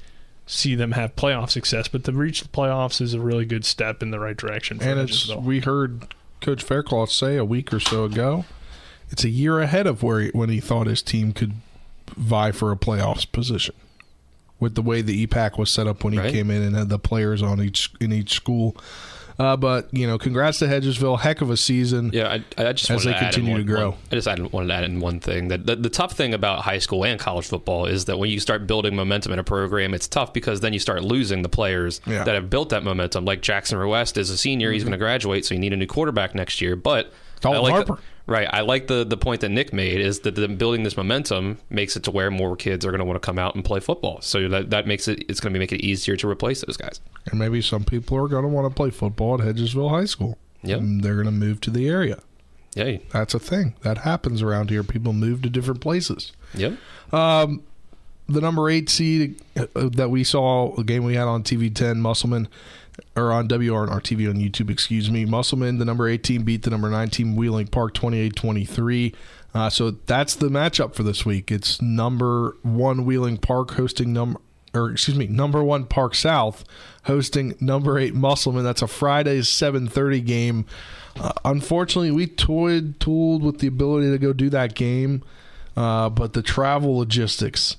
see 0.47 0.75
them 0.75 0.93
have 0.93 1.15
playoff 1.15 1.51
success. 1.51 1.89
But 1.89 2.05
to 2.05 2.13
reach 2.13 2.43
the 2.43 2.49
playoffs 2.49 3.01
is 3.01 3.15
a 3.15 3.21
really 3.21 3.45
good 3.45 3.65
step 3.65 4.03
in 4.03 4.11
the 4.11 4.19
right 4.19 4.37
direction. 4.37 4.83
and 4.83 4.99
it's 5.01 5.33
we 5.35 5.61
heard 5.61 6.15
Coach 6.41 6.63
Faircloth 6.63 7.11
say 7.11 7.37
a 7.37 7.45
week 7.45 7.73
or 7.73 7.81
so 7.81 8.05
ago, 8.05 8.45
it's 9.11 9.25
a 9.25 9.29
year 9.29 9.61
ahead 9.61 9.87
of 9.87 10.03
where 10.03 10.21
he, 10.21 10.29
when 10.31 10.49
he 10.49 10.61
thought 10.61 10.87
his 10.87 11.03
team 11.03 11.33
could 11.33 11.55
vie 12.17 12.53
for 12.53 12.73
a 12.73 12.77
playoffs 12.77 13.31
position. 13.31 13.75
With 14.59 14.75
the 14.75 14.83
way 14.83 15.01
the 15.01 15.27
EPAC 15.27 15.57
was 15.59 15.71
set 15.71 15.87
up 15.87 16.05
when 16.05 16.13
he 16.13 16.19
Right. 16.19 16.33
came 16.33 16.51
in 16.51 16.61
and 16.63 16.77
had 16.77 16.91
the 16.91 16.99
players 16.99 17.43
on 17.43 17.63
each 17.63 17.91
in 18.01 18.13
each 18.13 18.35
school. 18.35 18.77
Uh, 19.39 19.57
but 19.57 19.89
you 19.91 20.07
know, 20.07 20.19
congrats 20.19 20.59
to 20.59 20.67
Hedgesville. 20.67 21.21
Heck 21.21 21.41
of 21.41 21.49
a 21.49 21.57
season. 21.57 22.11
Yeah, 22.13 22.29
I, 22.59 22.63
I 22.69 22.73
just 22.75 22.91
as 22.91 23.07
wanted 23.07 23.15
they 23.15 23.19
to 23.21 23.25
continue 23.25 23.53
one- 23.53 23.61
to 23.61 23.65
grow. 23.67 23.91
one- 23.93 23.99
I 24.13 24.15
just 24.17 24.29
add, 24.29 24.53
wanted 24.53 24.67
to 24.69 24.75
add 24.75 24.85
in 24.85 25.01
one 25.01 25.19
thing 25.19 25.49
that 25.49 25.65
the, 25.65 25.77
the 25.77 25.89
tough 25.89 26.13
thing 26.13 26.35
about 26.35 26.61
high 26.61 26.77
school 26.79 27.07
and 27.07 27.19
college 27.19 27.47
football 27.47 27.87
is 27.87 28.05
that 28.05 28.19
when 28.19 28.29
you 28.29 28.39
start 28.39 28.67
building 28.67 28.95
momentum 28.95 29.33
in 29.33 29.39
a 29.39 29.45
program, 29.45 29.95
it's 29.95 30.07
tough 30.07 30.35
because 30.35 30.61
then 30.61 30.75
you 30.75 30.79
start 30.79 31.03
losing 31.05 31.41
the 31.41 31.49
players 31.49 32.03
Yeah. 32.07 32.25
that 32.25 32.35
have 32.35 32.51
built 32.51 32.69
that 32.69 32.85
momentum. 32.85 33.25
Like 33.25 33.41
Jackson 33.41 33.79
West 33.89 34.19
is 34.19 34.29
a 34.29 34.37
senior; 34.37 34.73
he's 34.73 34.83
Mhm. 34.83 34.87
going 34.87 34.93
to 34.93 34.99
graduate, 34.99 35.47
so 35.47 35.55
you 35.55 35.61
need 35.61 35.73
a 35.73 35.77
new 35.79 35.87
quarterback 35.87 36.35
next 36.35 36.61
year. 36.61 36.77
But 36.77 37.11
Dalton 37.41 37.61
I 37.61 37.63
like 37.63 37.73
Harper. 37.73 37.95
The, 37.95 38.01
right, 38.27 38.49
I 38.53 38.61
like 38.61 38.87
the 38.87 39.05
the 39.05 39.17
point 39.17 39.41
that 39.43 39.51
Nick 39.51 39.73
made 39.73 40.01
is 40.01 40.21
that 40.21 40.35
the 40.35 40.49
building 40.49 40.83
this 40.83 40.97
momentum 40.97 41.59
makes 41.69 41.97
it 41.97 42.03
to 42.05 42.11
where 42.11 42.31
more 42.31 42.57
kids 42.57 42.85
are 42.87 42.91
going 42.91 43.01
to 43.01 43.05
want 43.05 43.21
to 43.21 43.27
come 43.27 43.39
out 43.39 43.55
and 43.55 43.65
play 43.65 43.81
football. 43.81 44.21
So 44.21 44.49
that 44.49 44.71
that 44.71 44.87
makes 44.87 45.09
it 45.09 45.25
it's 45.29 45.41
going 45.41 45.53
to 45.53 45.59
make 45.59 45.73
it 45.73 45.85
easier 45.85 46.17
to 46.17 46.29
replace 46.29 46.63
those 46.65 46.77
guys. 46.77 47.01
And 47.27 47.39
maybe 47.39 47.61
some 47.61 47.85
people 47.85 48.17
are 48.17 48.29
going 48.29 48.43
to 48.43 48.49
want 48.49 48.69
to 48.69 48.75
play 48.75 48.91
football 48.91 49.41
at 49.41 49.47
Hedgesville 49.47 49.91
High 49.91 50.05
School. 50.07 50.39
Yeah. 50.63 50.79
They're 50.81 51.15
going 51.15 51.27
to 51.27 51.33
move 51.33 51.61
to 51.63 51.71
the 51.71 51.89
area. 51.89 52.21
Yeah. 52.75 52.99
That's 53.13 53.35
a 53.35 53.39
thing. 53.39 53.75
That 53.83 53.99
happens 53.99 54.43
around 54.43 54.71
here. 54.71 54.83
People 54.85 55.13
move 55.13 55.43
to 55.43 55.51
different 55.51 55.81
places. 55.81 56.33
Yep. 56.55 56.75
Um, 57.13 57.63
the 58.33 58.41
number 58.41 58.69
eight 58.69 58.89
seed 58.89 59.41
uh, 59.57 59.67
that 59.75 60.11
we 60.11 60.25
saw, 60.25 60.75
the 60.77 60.85
game 60.85 61.05
we 61.05 61.15
had 61.15 61.29
on 61.29 61.43
TV 61.43 61.75
10, 61.75 62.01
Musselman, 62.01 62.49
or 63.17 63.33
on 63.33 63.49
WRNR 63.49 64.01
TV 64.01 64.29
on 64.29 64.37
YouTube, 64.37 64.71
excuse 64.71 65.11
me. 65.11 65.25
Musselman, 65.25 65.79
the 65.79 65.85
number 65.85 66.09
18, 66.09 66.43
beat 66.43 66.63
the 66.63 66.71
number 66.71 66.91
19 66.91 67.37
Wheeling 67.37 67.67
Park 67.67 67.95
28 67.95 68.37
23. 68.37 69.15
Uh, 69.53 69.69
so 69.69 69.91
that's 69.91 70.35
the 70.37 70.49
matchup 70.49 70.95
for 70.95 71.03
this 71.03 71.27
week. 71.27 71.51
It's 71.51 71.83
number 71.83 72.57
one 72.63 73.05
Wheeling 73.05 73.39
Park 73.39 73.73
hosting 73.73 74.13
number, 74.13 74.41
or 74.73 74.93
excuse 74.93 75.17
me, 75.17 75.27
number 75.27 75.65
one 75.65 75.87
Park 75.87 76.15
South 76.15 76.65
hosting 77.05 77.57
number 77.61 77.99
eight 77.99 78.15
Musselman. 78.15 78.63
That's 78.65 78.83
a 78.83 78.87
Friday 78.87 79.41
7:30 79.41 80.25
game. 80.25 80.67
Uh, 81.19 81.33
unfortunately, 81.45 82.13
we 82.13 82.29
toyed 82.29 83.01
tooled 83.01 83.43
with 83.43 83.59
the 83.59 83.67
ability 83.67 84.11
to 84.11 84.19
go 84.19 84.33
do 84.33 84.49
that 84.51 84.77
game, 84.77 85.25
uh, 85.77 86.09
but 86.09 86.35
the 86.35 86.43
travel 86.43 86.99
logistics 86.99 87.77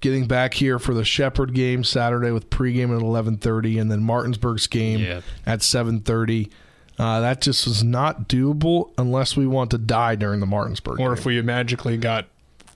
getting 0.00 0.26
back 0.26 0.54
here 0.54 0.78
for 0.78 0.94
the 0.94 1.04
Shepherd 1.04 1.54
game 1.54 1.82
Saturday 1.84 2.30
with 2.30 2.50
pregame 2.50 2.94
at 2.96 3.02
11:30 3.02 3.80
and 3.80 3.90
then 3.90 4.02
Martinsburg's 4.02 4.66
game 4.66 5.00
Yeah. 5.00 5.20
at 5.46 5.60
7:30. 5.62 6.50
Uh, 6.98 7.20
that 7.20 7.40
just 7.42 7.66
was 7.66 7.84
not 7.84 8.28
doable 8.28 8.90
unless 8.96 9.36
we 9.36 9.46
want 9.46 9.70
to 9.70 9.78
die 9.78 10.14
during 10.14 10.40
the 10.40 10.46
Martinsburg. 10.46 10.98
or 11.00 11.08
game. 11.10 11.18
if 11.18 11.26
we 11.26 11.40
magically 11.42 11.96
got 11.96 12.26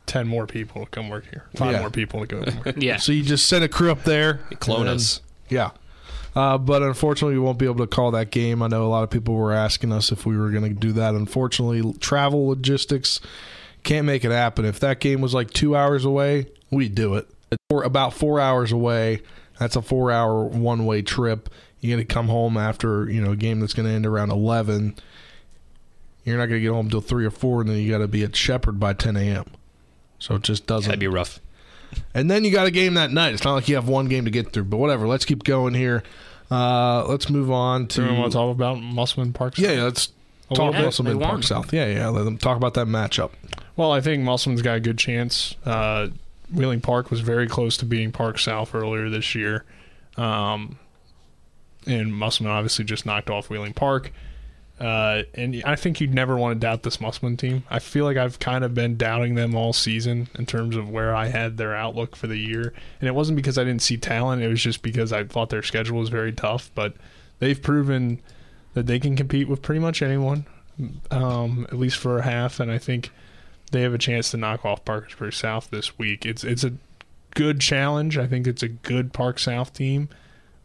ten 0.07 0.27
more 0.27 0.47
people 0.47 0.85
to 0.85 0.91
come 0.91 1.09
work 1.09 1.25
here, 1.31 1.45
five 1.57 1.73
Yeah. 1.73 1.81
more 1.81 1.91
people 1.91 2.21
to 2.21 2.27
go. 2.27 2.39
Work. 2.65 2.77
Yeah. 2.83 2.97
So 2.99 3.13
you 3.13 3.23
just 3.23 3.47
send 3.47 3.65
a 3.65 3.69
crew 3.69 3.91
up 3.91 4.05
there, 4.05 4.41
Clone 4.59 4.87
then- 4.87 4.97
us. 4.97 5.21
Yeah. 5.49 5.71
Uh, 6.37 6.59
but 6.59 6.83
unfortunately, 6.83 7.35
we 7.35 7.41
won't 7.41 7.59
be 7.59 7.65
able 7.65 7.79
to 7.79 7.87
call 7.89 8.11
that 8.13 8.31
game. 8.31 8.63
I 8.63 8.69
know 8.69 8.85
a 8.85 8.89
lot 8.89 9.03
of 9.03 9.11
people 9.11 9.35
were 9.35 9.53
asking 9.53 9.91
us 9.93 10.13
if 10.13 10.25
we 10.27 10.37
were 10.37 10.51
going 10.51 10.63
to 10.63 10.71
do 10.79 10.93
that. 10.93 11.15
Unfortunately, 11.15 11.93
travel 12.01 12.47
logistics 12.49 13.21
can't 13.83 14.07
make 14.07 14.25
it 14.25 14.31
happen. 14.31 14.65
If 14.65 14.79
that 14.81 15.01
game 15.01 15.21
was 15.23 15.35
like 15.35 15.51
two 15.51 15.75
hours 15.75 16.05
away, 16.05 16.47
we'd 16.71 16.95
do 16.95 17.15
it. 17.15 17.29
Or 17.69 17.83
about 17.83 18.15
four 18.15 18.39
hours 18.41 18.71
away, 18.73 19.23
that's 19.59 19.75
a 19.77 19.83
four-hour 19.83 20.45
one-way 20.45 21.03
trip. 21.03 21.49
You're 21.81 21.97
going 21.97 22.07
to 22.07 22.13
come 22.15 22.29
home 22.29 22.57
after 22.57 23.11
you 23.11 23.21
know 23.21 23.33
a 23.33 23.37
game 23.37 23.61
that's 23.61 23.73
going 23.75 23.89
to 23.89 23.95
end 23.95 24.07
around 24.07 24.31
eleven. 24.31 24.95
You're 26.25 26.37
not 26.37 26.47
going 26.47 26.61
to 26.61 26.63
get 26.63 26.73
home 26.73 26.91
till 26.91 27.01
three 27.01 27.25
or 27.25 27.31
four, 27.31 27.63
and 27.63 27.71
then 27.71 27.79
you 27.79 27.91
got 27.91 27.99
to 27.99 28.09
be 28.09 28.23
at 28.23 28.37
Shepherd 28.37 28.79
by 28.79 28.93
10 28.93 29.17
a.m. 29.17 29.47
So 30.19 30.35
it 30.35 30.43
just 30.43 30.67
doesn't. 30.67 30.89
That'd 30.89 31.01
be 31.01 31.09
rough. 31.09 31.41
And 32.13 32.31
then 32.31 32.45
you 32.45 32.53
got 32.53 32.67
a 32.67 32.71
game 32.71 32.95
that 32.95 33.11
night. 33.11 33.33
It's 33.33 33.43
not 33.43 33.55
like 33.55 33.69
you 33.69 33.75
have 33.77 33.89
one 33.89 34.07
game 34.07 34.27
to 34.27 34.31
get 34.31 34.53
through, 34.53 34.65
but 34.65 34.77
whatever. 34.77 35.09
Let's 35.09 35.25
keep 35.25 35.45
going 35.45 35.73
here. 35.73 36.03
Uh, 36.51 37.07
let's 37.09 37.31
move 37.31 37.51
on 37.51 37.87
to. 37.89 38.03
Do 38.03 38.07
you 38.13 38.19
want 38.19 38.33
to 38.33 38.37
talk 38.39 38.55
about 38.55 38.81
Musselman 38.81 39.33
Park? 39.33 39.57
yeah, 39.59 39.73
yeah, 39.73 39.85
let's 39.85 40.13
A 40.51 40.55
talk 40.55 40.67
little 40.67 40.73
bit. 40.75 40.85
Musselman 40.85 41.19
Park. 41.21 41.43
South. 41.43 41.73
Yeah, 41.73 41.87
yeah. 41.87 42.09
Let 42.09 42.25
them 42.25 42.37
talk 42.37 42.57
about 42.59 42.75
that 42.75 42.87
matchup. 42.87 43.31
Well, 43.77 43.91
I 43.91 44.01
think 44.03 44.23
Musselman's 44.23 44.63
got 44.63 44.77
a 44.77 44.81
good 44.81 44.99
chance. 44.99 45.57
Uh, 45.65 46.09
Wheeling 46.53 46.81
Park 46.81 47.11
was 47.11 47.21
very 47.21 47.47
close 47.47 47.77
to 47.79 47.85
beating 47.85 48.13
Park 48.13 48.39
South 48.39 48.75
earlier 48.75 49.09
this 49.09 49.35
year. 49.35 49.65
Um, 50.17 50.79
and 51.87 52.15
Musselman 52.15 52.53
obviously 52.53 52.85
just 52.85 53.07
knocked 53.07 53.31
off 53.31 53.49
Wheeling 53.49 53.75
Park. 53.75 54.13
Uh, 54.81 55.25
and 55.35 55.63
I 55.67 55.77
think 55.77 56.01
you'd 56.01 56.15
never 56.15 56.39
want 56.39 56.55
to 56.57 56.59
doubt 56.59 56.85
this 56.85 57.01
Musselman 57.01 57.37
team. 57.37 57.65
I 57.69 57.81
feel 57.81 58.07
like 58.07 58.17
I've 58.17 58.39
kind 58.39 58.65
of 58.65 58.73
been 58.73 58.97
doubting 58.97 59.35
them 59.35 59.55
all 59.55 59.75
season 59.75 60.29
in 60.39 60.47
terms 60.47 60.75
of 60.75 60.89
where 60.89 61.15
I 61.15 61.27
had 61.27 61.59
their 61.59 61.77
outlook 61.77 62.17
for 62.17 62.27
the 62.27 62.39
year. 62.39 62.73
And 63.01 63.07
it 63.07 63.15
wasn't 63.15 63.37
because 63.37 63.59
I 63.59 63.65
didn't 63.65 63.83
see 63.83 63.99
talent, 63.99 64.43
it 64.43 64.49
was 64.49 64.63
just 64.63 64.81
because 64.81 65.13
I 65.13 65.25
thought 65.25 65.51
their 65.51 65.63
schedule 65.63 65.99
was 65.99 66.09
very 66.09 66.33
tough. 66.33 66.71
But 66.75 66.95
they've 67.41 67.61
proven 67.61 68.23
that 68.73 68.87
they 68.87 68.99
can 68.99 69.17
compete 69.17 69.49
with 69.49 69.61
pretty 69.61 69.81
much 69.81 70.01
anyone, 70.01 70.47
um, 71.11 71.67
at 71.69 71.79
least 71.79 71.99
for 71.99 72.19
a 72.19 72.23
half. 72.23 72.59
And 72.59 72.73
I 72.73 72.79
think 72.79 73.11
they 73.71 73.83
have 73.83 73.95
a 73.95 73.99
chance 73.99 74.31
to 74.33 74.37
knock 74.37 74.65
off 74.65 74.85
Parkersburg 74.85 75.33
South 75.33 75.71
this 75.71 75.99
week. 75.99 76.27
It's 76.27 76.45
it's 76.45 76.65
a 76.65 76.73
good 77.35 77.61
challenge. 77.61 78.19
I 78.19 78.27
think 78.27 78.47
it's 78.47 78.63
a 78.63 78.69
good 78.69 79.13
Park 79.13 79.39
South 79.39 79.73
team. 79.73 80.09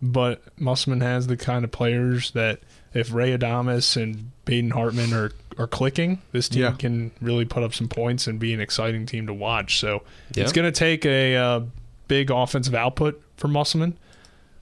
but 0.02 0.42
Musselman 0.60 1.02
has 1.02 1.28
the 1.28 1.38
kind 1.38 1.64
of 1.64 1.72
players 1.72 2.32
that 2.32 2.60
if 2.94 3.14
Ray 3.14 3.36
Adamas 3.38 4.02
and 4.02 4.32
Baden 4.46 4.72
Hartman 4.72 5.14
are, 5.14 5.32
are 5.58 5.68
clicking, 5.68 6.22
this 6.32 6.50
team 6.50 6.64
Yeah. 6.64 6.72
can 6.72 7.12
really 7.22 7.46
put 7.46 7.64
up 7.64 7.74
some 7.74 7.88
points 7.88 8.28
and 8.28 8.38
be 8.40 8.54
an 8.54 8.60
exciting 8.60 9.06
team 9.06 9.26
to 9.28 9.34
watch. 9.34 9.80
So 9.80 10.04
Yeah. 10.36 10.44
it's 10.44 10.52
going 10.52 10.72
to 10.72 10.78
take 10.78 11.06
a 11.06 11.36
uh, 11.36 11.62
big 12.08 12.30
offensive 12.30 12.76
output 12.76 13.22
for 13.38 13.48
Musselman, 13.48 13.98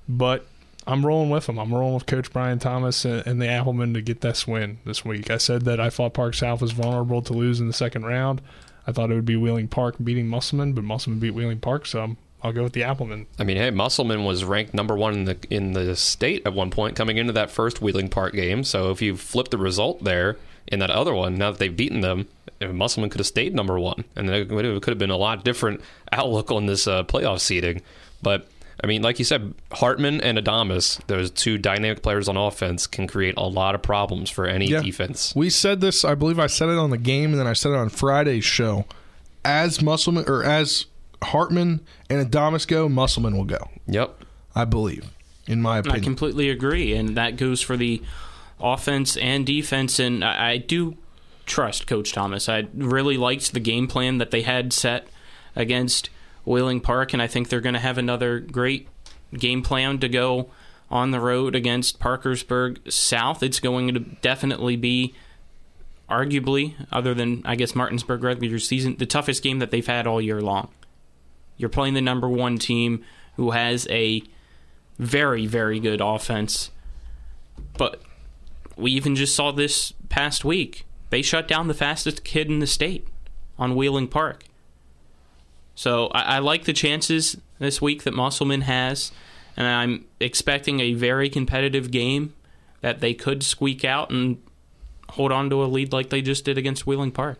but 0.07 0.45
I'm 0.85 1.05
rolling 1.05 1.29
with 1.29 1.45
them. 1.45 1.57
I'm 1.57 1.73
rolling 1.73 1.95
with 1.95 2.05
Coach 2.05 2.31
Brian 2.31 2.59
Thomas 2.59 3.05
and, 3.05 3.25
and 3.25 3.41
the 3.41 3.47
Applemen 3.47 3.93
to 3.93 4.01
get 4.01 4.21
this 4.21 4.47
win 4.47 4.79
this 4.85 5.05
week. 5.05 5.31
I 5.31 5.37
said 5.37 5.63
that 5.63 5.79
I 5.79 5.89
thought 5.89 6.13
Park 6.13 6.33
South 6.33 6.61
was 6.61 6.71
vulnerable 6.71 7.21
to 7.21 7.33
lose 7.33 7.59
in 7.59 7.67
the 7.67 7.73
second 7.73 8.05
round. 8.05 8.41
I 8.85 8.91
thought 8.91 9.11
it 9.11 9.15
would 9.15 9.25
be 9.25 9.37
Wheeling 9.37 9.69
Park 9.69 9.95
beating 10.03 10.27
Musselman, 10.27 10.73
but 10.73 10.83
Musselman 10.83 11.19
beat 11.19 11.33
Wheeling 11.33 11.59
Park, 11.59 11.85
so 11.85 12.17
I'll 12.41 12.51
go 12.51 12.63
with 12.63 12.73
the 12.73 12.83
Applemen. 12.83 13.27
I 13.39 13.45
mean, 13.45 13.55
hey, 13.55 13.71
Musselman 13.71 14.25
was 14.25 14.43
ranked 14.43 14.73
number 14.73 14.95
one 14.95 15.13
in 15.13 15.23
the 15.25 15.37
in 15.49 15.71
the 15.71 15.95
state 15.95 16.45
at 16.45 16.53
one 16.53 16.69
point 16.69 16.95
coming 16.95 17.17
into 17.17 17.31
that 17.33 17.49
first 17.49 17.81
Wheeling 17.81 18.09
Park 18.09 18.33
game. 18.33 18.65
So 18.65 18.91
if 18.91 19.01
you 19.01 19.15
flip 19.15 19.49
the 19.49 19.57
result 19.57 20.03
there 20.03 20.37
in 20.67 20.79
that 20.79 20.89
other 20.89 21.13
one, 21.13 21.37
now 21.37 21.51
that 21.51 21.59
they've 21.59 21.75
beaten 21.75 22.01
them, 22.01 22.27
Musselman 22.61 23.09
could 23.09 23.19
have 23.19 23.27
stayed 23.27 23.55
number 23.55 23.79
one, 23.79 24.03
and 24.15 24.27
then 24.27 24.35
it 24.35 24.49
could 24.81 24.91
have 24.91 24.97
been 24.97 25.09
a 25.09 25.17
lot 25.17 25.45
different 25.45 25.79
outlook 26.11 26.51
on 26.51 26.65
this 26.65 26.87
uh, 26.87 27.03
playoff 27.03 27.39
seeding. 27.39 27.81
But 28.21 28.47
I 28.81 28.87
mean, 28.87 29.01
like 29.01 29.19
you 29.19 29.25
said, 29.25 29.53
Hartman 29.71 30.21
and 30.21 30.37
Adamas, 30.37 30.99
those 31.07 31.29
two 31.31 31.57
dynamic 31.57 32.01
players 32.01 32.27
on 32.27 32.37
offense, 32.37 32.87
can 32.87 33.07
create 33.07 33.35
a 33.37 33.43
lot 33.47 33.75
of 33.75 33.81
problems 33.81 34.29
for 34.29 34.45
any 34.45 34.67
Yeah. 34.67 34.81
defense. 34.81 35.33
We 35.35 35.49
said 35.49 35.81
this. 35.81 36.03
I 36.05 36.15
believe 36.15 36.39
I 36.39 36.47
said 36.47 36.69
it 36.69 36.77
on 36.77 36.89
the 36.89 36.97
game, 36.97 37.31
and 37.31 37.39
then 37.39 37.47
I 37.47 37.53
said 37.53 37.71
it 37.71 37.75
on 37.77 37.89
Friday's 37.89 38.45
show. 38.45 38.85
As 39.45 39.81
Musselman 39.81 40.25
or 40.27 40.43
as 40.43 40.85
Hartman 41.21 41.81
and 42.09 42.29
Adamas 42.29 42.67
go, 42.67 42.89
Musselman 42.89 43.37
will 43.37 43.45
go. 43.45 43.69
Yep. 43.87 44.23
I 44.55 44.65
believe, 44.65 45.05
in 45.47 45.61
my 45.61 45.79
opinion, 45.79 46.01
I 46.01 46.03
completely 46.03 46.49
agree, 46.49 46.93
and 46.93 47.15
that 47.17 47.37
goes 47.37 47.61
for 47.61 47.75
the 47.77 48.01
offense 48.59 49.17
and 49.17 49.45
defense. 49.45 49.99
And 49.99 50.23
I, 50.23 50.51
I 50.51 50.57
do 50.57 50.95
trust 51.45 51.87
Coach 51.87 52.13
Thomas. 52.13 52.47
I 52.47 52.67
really 52.73 53.17
liked 53.17 53.53
the 53.53 53.59
game 53.59 53.87
plan 53.87 54.17
that 54.19 54.31
they 54.31 54.41
had 54.43 54.71
set 54.73 55.07
against 55.55 56.09
Wheeling 56.45 56.81
Park, 56.81 57.13
and 57.13 57.21
I 57.21 57.27
think 57.27 57.49
they're 57.49 57.61
going 57.61 57.73
to 57.73 57.79
have 57.79 57.97
another 57.97 58.39
great 58.39 58.87
game 59.33 59.61
plan 59.61 59.99
to 59.99 60.09
go 60.09 60.49
on 60.91 61.11
the 61.11 61.19
road 61.19 61.55
against 61.55 61.99
Parkersburg 61.99 62.91
South. 62.91 63.41
It's 63.41 63.59
going 63.59 63.93
to 63.93 63.99
definitely 63.99 64.75
be. 64.75 65.13
Arguably, 66.09 66.75
other 66.91 67.13
than 67.13 67.41
I 67.45 67.55
guess 67.55 67.73
Martinsburg 67.73 68.23
regular 68.23 68.59
season, 68.59 68.97
the 68.97 69.05
toughest 69.05 69.41
game 69.41 69.59
that 69.59 69.71
they've 69.71 69.87
had 69.87 70.05
all 70.05 70.21
year 70.21 70.41
long. 70.41 70.67
You're 71.57 71.69
playing 71.69 71.93
the 71.93 72.01
number 72.01 72.27
one 72.27 72.57
team 72.57 73.03
who 73.37 73.51
has 73.51 73.87
a 73.89 74.21
very, 74.99 75.47
very 75.47 75.79
good 75.79 76.01
offense. 76.01 76.71
But 77.77 78.01
we 78.75 78.91
even 78.91 79.15
just 79.15 79.35
saw 79.35 79.51
this 79.51 79.93
past 80.09 80.43
week. 80.45 80.85
They 81.09 81.21
shut 81.21 81.47
down 81.47 81.67
the 81.67 81.73
fastest 81.73 82.23
kid 82.23 82.47
in 82.47 82.59
the 82.59 82.67
state 82.67 83.07
on 83.57 83.75
Wheeling 83.75 84.07
Park. 84.09 84.43
So 85.75 86.07
I, 86.07 86.35
I 86.35 86.39
like 86.39 86.65
the 86.65 86.73
chances 86.73 87.37
this 87.59 87.81
week 87.81 88.03
that 88.03 88.13
Musselman 88.13 88.61
has, 88.61 89.11
and 89.57 89.65
I'm 89.67 90.05
expecting 90.19 90.79
a 90.79 90.93
very 90.93 91.29
competitive 91.29 91.89
game 91.91 92.33
that 92.81 92.99
they 92.99 93.13
could 93.13 93.43
squeak 93.43 93.83
out 93.85 94.09
and 94.11 94.41
hold 95.09 95.31
on 95.31 95.49
to 95.49 95.63
a 95.63 95.65
lead 95.65 95.93
like 95.93 96.09
they 96.09 96.21
just 96.21 96.45
did 96.45 96.57
against 96.57 96.85
Wheeling 96.85 97.11
Park. 97.11 97.39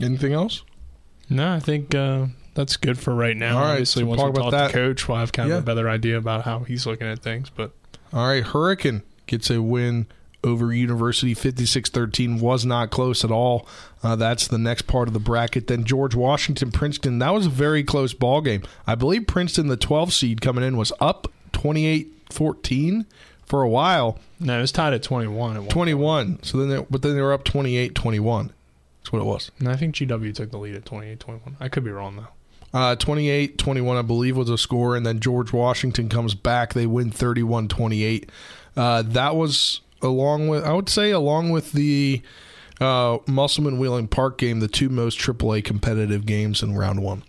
Anything 0.00 0.32
else? 0.32 0.62
No, 1.30 1.52
I 1.52 1.60
think 1.60 1.94
uh, 1.94 2.26
that's 2.54 2.76
good 2.76 2.98
for 2.98 3.14
right 3.14 3.36
now. 3.36 3.56
All 3.56 3.62
right, 3.64 3.70
Obviously, 3.72 4.02
so 4.02 4.06
once 4.06 4.22
we 4.22 4.32
talk 4.32 4.50
that. 4.50 4.66
to 4.68 4.72
coach, 4.72 5.08
we'll 5.08 5.18
have 5.18 5.32
kind 5.32 5.48
Yeah. 5.48 5.56
of 5.56 5.62
a 5.62 5.66
better 5.66 5.88
idea 5.88 6.16
about 6.18 6.44
how 6.44 6.60
he's 6.60 6.86
looking 6.86 7.06
at 7.06 7.20
things. 7.20 7.48
But 7.50 7.70
All 8.12 8.26
right, 8.26 8.42
Hurricane 8.44 9.02
gets 9.26 9.50
a 9.50 9.62
win 9.62 10.06
over 10.44 10.72
University 10.72 11.34
56-13 11.34 12.40
was 12.40 12.64
not 12.64 12.90
close 12.90 13.24
at 13.24 13.30
all. 13.30 13.66
Uh, 14.02 14.14
that's 14.14 14.46
the 14.46 14.58
next 14.58 14.82
part 14.82 15.08
of 15.08 15.14
the 15.14 15.20
bracket. 15.20 15.66
Then 15.66 15.84
George 15.84 16.14
Washington 16.14 16.70
Princeton. 16.70 17.18
That 17.18 17.32
was 17.32 17.46
a 17.46 17.50
very 17.50 17.82
close 17.82 18.12
ball 18.12 18.40
game. 18.42 18.62
I 18.86 18.94
believe 18.94 19.26
Princeton 19.26 19.66
the 19.68 19.76
12 19.76 20.12
seed 20.12 20.40
coming 20.40 20.62
in 20.62 20.76
was 20.76 20.92
up 21.00 21.32
28-14 21.52 23.06
for 23.46 23.62
a 23.62 23.68
while. 23.68 24.18
no, 24.40 24.58
it 24.58 24.60
was 24.60 24.72
tied 24.72 24.92
at 24.92 25.02
21. 25.02 25.56
At 25.56 25.62
one 25.62 25.68
21. 25.70 26.42
So 26.42 26.58
then 26.58 26.68
they, 26.68 26.86
but 26.90 27.02
then 27.02 27.14
they 27.14 27.22
were 27.22 27.32
up 27.32 27.44
28-21. 27.44 28.50
That's 29.00 29.12
what 29.12 29.20
it 29.20 29.26
was. 29.26 29.50
And 29.58 29.68
I 29.68 29.76
think 29.76 29.94
GW 29.94 30.34
took 30.34 30.50
the 30.50 30.58
lead 30.58 30.74
at 30.74 30.84
28 30.84 31.20
21. 31.20 31.56
I 31.60 31.68
could 31.68 31.84
be 31.84 31.90
wrong, 31.90 32.16
though. 32.16 32.78
Uh, 32.78 32.96
28 32.96 33.56
21, 33.58 33.96
I 33.96 34.02
believe, 34.02 34.36
was 34.36 34.50
a 34.50 34.58
score. 34.58 34.96
And 34.96 35.06
then 35.06 35.20
George 35.20 35.52
Washington 35.52 36.08
comes 36.08 36.34
back. 36.34 36.74
They 36.74 36.86
win 36.86 37.10
31 37.10 37.68
28. 37.68 38.30
Uh, 38.76 39.02
that 39.02 39.36
was 39.36 39.80
along 40.04 40.48
with, 40.48 40.64
I 40.64 40.72
would 40.72 40.88
say, 40.88 41.10
along 41.10 41.50
with 41.50 41.72
the 41.72 42.22
uh, 42.80 43.18
Musselman 43.26 43.78
Wheeling 43.78 44.08
Park 44.08 44.38
game, 44.38 44.60
the 44.60 44.68
two 44.68 44.88
most 44.88 45.18
AAA 45.18 45.64
competitive 45.64 46.26
games 46.26 46.62
in 46.62 46.76
round 46.76 47.02
one. 47.02 47.22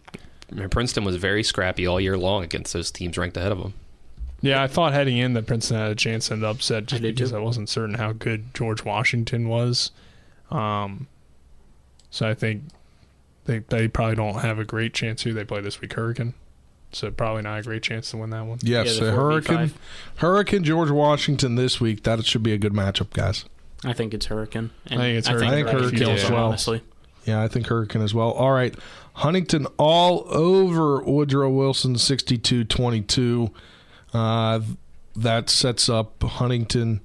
I 0.52 0.56
mean, 0.56 0.70
Princeton 0.70 1.04
was 1.04 1.16
very 1.16 1.44
scrappy 1.44 1.88
all 1.88 2.00
year 2.00 2.18
long 2.18 2.44
against 2.44 2.74
those 2.74 2.92
teams 2.92 3.18
ranked 3.18 3.38
ahead 3.38 3.52
of 3.52 3.60
them. 3.60 3.74
Yeah, 4.42 4.62
I 4.62 4.68
thought 4.68 4.94
heading 4.94 5.18
in 5.18 5.34
that 5.34 5.48
Princeton 5.48 5.78
had 5.78 5.92
a 5.92 5.96
chance 5.96 6.28
to 6.28 6.34
end 6.34 6.44
upset 6.44 6.86
just 6.86 7.02
I 7.02 7.08
because 7.08 7.32
too. 7.32 7.38
I 7.38 7.40
wasn't 7.40 7.70
certain 7.70 7.96
how 7.96 8.12
good 8.12 8.54
George 8.54 8.84
Washington 8.84 9.50
was. 9.50 9.92
Um, 10.52 11.08
so 12.12 12.30
I 12.30 12.34
think 12.36 12.64
they 13.46 13.60
they 13.60 13.88
probably 13.88 14.16
don't 14.16 14.42
have 14.42 14.60
a 14.60 14.66
great 14.66 14.94
chance 14.94 15.24
here. 15.24 15.34
They 15.34 15.46
play 15.46 15.62
this 15.62 15.82
week 15.82 15.94
Hurricane, 15.94 16.34
so 16.92 17.12
probably 17.12 17.42
not 17.44 17.60
a 17.60 17.64
great 17.64 17.84
chance 17.84 18.12
to 18.12 18.18
win 18.18 18.30
that 18.32 18.46
one. 18.46 18.60
Yes, 18.62 18.88
Yeah, 18.88 18.94
so 18.94 19.06
the 19.06 19.12
Hurricane, 19.12 19.74
Hurricane 20.18 20.64
George 20.64 20.90
Washington 20.92 21.56
this 21.56 21.82
week. 21.82 22.04
That 22.04 22.26
should 22.26 22.44
be 22.44 22.54
a 22.54 22.58
good 22.58 22.74
matchup, 22.74 23.12
guys. 23.12 23.46
I 23.84 23.94
think 23.94 24.14
it's 24.14 24.28
Hurricane. 24.28 24.72
And 24.88 25.02
I 25.02 25.06
think 25.06 25.18
it's 25.20 25.28
I 25.28 25.32
think 25.38 25.68
Hurricane 25.68 25.80
Hurricane 25.82 26.00
kills 26.00 26.24
as 26.24 26.32
well. 26.32 26.48
honestly. 26.48 26.82
Yeah, 27.26 27.42
I 27.44 27.48
think 27.48 27.68
Hurricane 27.68 28.02
as 28.02 28.14
well. 28.14 28.32
All 28.32 28.52
right. 28.52 28.76
Huntington 29.14 29.68
all 29.78 30.26
over 30.30 31.02
Woodrow 31.04 31.50
Wilson 31.50 31.98
62 31.98 32.66
22. 32.66 33.52
Uh, 34.14 34.60
that 35.16 35.50
sets 35.50 35.90
up 35.90 36.22
Huntington. 36.24 37.02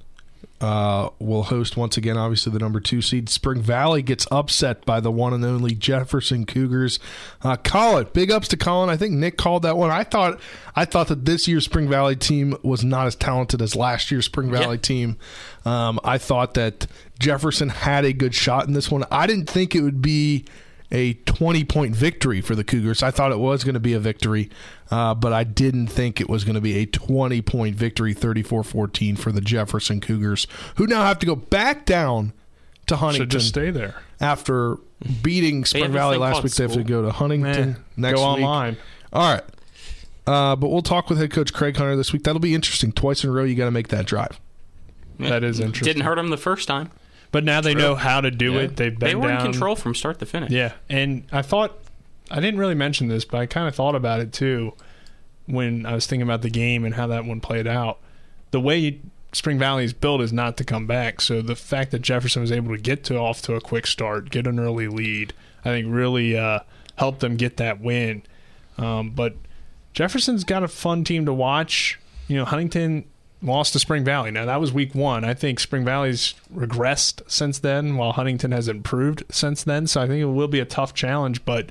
Uh, 0.61 1.09
will 1.19 1.45
host 1.45 1.79
once 1.79 1.97
again, 1.97 2.19
obviously, 2.19 2.53
the 2.53 2.59
number 2.59 2.81
two 2.81 3.01
seed. 3.01 3.31
Spring 3.31 3.63
Valley 3.63 4.03
gets 4.03 4.27
upset 4.31 4.85
by 4.85 5.01
the 5.01 5.11
one 5.11 5.33
and 5.33 5.43
only 5.43 5.75
Jefferson 5.75 6.45
Cougars. 6.45 6.99
Uh, 7.43 7.57
Colin, 7.57 8.09
big 8.13 8.31
ups 8.31 8.47
to 8.49 8.59
Colin. 8.59 8.91
I 8.91 8.99
think 8.99 9.15
Nick 9.15 9.39
called 9.39 9.63
that 9.63 9.79
one. 9.79 9.91
I 9.91 10.05
thought 10.05 10.39
I 10.77 10.85
thought 10.85 11.09
that 11.09 11.25
this 11.25 11.49
year's 11.49 11.65
Spring 11.65 11.89
Valley 11.89 12.15
team 12.15 12.59
was 12.63 12.85
not 12.85 13.07
as 13.07 13.17
talented 13.17 13.63
as 13.63 13.75
last 13.75 14.11
year's 14.11 14.27
Spring 14.27 14.51
Valley 14.51 14.77
team. 14.77 15.17
Um, 15.65 15.99
I 16.05 16.19
thought 16.19 16.53
that 16.55 16.87
Jefferson 17.19 17.71
had 17.71 18.05
a 18.05 18.13
good 18.13 18.35
shot 18.35 18.67
in 18.67 18.75
this 18.75 18.91
one. 18.91 19.05
I 19.11 19.27
didn't 19.27 19.49
think 19.49 19.75
it 19.75 19.81
would 19.81 20.03
be 20.03 20.45
a 20.93 21.15
20 21.15 21.65
point 21.65 21.95
victory 21.95 22.41
for 22.41 22.55
the 22.55 22.65
Cougars. 22.65 23.03
I 23.03 23.11
thought 23.11 23.33
it 23.33 23.39
was 23.39 23.63
going 23.65 23.75
to 23.75 23.81
be 23.81 23.93
a 23.95 24.01
victory, 24.01 24.51
uh, 24.91 25.15
but 25.15 25.33
I 25.33 25.45
didn't 25.45 25.87
think 25.89 26.21
it 26.21 26.29
was 26.29 26.45
going 26.45 26.55
to 26.57 26.61
be 26.61 26.77
a 26.79 26.87
20 26.87 27.41
point 27.43 27.77
victory, 27.77 28.13
34 28.15 28.65
14 28.65 29.17
for 29.17 29.33
the 29.33 29.41
Jefferson 29.41 30.01
Cougars, 30.01 30.47
who 30.77 30.87
now 30.87 31.03
have 31.03 31.19
to 31.21 31.27
go 31.27 31.37
back 31.37 31.87
down 31.87 32.33
to 32.87 32.97
Huntington 32.97 33.25
Should 33.27 33.31
just 33.31 33.49
stay 33.49 33.71
there. 33.71 34.03
after 34.21 34.79
beating 35.23 35.65
Spring 35.65 35.93
Valley 35.93 36.17
last 36.19 36.33
called 36.33 36.45
week. 36.45 36.55
They 36.55 36.65
have 36.65 36.73
to 36.73 36.83
go 36.85 37.03
to 37.03 37.11
Huntington 37.13 37.71
Eh, 37.77 37.81
next 37.97 38.19
go 38.19 38.35
week. 38.35 38.45
online. 38.45 38.77
All 39.13 39.33
right. 39.35 39.45
Uh, 40.27 40.55
but 40.57 40.69
we'll 40.69 40.83
talk 40.83 41.09
with 41.09 41.19
head 41.19 41.31
coach 41.31 41.53
Craig 41.53 41.77
Hunter 41.77 41.97
this 41.97 42.13
week. 42.13 42.25
That'll 42.25 42.41
be 42.41 42.55
interesting. 42.55 42.93
Twice 42.93 43.25
in 43.25 43.31
a 43.31 43.33
row, 43.33 43.45
you 43.45 43.55
got 43.55 43.65
to 43.65 43.71
make 43.71 43.89
that 43.89 44.07
drive. 44.07 44.39
That 45.19 45.43
is 45.45 45.61
interesting. 45.61 45.85
Didn't 45.87 46.05
hurt 46.07 46.19
him 46.19 46.29
the 46.31 46.37
first 46.37 46.67
time. 46.69 46.91
But 47.33 47.45
now 47.45 47.61
they 47.61 47.75
know 47.75 47.95
how 47.95 48.21
to 48.21 48.31
do 48.31 48.55
Yeah. 48.55 48.61
it. 48.63 48.77
They've 48.77 48.99
been 48.99 49.09
They 49.09 49.15
were 49.15 49.29
down. 49.29 49.47
in 49.47 49.53
control 49.53 49.77
from 49.77 49.95
start 49.95 50.19
to 50.19 50.27
finish. 50.27 50.51
Yeah, 50.51 50.73
and 50.89 51.25
I 51.31 51.43
thought 51.43 51.79
I 52.31 52.41
didn't 52.41 52.59
really 52.61 52.75
mention 52.75 53.09
this, 53.09 53.25
but 53.25 53.39
I 53.41 53.47
kind 53.47 53.67
of 53.69 53.75
thought 53.75 53.95
about 53.95 54.21
it 54.21 54.33
too 54.33 54.75
when 55.47 55.85
I 55.87 55.95
was 55.95 56.07
thinking 56.07 56.23
about 56.23 56.43
the 56.43 56.51
game 56.51 56.85
and 56.85 56.95
how 56.95 57.07
that 57.09 57.25
one 57.25 57.41
played 57.41 57.67
out. 57.67 57.99
The 58.53 58.61
way 58.61 59.01
Spring 59.33 59.59
Valley 59.59 59.85
is 59.85 59.93
built 59.93 60.21
is 60.21 60.33
not 60.33 60.57
to 60.57 60.65
come 60.65 60.87
back. 60.87 61.21
So 61.21 61.41
the 61.43 61.55
fact 61.57 61.91
that 61.93 62.03
Jefferson 62.03 62.43
was 62.43 62.51
able 62.53 62.75
to 62.75 62.81
get 62.81 63.05
to 63.05 63.17
off 63.19 63.43
to 63.43 63.55
a 63.55 63.61
quick 63.61 63.87
start, 63.87 64.31
get 64.31 64.47
an 64.47 64.59
early 64.59 64.89
lead, 64.89 65.33
I 65.65 65.69
think 65.71 65.87
really 65.89 66.37
uh, 66.37 66.61
helped 66.97 67.21
them 67.21 67.37
get 67.37 67.57
that 67.59 67.81
win. 67.81 68.23
Um, 68.79 69.11
but 69.11 69.35
Jefferson's 69.93 70.45
got 70.45 70.63
a 70.63 70.69
fun 70.69 71.05
team 71.05 71.27
to 71.27 71.33
watch. 71.33 71.99
You 72.29 72.37
know, 72.39 72.45
Huntington 72.45 73.05
lost 73.43 73.73
to 73.73 73.79
Spring 73.79 74.05
Valley. 74.05 74.31
Now 74.31 74.45
that 74.45 74.61
was 74.61 74.73
week 74.73 74.95
one. 74.95 75.25
I 75.25 75.35
think 75.35 75.61
Spring 75.61 75.85
Valley's 75.85 76.35
regressed 76.55 77.23
since 77.27 77.59
then, 77.59 77.97
while 77.97 78.13
Huntington 78.13 78.53
has 78.53 78.69
improved 78.69 79.25
since 79.31 79.65
then. 79.65 79.87
So 79.87 80.01
I 80.01 80.07
think 80.07 80.21
it 80.21 80.27
will 80.27 80.49
be 80.49 80.61
a 80.61 80.65
tough 80.65 80.95
challenge, 80.95 81.45
but 81.45 81.71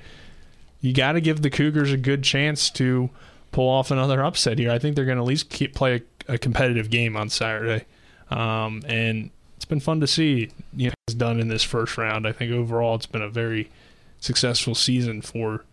you 0.82 0.94
got 0.94 1.14
to 1.14 1.22
give 1.22 1.42
the 1.42 1.50
Cougars 1.50 1.92
a 1.92 1.98
good 1.98 2.24
chance 2.24 2.70
to 2.72 3.10
pull 3.52 3.70
off 3.70 3.92
another 3.92 4.24
upset 4.24 4.60
here. 4.60 4.72
I 4.72 4.80
think 4.80 4.96
they're 4.96 5.06
going 5.06 5.18
to 5.18 5.24
at 5.24 5.28
least 5.28 5.50
keep 5.50 5.76
play 5.76 6.02
a, 6.28 6.34
a 6.34 6.38
competitive 6.38 6.90
game 6.90 7.16
on 7.18 7.30
Saturday, 7.30 7.86
um, 8.30 8.84
and 8.88 9.30
it's 9.56 9.66
been 9.66 9.80
fun 9.80 10.00
to 10.00 10.08
see. 10.08 10.50
You 10.76 10.88
know, 10.88 10.94
it's 11.08 11.16
done 11.16 11.40
in 11.40 11.50
this 11.50 11.64
first 11.64 11.98
round. 11.98 12.28
I 12.28 12.32
think 12.32 12.52
overall 12.52 12.96
it's 12.96 13.06
been 13.06 13.22
a 13.22 13.30
very 13.30 13.70
successful 14.20 14.76
season 14.76 15.22
for 15.22 15.64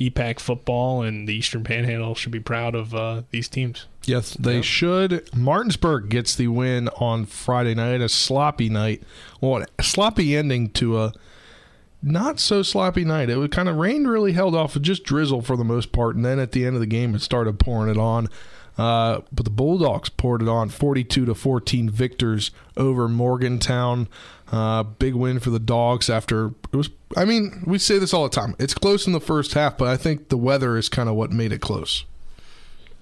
EPAC 0.00 0.40
football 0.40 1.02
and 1.02 1.28
the 1.28 1.34
Eastern 1.34 1.62
Panhandle 1.62 2.14
should 2.14 2.32
be 2.32 2.40
proud 2.40 2.74
of 2.74 2.94
uh, 2.94 3.22
these 3.30 3.48
teams. 3.48 3.86
Yes, 4.10 4.34
they 4.34 4.60
should. 4.60 5.28
Martinsburg 5.34 6.08
gets 6.08 6.34
the 6.34 6.48
win 6.48 6.88
on 6.96 7.26
Friday 7.26 7.74
night, 7.74 8.00
a 8.00 8.08
sloppy 8.08 8.68
night. 8.68 9.02
Well, 9.40 9.64
a 9.78 9.82
sloppy 9.82 10.36
ending 10.36 10.70
to 10.70 11.00
a 11.00 11.12
not 12.02 12.40
so 12.40 12.62
sloppy 12.62 13.04
night. 13.04 13.30
It 13.30 13.36
was 13.36 13.50
kind 13.50 13.68
of 13.68 13.76
rain 13.76 14.06
really 14.06 14.32
held 14.32 14.54
off 14.54 14.74
with 14.74 14.82
just 14.82 15.04
drizzle 15.04 15.42
for 15.42 15.56
the 15.56 15.64
most 15.64 15.92
part, 15.92 16.16
and 16.16 16.24
then 16.24 16.38
at 16.38 16.52
the 16.52 16.64
end 16.66 16.74
of 16.74 16.80
the 16.80 16.86
game 16.86 17.14
it 17.14 17.20
started 17.20 17.58
pouring 17.58 17.90
it 17.90 17.98
on. 17.98 18.28
Uh, 18.78 19.20
but 19.30 19.44
the 19.44 19.50
Bulldogs 19.50 20.08
poured 20.08 20.42
it 20.42 20.48
on, 20.48 20.70
forty-two 20.70 21.26
to 21.26 21.34
fourteen 21.34 21.90
victors 21.90 22.50
over 22.76 23.06
Morgantown. 23.08 24.08
Uh, 24.50 24.82
big 24.82 25.14
win 25.14 25.38
for 25.38 25.50
the 25.50 25.58
Dogs 25.58 26.08
after 26.08 26.52
it 26.72 26.76
was. 26.76 26.90
I 27.16 27.24
mean, 27.24 27.62
we 27.66 27.78
say 27.78 27.98
this 27.98 28.14
all 28.14 28.24
the 28.24 28.30
time. 28.30 28.56
It's 28.58 28.74
close 28.74 29.06
in 29.06 29.12
the 29.12 29.20
first 29.20 29.54
half, 29.54 29.76
but 29.76 29.88
I 29.88 29.96
think 29.96 30.28
the 30.30 30.36
weather 30.36 30.76
is 30.76 30.88
kind 30.88 31.08
of 31.08 31.14
what 31.14 31.30
made 31.30 31.52
it 31.52 31.60
close. 31.60 32.04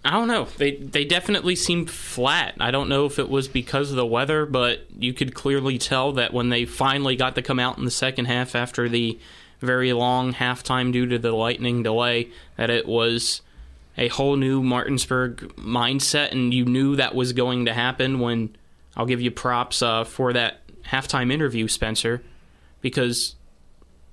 I 0.04 0.12
don't 0.12 0.28
know. 0.28 0.44
They 0.56 0.76
they 0.76 1.04
definitely 1.04 1.56
seemed 1.56 1.90
flat. 1.90 2.54
I 2.60 2.70
don't 2.70 2.88
know 2.88 3.04
if 3.04 3.18
it 3.18 3.28
was 3.28 3.48
because 3.48 3.90
of 3.90 3.96
the 3.96 4.06
weather, 4.06 4.46
but 4.46 4.86
you 4.98 5.12
could 5.12 5.34
clearly 5.34 5.76
tell 5.76 6.12
that 6.12 6.32
when 6.32 6.48
they 6.50 6.64
finally 6.64 7.16
got 7.16 7.34
to 7.34 7.42
come 7.42 7.58
out 7.58 7.78
in 7.78 7.84
the 7.84 7.90
second 7.90 8.26
half 8.26 8.54
after 8.54 8.88
the 8.88 9.18
very 9.60 9.92
long 9.92 10.32
halftime 10.32 10.92
due 10.92 11.06
to 11.06 11.18
the 11.18 11.32
lightning 11.32 11.82
delay, 11.82 12.28
that 12.56 12.70
it 12.70 12.86
was 12.86 13.42
a 13.96 14.06
whole 14.08 14.36
new 14.36 14.62
Martinsburg 14.62 15.52
mindset, 15.56 16.30
and 16.30 16.54
you 16.54 16.64
knew 16.64 16.94
that 16.96 17.14
was 17.14 17.32
going 17.32 17.64
to 17.66 17.74
happen. 17.74 18.20
When 18.20 18.56
I'll 18.96 19.06
give 19.06 19.20
you 19.20 19.32
props 19.32 19.82
uh, 19.82 20.04
for 20.04 20.32
that 20.32 20.60
halftime 20.86 21.32
interview, 21.32 21.66
Spencer, 21.66 22.22
because 22.80 23.34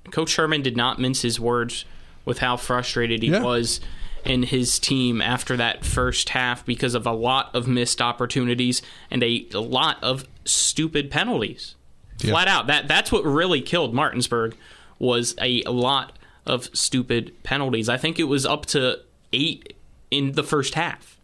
Coach 0.10 0.30
Sherman 0.30 0.64
did 0.64 0.76
not 0.76 1.00
mince 1.00 1.22
his 1.22 1.40
words 1.40 1.86
with 2.26 2.40
how 2.40 2.58
frustrated 2.58 3.22
he 3.22 3.30
Yeah. 3.30 3.44
was 3.44 3.80
in 4.26 4.44
his 4.44 4.80
team 4.80 5.22
after 5.22 5.56
that 5.58 5.86
first 5.86 6.30
half 6.30 6.66
because 6.66 6.96
of 6.96 7.06
a 7.06 7.12
lot 7.12 7.54
of 7.54 7.68
missed 7.68 8.02
opportunities 8.02 8.82
and 9.12 9.24
a 9.24 9.48
lot 9.54 10.04
of 10.04 10.26
stupid 10.46 11.12
penalties. 11.12 11.76
Yeah. 12.20 12.32
Flat 12.32 12.48
out. 12.48 12.68
That 12.68 12.88
that's 12.88 13.12
what 13.12 13.24
really 13.24 13.62
killed 13.62 13.94
Martinsburg 13.94 14.56
was 15.00 15.36
a 15.40 15.62
lot 15.64 16.18
of 16.46 16.70
stupid 16.74 17.34
penalties. 17.44 17.90
I 17.90 17.98
think 17.98 18.20
it 18.20 18.26
was 18.26 18.46
up 18.46 18.66
to 18.68 19.00
8 19.34 19.76
in 20.12 20.32
the 20.34 20.44
first 20.44 20.76
half. 20.76 21.20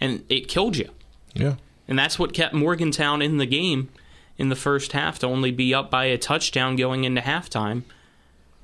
And 0.00 0.24
it 0.28 0.48
killed 0.48 0.76
you. 0.76 0.90
Yeah. 1.34 1.54
And 1.86 1.98
that's 1.98 2.18
what 2.18 2.32
kept 2.32 2.54
Morgantown 2.54 3.22
in 3.22 3.38
the 3.38 3.46
game 3.46 3.90
in 4.36 4.48
the 4.48 4.56
first 4.56 4.92
half 4.92 5.18
to 5.20 5.26
only 5.26 5.50
be 5.50 5.72
up 5.72 5.90
by 5.90 6.06
a 6.06 6.18
touchdown 6.18 6.76
going 6.76 7.04
into 7.04 7.20
halftime. 7.20 7.82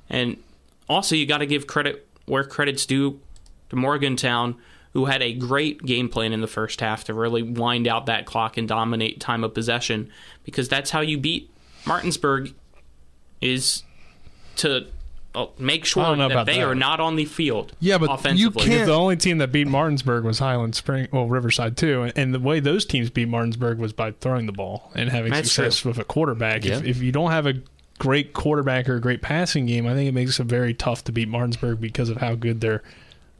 And 0.08 0.42
also, 0.88 1.14
you 1.14 1.26
got 1.26 1.38
to 1.38 1.46
give 1.46 1.66
credit 1.66 2.06
where 2.26 2.42
credit's 2.44 2.84
due 2.84 3.20
to 3.70 3.76
Morgantown, 3.76 4.56
who 4.92 5.06
had 5.06 5.22
a 5.22 5.32
great 5.32 5.82
game 5.82 6.08
plan 6.08 6.32
in 6.32 6.40
the 6.40 6.46
first 6.46 6.80
half 6.80 7.04
to 7.04 7.14
really 7.14 7.42
wind 7.42 7.88
out 7.88 8.06
that 8.06 8.26
clock 8.26 8.56
and 8.56 8.68
dominate 8.68 9.20
time 9.20 9.42
of 9.44 9.54
possession, 9.54 10.10
because 10.44 10.68
that's 10.68 10.90
how 10.90 11.00
you 11.00 11.16
beat 11.18 11.50
Martinsburg. 11.86 12.54
Is 13.40 13.84
to 14.56 14.86
uh, 15.34 15.46
make 15.58 15.86
sure 15.86 16.14
that 16.14 16.44
they 16.44 16.58
that. 16.58 16.68
are 16.68 16.74
not 16.74 17.00
on 17.00 17.16
the 17.16 17.24
field. 17.24 17.72
Yeah, 17.80 17.96
but 17.96 18.08
you 18.08 18.14
offensively. 18.14 18.64
can't- 18.66 18.86
The 18.86 18.92
only 18.94 19.16
team 19.16 19.38
that 19.38 19.50
beat 19.50 19.66
Martinsburg 19.66 20.24
was 20.24 20.40
Highland 20.40 20.74
Spring, 20.74 21.08
well, 21.10 21.26
Riverside 21.26 21.78
too. 21.78 22.02
And, 22.02 22.12
and 22.16 22.34
the 22.34 22.38
way 22.38 22.60
those 22.60 22.84
teams 22.84 23.08
beat 23.08 23.28
Martinsburg 23.28 23.78
was 23.78 23.94
by 23.94 24.10
throwing 24.10 24.44
the 24.44 24.52
ball 24.52 24.90
and 24.94 25.08
having 25.08 25.32
That's 25.32 25.50
success 25.50 25.84
with 25.86 25.98
a 25.98 26.04
quarterback. 26.04 26.66
If, 26.66 26.84
if 26.84 27.00
you 27.00 27.12
don't 27.12 27.30
have 27.30 27.46
a 27.46 27.54
great 27.98 28.34
quarterback 28.34 28.88
or 28.88 28.96
a 28.96 29.00
great 29.00 29.22
passing 29.22 29.64
game, 29.64 29.86
I 29.86 29.94
think 29.94 30.08
it 30.08 30.12
makes 30.12 30.38
it 30.38 30.44
very 30.44 30.74
tough 30.74 31.04
to 31.04 31.12
beat 31.12 31.28
Martinsburg 31.28 31.80
because 31.80 32.10
of 32.10 32.18
how 32.18 32.34
good 32.34 32.60
their 32.60 32.82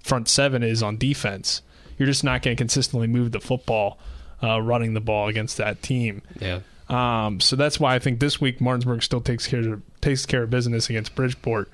front 0.03 0.29
seven 0.29 0.63
is 0.63 0.83
on 0.83 0.97
defense. 0.97 1.63
You're 1.99 2.07
just 2.07 2.25
not 2.25 2.43
going 2.43 2.57
to 2.57 2.61
consistently 2.61 3.07
move 3.07 3.33
the 3.33 3.41
football 3.41 3.99
uh, 4.43 4.61
running 4.61 4.95
the 4.95 5.01
ball 5.01 5.29
against 5.29 5.57
that 5.59 5.83
team. 5.83 6.23
Yeah. 6.41 6.61
Um, 6.89 7.41
so 7.41 7.57
that's 7.57 7.79
why 7.79 7.95
I 7.95 7.99
think 7.99 8.21
this 8.21 8.41
week 8.41 8.61
Martinsburg 8.61 9.03
still 9.03 9.21
takes 9.21 9.47
care 9.47 9.75
of, 9.75 9.83
takes 10.01 10.27
care 10.27 10.43
of 10.43 10.51
business 10.51 10.91
against 10.91 11.15
Bridgeport. 11.15 11.71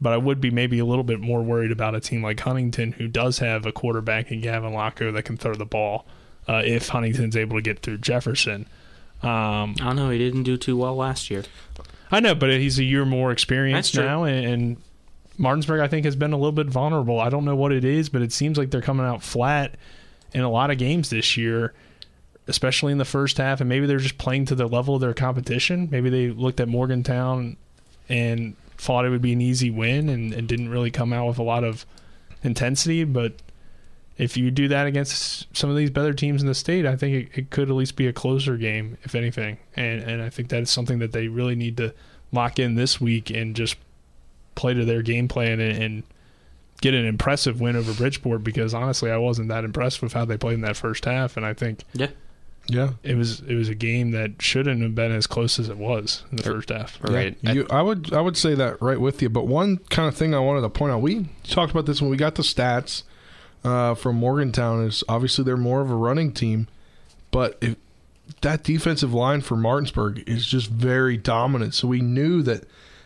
But 0.00 0.12
I 0.12 0.16
would 0.18 0.40
be 0.40 0.50
maybe 0.50 0.78
a 0.78 0.84
little 0.84 1.04
bit 1.04 1.20
more 1.20 1.42
worried 1.42 1.72
about 1.72 1.94
a 1.94 2.00
team 2.00 2.22
like 2.22 2.40
Huntington, 2.40 2.92
who 2.92 3.08
does 3.08 3.38
have 3.38 3.64
a 3.64 3.72
quarterback 3.72 4.30
in 4.30 4.40
Gavin 4.40 4.72
Lochow 4.72 5.12
that 5.12 5.22
can 5.22 5.36
throw 5.36 5.54
the 5.54 5.64
ball. 5.64 6.04
Uh, 6.48 6.62
if 6.64 6.88
Huntington's 6.88 7.36
able 7.36 7.56
to 7.56 7.62
get 7.62 7.80
through 7.80 7.98
Jefferson, 7.98 8.66
um, 9.22 9.74
I 9.80 9.84
don't 9.84 9.96
know. 9.96 10.10
He 10.10 10.18
didn't 10.18 10.42
do 10.42 10.56
too 10.56 10.76
well 10.76 10.94
last 10.94 11.30
year. 11.30 11.44
I 12.10 12.20
know, 12.20 12.34
but 12.34 12.50
he's 12.50 12.78
a 12.78 12.84
year 12.84 13.04
more 13.04 13.32
experienced 13.32 13.96
now, 13.96 14.24
and, 14.24 14.46
and 14.46 14.76
Martinsburg 15.38 15.80
I 15.80 15.88
think 15.88 16.04
has 16.04 16.16
been 16.16 16.32
a 16.32 16.36
little 16.36 16.52
bit 16.52 16.68
vulnerable. 16.68 17.20
I 17.20 17.28
don't 17.28 17.44
know 17.44 17.56
what 17.56 17.72
it 17.72 17.84
is, 17.84 18.08
but 18.08 18.22
it 18.22 18.32
seems 18.32 18.58
like 18.58 18.70
they're 18.70 18.80
coming 18.80 19.06
out 19.06 19.22
flat 19.22 19.76
in 20.32 20.42
a 20.42 20.50
lot 20.50 20.70
of 20.70 20.78
games 20.78 21.10
this 21.10 21.36
year, 21.36 21.74
especially 22.46 22.92
in 22.92 22.98
the 22.98 23.04
first 23.04 23.38
half. 23.38 23.60
And 23.60 23.68
maybe 23.68 23.86
they're 23.86 23.98
just 23.98 24.18
playing 24.18 24.46
to 24.46 24.54
the 24.54 24.66
level 24.66 24.94
of 24.94 25.00
their 25.00 25.14
competition. 25.14 25.88
Maybe 25.90 26.10
they 26.10 26.28
looked 26.28 26.60
at 26.60 26.68
Morgantown 26.68 27.56
and 28.08 28.56
thought 28.78 29.04
it 29.04 29.10
would 29.10 29.22
be 29.22 29.32
an 29.32 29.40
easy 29.40 29.70
win, 29.70 30.08
and, 30.08 30.32
and 30.32 30.46
didn't 30.46 30.68
really 30.68 30.90
come 30.90 31.12
out 31.12 31.26
with 31.26 31.38
a 31.38 31.42
lot 31.42 31.64
of 31.64 31.86
intensity. 32.42 33.04
But 33.04 33.34
if 34.18 34.36
you 34.36 34.50
do 34.50 34.68
that 34.68 34.86
against 34.86 35.54
some 35.56 35.70
of 35.70 35.76
these 35.76 35.90
better 35.90 36.12
teams 36.12 36.42
in 36.42 36.48
the 36.48 36.54
state, 36.54 36.86
I 36.86 36.96
think 36.96 37.14
it, 37.14 37.38
it 37.38 37.50
could 37.50 37.68
at 37.68 37.74
least 37.74 37.96
be 37.96 38.06
a 38.06 38.12
closer 38.12 38.56
game, 38.56 38.98
if 39.02 39.14
anything. 39.14 39.58
And 39.74 40.02
and 40.02 40.22
I 40.22 40.30
think 40.30 40.48
that 40.50 40.62
is 40.62 40.70
something 40.70 40.98
that 40.98 41.12
they 41.12 41.28
really 41.28 41.54
need 41.54 41.76
to 41.78 41.94
lock 42.32 42.58
in 42.58 42.74
this 42.74 43.00
week 43.00 43.30
and 43.30 43.54
just 43.54 43.76
play 44.56 44.74
to 44.74 44.84
their 44.84 45.02
game 45.02 45.28
plan 45.28 45.60
and, 45.60 45.80
and 45.82 46.02
get 46.80 46.92
an 46.94 47.06
impressive 47.06 47.60
win 47.60 47.76
over 47.76 47.92
Bridgeport. 47.92 48.42
Because 48.42 48.74
honestly, 48.74 49.10
I 49.10 49.16
wasn't 49.18 49.48
that 49.50 49.64
impressed 49.64 50.02
with 50.02 50.12
how 50.12 50.24
they 50.24 50.36
played 50.36 50.54
in 50.54 50.60
that 50.62 50.76
first 50.76 51.04
half, 51.04 51.36
and 51.36 51.46
I 51.46 51.54
think 51.54 51.84
Yeah. 51.94 52.08
Yeah. 52.68 52.90
it 53.04 53.14
was 53.16 53.40
it 53.42 53.54
was 53.54 53.68
a 53.68 53.76
game 53.76 54.10
that 54.10 54.42
shouldn't 54.42 54.82
have 54.82 54.94
been 54.96 55.12
as 55.12 55.28
close 55.28 55.60
as 55.60 55.68
it 55.68 55.76
was 55.78 56.24
in 56.32 56.36
the 56.38 56.42
first 56.42 56.70
half. 56.70 56.98
Right. 57.00 57.36
Yeah, 57.40 57.52
you, 57.52 57.66
I 57.70 57.80
would 57.80 58.12
I 58.12 58.20
would 58.20 58.36
say 58.36 58.54
that 58.56 58.82
right 58.82 59.00
with 59.00 59.22
you. 59.22 59.28
But 59.28 59.46
one 59.46 59.76
kind 59.90 60.08
of 60.08 60.16
thing 60.16 60.34
I 60.34 60.40
wanted 60.40 60.62
to 60.62 60.68
point 60.70 60.92
out, 60.92 61.00
we 61.00 61.28
talked 61.44 61.70
about 61.70 61.86
this 61.86 62.00
when 62.02 62.10
we 62.10 62.16
got 62.16 62.34
the 62.34 62.42
stats 62.42 63.04
uh, 63.62 63.94
from 63.94 64.16
Morgantown. 64.16 64.84
Is 64.84 65.04
obviously 65.08 65.44
they're 65.44 65.56
more 65.56 65.80
of 65.80 65.90
a 65.90 65.94
running 65.94 66.32
team, 66.32 66.66
but 67.30 67.56
if 67.60 67.76
that 68.40 68.64
defensive 68.64 69.14
line 69.14 69.40
for 69.40 69.56
Martinsburg 69.56 70.24
is 70.28 70.44
just 70.44 70.68
very 70.68 71.16
dominant. 71.16 71.74
So 71.74 71.86
we 71.86 72.00
knew 72.00 72.42
that 72.42 72.64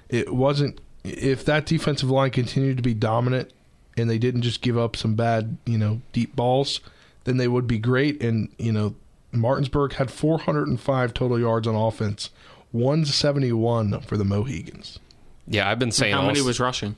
it 0.08 0.34
wasn't 0.34 0.80
if 1.04 1.44
that 1.44 1.66
defensive 1.66 2.10
line 2.10 2.30
continued 2.30 2.76
to 2.76 2.82
be 2.82 2.94
dominant 2.94 3.52
and 3.96 4.08
they 4.08 4.18
didn't 4.18 4.42
just 4.42 4.60
give 4.60 4.76
up 4.78 4.96
some 4.96 5.14
bad 5.14 5.56
you 5.66 5.78
know 5.78 6.00
deep 6.12 6.34
balls, 6.36 6.80
then 7.24 7.36
they 7.36 7.48
would 7.48 7.66
be 7.66 7.78
great. 7.78 8.22
And 8.22 8.48
you 8.58 8.72
know 8.72 8.94
Martinsburg 9.32 9.94
had 9.94 10.10
405 10.10 11.14
total 11.14 11.38
yards 11.38 11.66
on 11.66 11.74
offense. 11.74 12.30
171 12.72 14.00
for 14.02 14.16
the 14.16 14.24
Mohigans. 14.24 14.98
Yeah, 15.46 15.68
I've 15.68 15.78
been 15.78 15.90
saying 15.90 16.14
How 16.14 16.26
many 16.26 16.40
was 16.42 16.60
rushing? 16.60 16.96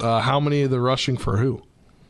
Uh, 0.00 0.20
how 0.20 0.40
many 0.40 0.62
of 0.62 0.70
the 0.70 0.80
rushing 0.80 1.16
for 1.16 1.36
who? 1.36 1.62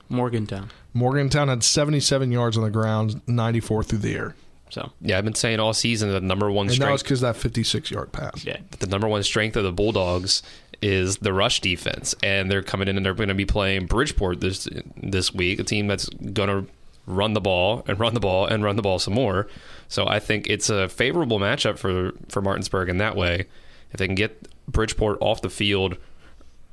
Morgantown. 0.09 0.71
Morgantown 0.95 1.49
had 1.49 1.63
77 1.65 2.31
yards 2.31 2.57
on 2.57 2.63
the 2.63 2.71
ground, 2.71 3.21
94 3.27 3.83
through 3.85 3.99
the 3.99 4.15
air. 4.15 4.35
So 4.71 4.93
Yeah, 5.01 5.19
I've 5.19 5.25
been 5.25 5.35
saying 5.35 5.59
all 5.59 5.73
season 5.73 6.09
that 6.11 6.21
the 6.21 6.27
number 6.27 6.51
one 6.51 6.69
And 6.69 6.77
that 6.79 6.93
was 6.93 7.03
because 7.03 7.21
that 7.23 7.37
56 7.37 7.91
yard 7.91 8.13
pass. 8.13 8.45
yeah, 8.45 8.59
the 8.79 8.87
number 8.87 9.09
one 9.09 9.23
strength 9.25 9.57
of 9.57 9.65
the 9.65 9.73
Bulldogs 9.73 10.43
is 10.83 11.19
the 11.19 11.33
rush 11.33 11.61
defense, 11.61 12.15
and 12.23 12.51
they're 12.51 12.63
coming 12.63 12.89
in 12.89 12.97
and 12.97 13.05
they're 13.05 13.15
going 13.15 13.29
to 13.29 13.35
be 13.35 13.47
playing 13.47 13.87
Bridgeport 13.87 14.41
this 14.41 14.69
this 14.97 15.33
week, 15.35 15.59
a 15.61 15.65
team 15.65 15.87
that's 15.87 16.09
going 16.09 16.49
to 16.49 16.71
run 17.07 17.35
the 17.35 17.41
ball 17.41 17.83
and 17.87 17.99
run 17.99 18.15
the 18.15 18.21
ball 18.21 18.47
and 18.47 18.63
run 18.63 18.77
the 18.77 18.83
ball 18.83 18.99
some 18.99 19.15
more. 19.15 19.49
So 19.89 20.07
I 20.07 20.21
think 20.21 20.49
it's 20.49 20.71
a 20.71 20.89
favorable 20.89 21.39
matchup 21.39 21.79
for 21.79 22.13
for 22.29 22.41
Martinsburg 22.41 22.89
in 22.89 22.99
that 22.99 23.17
way. 23.17 23.47
If 23.93 23.99
they 23.99 24.07
can 24.07 24.15
get 24.15 24.49
Bridgeport 24.69 25.19
off 25.21 25.43
the 25.43 25.51
field 25.51 25.97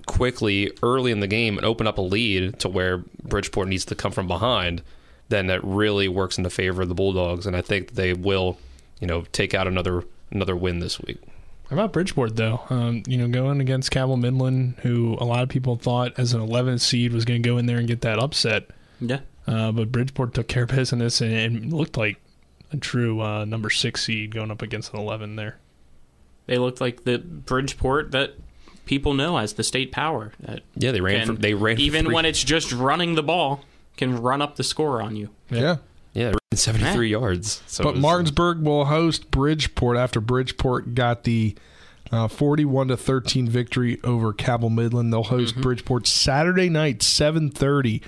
quickly 0.05 0.71
early 0.81 1.11
in 1.11 1.19
the 1.19 1.27
game 1.27 1.57
and 1.57 1.65
open 1.65 1.87
up 1.87 1.97
a 1.97 2.01
lead 2.01 2.59
to 2.59 2.69
where 2.69 2.99
Bridgeport 3.23 3.67
needs 3.67 3.85
to 3.85 3.95
come 3.95 4.11
from 4.11 4.27
behind, 4.27 4.81
then 5.29 5.47
that 5.47 5.63
really 5.63 6.07
works 6.07 6.37
in 6.37 6.43
the 6.43 6.49
favor 6.49 6.81
of 6.81 6.89
the 6.89 6.95
Bulldogs, 6.95 7.45
and 7.45 7.55
I 7.55 7.61
think 7.61 7.95
they 7.95 8.13
will, 8.13 8.57
you 8.99 9.07
know, 9.07 9.25
take 9.31 9.53
out 9.53 9.67
another 9.67 10.03
another 10.31 10.55
win 10.55 10.79
this 10.79 10.99
week. 11.01 11.19
How 11.69 11.75
about 11.75 11.91
Bridgeport 11.93 12.35
though? 12.35 12.61
Um, 12.69 13.03
you 13.07 13.17
know, 13.17 13.27
going 13.27 13.59
against 13.59 13.91
Cabell 13.91 14.17
Midland, 14.17 14.75
who 14.83 15.17
a 15.19 15.25
lot 15.25 15.43
of 15.43 15.49
people 15.49 15.75
thought 15.75 16.17
as 16.17 16.33
an 16.33 16.39
11th 16.41 16.79
seed 16.81 17.11
was 17.13 17.25
going 17.25 17.41
to 17.43 17.47
go 17.49 17.57
in 17.57 17.65
there 17.65 17.77
and 17.77 17.87
get 17.87 18.01
that 18.01 18.19
upset. 18.19 18.69
yeah. 19.01 19.19
Uh, 19.45 19.71
but 19.71 19.91
Bridgeport 19.93 20.33
took 20.33 20.47
care 20.49 20.63
of 20.63 20.69
business 20.69 21.21
and, 21.21 21.33
and 21.33 21.73
looked 21.73 21.95
like 21.95 22.17
a 22.73 22.77
true 22.77 23.21
uh, 23.21 23.45
number 23.45 23.69
six 23.69 24.03
seed 24.03 24.33
going 24.33 24.51
up 24.51 24.61
against 24.61 24.93
an 24.93 24.99
11 24.99 25.37
there. 25.37 25.57
They 26.47 26.57
looked 26.57 26.81
like 26.81 27.05
the 27.05 27.17
Bridgeport 27.19 28.11
that 28.11 28.33
people 28.85 29.13
know 29.13 29.37
as 29.37 29.53
the 29.53 29.63
state 29.63 29.91
power. 29.93 30.33
That 30.41 30.61
Yeah, 30.75 30.91
they 30.91 30.99
ran. 31.01 31.25
can, 31.25 31.35
For, 31.35 31.41
they 31.41 31.53
ran 31.53 31.79
even 31.79 32.11
when 32.11 32.25
it's 32.25 32.43
just 32.43 32.73
running 32.73 33.15
the 33.15 33.23
ball, 33.23 33.63
can 33.95 34.21
run 34.21 34.41
up 34.41 34.57
the 34.57 34.63
score 34.63 35.01
on 35.01 35.15
you. 35.15 35.29
Yeah. 35.49 35.59
Yeah, 35.61 35.77
they 36.25 36.31
ran 36.31 36.37
seventy-three 36.55 37.09
yards. 37.09 37.61
So 37.67 37.83
but 37.83 37.93
was- 37.93 38.01
Martinsburg 38.01 38.59
will 38.61 38.85
host 38.85 39.29
Bridgeport 39.31 39.97
after 39.97 40.19
Bridgeport 40.21 40.95
got 40.95 41.23
the 41.23 41.55
Uh, 42.09 42.25
41 42.25 42.87
to 42.87 42.95
13 42.95 43.49
victory 43.49 43.99
over 44.01 44.31
Cabell 44.31 44.69
Midland. 44.69 45.11
They'll 45.11 45.23
host 45.23 45.55
Mm-hmm. 45.55 45.61
Bridgeport 45.61 46.07
Saturday 46.07 46.69
night, 46.69 46.99
7:30 46.99 48.01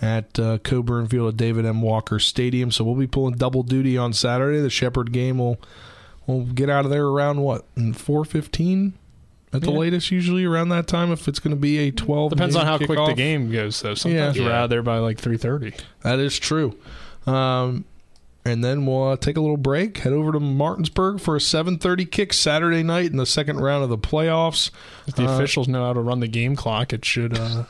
at 0.00 0.38
uh, 0.38 0.58
Coburn 0.58 1.08
Field 1.08 1.30
at 1.30 1.36
David 1.36 1.66
M. 1.66 1.82
Walker 1.82 2.20
Stadium. 2.20 2.70
So 2.70 2.84
we'll 2.84 2.94
be 2.94 3.08
pulling 3.08 3.34
double 3.34 3.64
duty 3.64 3.98
on 3.98 4.12
Saturday. 4.12 4.60
The 4.60 4.70
Shepherd 4.70 5.10
game 5.12 5.38
will 5.38 5.58
will 6.28 6.44
get 6.44 6.70
out 6.70 6.84
of 6.84 6.92
there 6.92 7.06
around 7.06 7.40
what 7.40 7.64
4:15 7.74 8.92
at 9.52 9.62
the 9.62 9.70
latest. 9.72 10.12
Usually 10.12 10.44
around 10.44 10.68
that 10.68 10.86
time 10.86 11.10
if 11.10 11.26
it's 11.26 11.40
going 11.40 11.54
to 11.54 11.60
be 11.60 11.78
a 11.78 11.90
12. 11.90 12.30
Depends 12.30 12.54
on 12.54 12.62
game 12.62 12.68
how 12.68 12.86
quick 12.86 13.04
the 13.08 13.14
game 13.14 13.50
goes, 13.50 13.80
though. 13.82 13.94
Sometimes 13.94 14.36
Yeah. 14.36 14.44
we're 14.44 14.52
out 14.52 14.70
there 14.70 14.82
by 14.82 14.98
like 14.98 15.18
three 15.18 15.36
thirty. 15.36 15.72
That 16.02 16.20
is 16.20 16.38
true. 16.38 16.76
Um, 17.26 17.84
and 18.44 18.64
then 18.64 18.86
we'll 18.86 19.08
uh, 19.08 19.16
take 19.16 19.36
a 19.36 19.40
little 19.40 19.58
break, 19.58 19.98
head 19.98 20.12
over 20.14 20.32
to 20.32 20.40
Martinsburg 20.40 21.20
for 21.20 21.36
a 21.36 21.40
7:30 21.40 22.10
kick 22.10 22.32
Saturday 22.32 22.82
night 22.82 23.10
in 23.10 23.16
the 23.18 23.26
second 23.26 23.60
round 23.60 23.84
of 23.84 23.90
the 23.90 23.98
playoffs. 23.98 24.70
If 25.06 25.14
the 25.16 25.26
Uh, 25.28 25.34
officials 25.36 25.68
know 25.68 25.84
how 25.84 25.92
to 25.92 26.00
run 26.00 26.20
the 26.20 26.28
game 26.28 26.56
clock, 26.56 26.92
it 26.94 27.04
should 27.04 27.36
uh, 27.38 27.64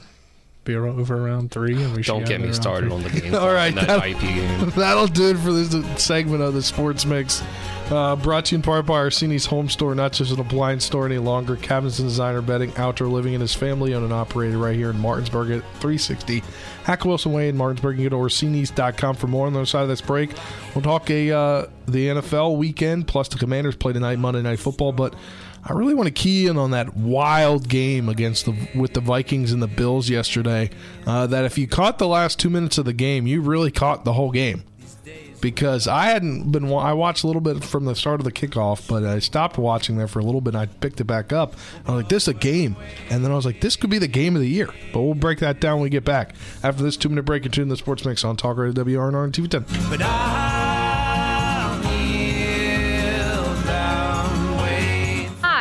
be 0.64 0.74
over 0.76 1.16
around 1.26 1.50
three. 1.50 1.82
And 1.82 1.96
we 1.96 2.02
Don't 2.02 2.26
get 2.26 2.40
me 2.40 2.52
started 2.52 2.92
on 2.92 3.02
the 3.02 3.10
game. 3.20 3.34
All 3.34 3.52
right, 3.52 3.74
that 3.74 3.86
that'll- 3.86 4.10
IP 4.10 4.20
game. 4.20 4.70
That'll 4.76 5.06
do 5.06 5.30
it 5.30 5.38
for 5.38 5.52
this 5.52 6.02
segment 6.02 6.42
of 6.42 6.54
the 6.54 6.62
Sports 6.62 7.04
Mix. 7.06 7.42
Uh, 7.90 8.14
brought 8.14 8.44
to 8.44 8.52
you 8.54 8.56
in 8.58 8.62
part 8.62 8.86
by 8.86 8.94
Orsini's 9.00 9.46
Home 9.46 9.68
Store, 9.68 9.96
not 9.96 10.12
just 10.12 10.30
an 10.32 10.38
appliance 10.38 10.84
store 10.84 11.06
any 11.06 11.18
longer. 11.18 11.56
Cabins 11.56 11.98
and 11.98 12.08
designer 12.08 12.40
bedding, 12.40 12.72
outdoor 12.76 13.08
living, 13.08 13.34
and 13.34 13.40
his 13.42 13.52
family 13.52 13.94
owned 13.94 14.04
and 14.04 14.12
operated 14.12 14.54
right 14.56 14.76
here 14.76 14.90
in 14.90 14.98
Martinsburg 15.00 15.50
at 15.50 15.62
360 15.80 16.44
Hack 16.84 17.04
Wilson 17.04 17.32
Way 17.32 17.48
in 17.48 17.56
Martinsburg. 17.56 17.98
You 17.98 18.04
can 18.08 18.10
go 18.10 18.16
to 18.16 18.22
Orsini's.com 18.22 19.16
for 19.16 19.26
more 19.26 19.46
on 19.48 19.54
the 19.54 19.58
other 19.60 19.66
side 19.66 19.82
of 19.82 19.88
this 19.88 20.00
break. 20.00 20.30
We'll 20.74 20.82
talk 20.82 21.10
a 21.10 21.32
uh, 21.32 21.66
the 21.90 22.08
NFL 22.08 22.56
weekend, 22.56 23.06
plus 23.06 23.28
the 23.28 23.38
Commanders 23.38 23.76
play 23.76 23.92
tonight, 23.92 24.18
Monday 24.18 24.42
Night 24.42 24.58
Football. 24.58 24.92
But 24.92 25.14
I 25.64 25.72
really 25.72 25.94
want 25.94 26.06
to 26.06 26.12
key 26.12 26.46
in 26.46 26.56
on 26.56 26.70
that 26.70 26.96
wild 26.96 27.68
game 27.68 28.08
against 28.08 28.46
the 28.46 28.68
with 28.74 28.94
the 28.94 29.00
Vikings 29.00 29.52
and 29.52 29.62
the 29.62 29.68
Bills 29.68 30.08
yesterday. 30.08 30.70
Uh, 31.06 31.26
that 31.26 31.44
if 31.44 31.58
you 31.58 31.68
caught 31.68 31.98
the 31.98 32.08
last 32.08 32.38
two 32.38 32.50
minutes 32.50 32.78
of 32.78 32.84
the 32.84 32.92
game, 32.92 33.26
you 33.26 33.40
really 33.40 33.70
caught 33.70 34.04
the 34.04 34.14
whole 34.14 34.30
game 34.30 34.64
because 35.40 35.88
I 35.88 36.04
hadn't 36.06 36.50
been. 36.50 36.72
I 36.72 36.92
watched 36.92 37.24
a 37.24 37.26
little 37.26 37.40
bit 37.40 37.64
from 37.64 37.84
the 37.84 37.94
start 37.94 38.20
of 38.20 38.24
the 38.24 38.32
kickoff, 38.32 38.88
but 38.88 39.04
I 39.04 39.18
stopped 39.18 39.58
watching 39.58 39.96
there 39.96 40.08
for 40.08 40.18
a 40.18 40.24
little 40.24 40.40
bit. 40.40 40.54
and 40.54 40.62
I 40.62 40.66
picked 40.66 41.00
it 41.00 41.04
back 41.04 41.32
up. 41.32 41.54
I 41.86 41.92
was 41.92 42.02
like, 42.02 42.08
"This 42.08 42.24
is 42.24 42.28
a 42.28 42.34
game," 42.34 42.76
and 43.10 43.24
then 43.24 43.32
I 43.32 43.34
was 43.34 43.46
like, 43.46 43.60
"This 43.60 43.76
could 43.76 43.90
be 43.90 43.98
the 43.98 44.08
game 44.08 44.36
of 44.36 44.42
the 44.42 44.48
year." 44.48 44.68
But 44.92 45.02
we'll 45.02 45.14
break 45.14 45.38
that 45.40 45.60
down 45.60 45.76
when 45.76 45.84
we 45.84 45.90
get 45.90 46.04
back 46.04 46.34
after 46.62 46.82
this 46.82 46.96
two 46.96 47.08
minute 47.08 47.24
break 47.24 47.44
and 47.44 47.52
tune 47.52 47.64
in 47.64 47.68
the 47.68 47.76
Sports 47.76 48.04
Mix 48.04 48.24
on 48.24 48.36
Talk 48.36 48.56
Radio 48.56 48.84
WRNR 48.84 49.24
and 49.24 49.32
TV 49.32 49.48
Ten. 49.48 50.79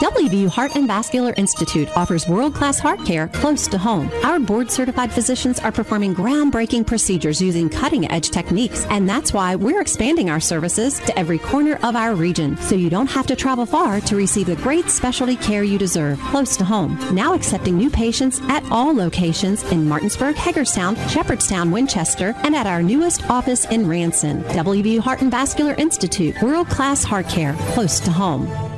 WVU 0.00 0.48
Heart 0.48 0.76
and 0.76 0.86
Vascular 0.86 1.34
Institute 1.36 1.88
offers 1.96 2.28
world 2.28 2.54
class 2.54 2.78
heart 2.78 3.04
care 3.04 3.26
close 3.26 3.66
to 3.66 3.76
home. 3.76 4.08
Our 4.22 4.38
board 4.38 4.70
certified 4.70 5.12
physicians 5.12 5.58
are 5.58 5.72
performing 5.72 6.14
groundbreaking 6.14 6.86
procedures 6.86 7.42
using 7.42 7.68
cutting 7.68 8.08
edge 8.08 8.30
techniques, 8.30 8.86
and 8.90 9.08
that's 9.08 9.32
why 9.32 9.56
we're 9.56 9.80
expanding 9.80 10.30
our 10.30 10.38
services 10.38 11.00
to 11.00 11.18
every 11.18 11.38
corner 11.38 11.80
of 11.82 11.96
our 11.96 12.14
region 12.14 12.56
so 12.58 12.76
you 12.76 12.88
don't 12.88 13.10
have 13.10 13.26
to 13.26 13.34
travel 13.34 13.66
far 13.66 14.00
to 14.02 14.14
receive 14.14 14.46
the 14.46 14.54
great 14.56 14.88
specialty 14.88 15.34
care 15.34 15.64
you 15.64 15.78
deserve 15.78 16.20
close 16.20 16.56
to 16.58 16.64
home. 16.64 16.96
Now 17.12 17.34
accepting 17.34 17.76
new 17.76 17.90
patients 17.90 18.40
at 18.44 18.62
all 18.70 18.94
locations 18.94 19.64
in 19.72 19.88
Martinsburg, 19.88 20.36
Hagerstown, 20.36 20.94
Shepherdstown, 21.08 21.72
Winchester, 21.72 22.36
and 22.44 22.54
at 22.54 22.68
our 22.68 22.84
newest 22.84 23.28
office 23.28 23.64
in 23.64 23.88
Ranson. 23.88 24.44
WVU 24.44 25.00
Heart 25.00 25.22
and 25.22 25.30
Vascular 25.32 25.74
Institute, 25.74 26.40
world 26.40 26.68
class 26.68 27.02
heart 27.02 27.28
care 27.28 27.54
close 27.72 27.98
to 27.98 28.12
home. 28.12 28.77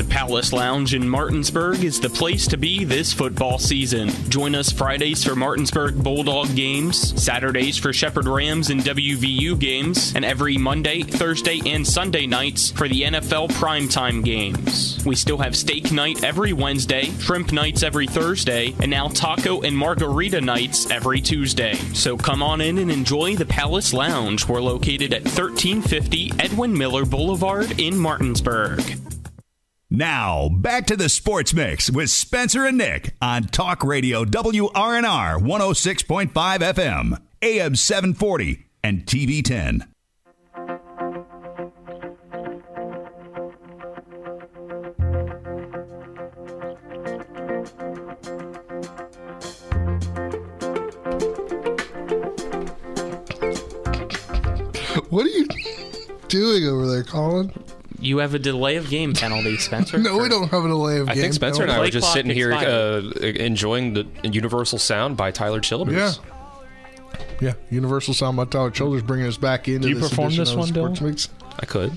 The 0.00 0.08
Palace 0.08 0.54
Lounge 0.54 0.94
in 0.94 1.06
Martinsburg 1.06 1.84
is 1.84 2.00
the 2.00 2.08
place 2.08 2.46
to 2.46 2.56
be 2.56 2.84
this 2.84 3.12
football 3.12 3.58
season. 3.58 4.08
Join 4.30 4.54
us 4.54 4.72
Fridays 4.72 5.22
for 5.22 5.36
Martinsburg 5.36 6.02
Bulldog 6.02 6.56
games, 6.56 7.22
Saturdays 7.22 7.76
for 7.76 7.92
Shepherd 7.92 8.26
Rams 8.26 8.70
and 8.70 8.80
WVU 8.80 9.60
games, 9.60 10.14
and 10.16 10.24
every 10.24 10.56
Monday, 10.56 11.02
Thursday, 11.02 11.60
and 11.66 11.86
Sunday 11.86 12.24
nights 12.24 12.70
for 12.70 12.88
the 12.88 13.02
NFL 13.02 13.50
primetime 13.50 14.24
games. 14.24 15.04
We 15.04 15.16
still 15.16 15.36
have 15.36 15.54
steak 15.54 15.92
night 15.92 16.24
every 16.24 16.54
Wednesday, 16.54 17.10
shrimp 17.18 17.52
nights 17.52 17.82
every 17.82 18.06
Thursday, 18.06 18.74
and 18.80 18.90
now 18.90 19.08
taco 19.08 19.60
and 19.60 19.76
margarita 19.76 20.40
nights 20.40 20.90
every 20.90 21.20
Tuesday. 21.20 21.74
So 21.92 22.16
come 22.16 22.42
on 22.42 22.62
in 22.62 22.78
and 22.78 22.90
enjoy 22.90 23.36
the 23.36 23.44
Palace 23.44 23.92
Lounge. 23.92 24.48
We're 24.48 24.62
located 24.62 25.12
at 25.12 25.24
1350 25.24 26.32
Edwin 26.38 26.72
Miller 26.72 27.04
Boulevard 27.04 27.78
in 27.78 27.98
Martinsburg. 27.98 28.80
Now, 29.92 30.48
back 30.48 30.86
to 30.86 30.96
the 30.96 31.08
Sports 31.08 31.52
Mix 31.52 31.90
with 31.90 32.10
Spencer 32.10 32.64
and 32.64 32.78
Nick 32.78 33.16
on 33.20 33.42
Talk 33.48 33.82
Radio 33.82 34.24
WRNR 34.24 35.42
106.5 35.42 36.30
FM, 36.32 37.20
AM 37.42 37.74
740, 37.74 38.66
and 38.84 39.04
TV 39.04 39.42
10. 39.44 39.88
What 55.08 55.26
are 55.26 55.30
you 55.30 55.48
doing 56.28 56.64
over 56.68 56.86
there, 56.86 57.02
Colin? 57.02 57.52
You 58.00 58.18
have 58.18 58.34
a 58.34 58.38
delay 58.38 58.76
of 58.76 58.88
game 58.88 59.12
penalty, 59.12 59.56
Spencer. 59.58 59.98
No, 60.10 60.18
we 60.18 60.28
don't 60.28 60.48
have 60.48 60.64
a 60.64 60.68
delay 60.68 60.98
of 60.98 61.08
I 61.08 61.14
game. 61.14 61.18
I 61.20 61.22
think 61.22 61.34
Spencer 61.34 61.62
and 61.62 61.70
I 61.70 61.76
Play 61.76 61.86
were 61.86 61.90
just 61.90 62.04
clock 62.06 62.14
sitting 62.16 62.32
here 62.32 62.52
uh, 62.52 63.00
enjoying 63.20 63.92
the 63.94 64.06
Universal 64.24 64.78
Sound 64.78 65.16
by 65.16 65.30
Tyler 65.30 65.60
Childers. 65.60 65.94
Yeah. 65.94 66.12
Yeah, 67.40 67.52
Universal 67.70 68.14
Sound 68.14 68.36
by 68.36 68.44
Tyler 68.46 68.70
Childers 68.70 69.02
bringing 69.02 69.26
us 69.26 69.36
back 69.36 69.66
into 69.68 69.80
Do 69.80 69.88
you 69.88 69.94
this 70.00 70.08
perform 70.10 70.34
this 70.36 70.50
of 70.52 70.58
one, 70.58 70.68
Sports 70.68 71.00
Dylan? 71.00 71.06
Mix. 71.08 71.28
I 71.58 71.66
could. 71.66 71.92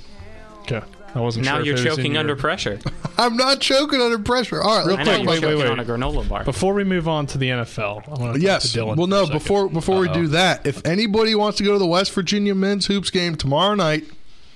Okay. 0.62 0.82
I 1.16 1.20
wasn't 1.20 1.46
Now 1.46 1.58
sure 1.58 1.66
you're 1.66 1.76
it 1.76 1.80
was 1.80 1.86
in 1.86 1.96
choking 1.96 2.12
your- 2.14 2.20
under 2.22 2.36
pressure. 2.36 2.80
I'm 3.18 3.36
not 3.38 3.60
choking 3.60 4.02
under 4.02 4.18
pressure. 4.18 4.62
All 4.62 4.78
right, 4.80 4.88
real 4.88 4.98
I 4.98 5.04
know 5.04 5.24
quick. 5.24 5.42
you're 5.42 5.50
wait, 5.52 5.58
wait, 5.58 5.64
wait. 5.64 5.72
on 5.72 5.80
a 5.80 5.86
granola 5.86 6.28
bar. 6.28 6.44
Before 6.44 6.74
we 6.74 6.84
move 6.84 7.08
on 7.08 7.28
to 7.28 7.38
the 7.38 7.50
NFL, 7.50 8.08
I 8.08 8.20
want 8.22 8.36
to 8.36 8.42
Yes. 8.42 8.72
to 8.72 8.80
Dylan 8.80 8.96
Well, 8.98 9.08
no. 9.08 9.18
a 9.22 9.26
second. 9.26 9.40
Before 9.40 9.70
before 9.70 10.00
we 10.00 10.10
do 10.10 10.28
that, 10.30 10.66
if 10.66 10.84
anybody 10.86 11.36
wants 11.36 11.58
to 11.60 11.64
go 11.64 11.74
to 11.74 11.78
the 11.80 11.86
West 11.86 12.12
Virginia 12.14 12.56
men's 12.56 12.88
hoops 12.88 13.12
game 13.12 13.36
tomorrow 13.36 13.76
night, 13.76 14.06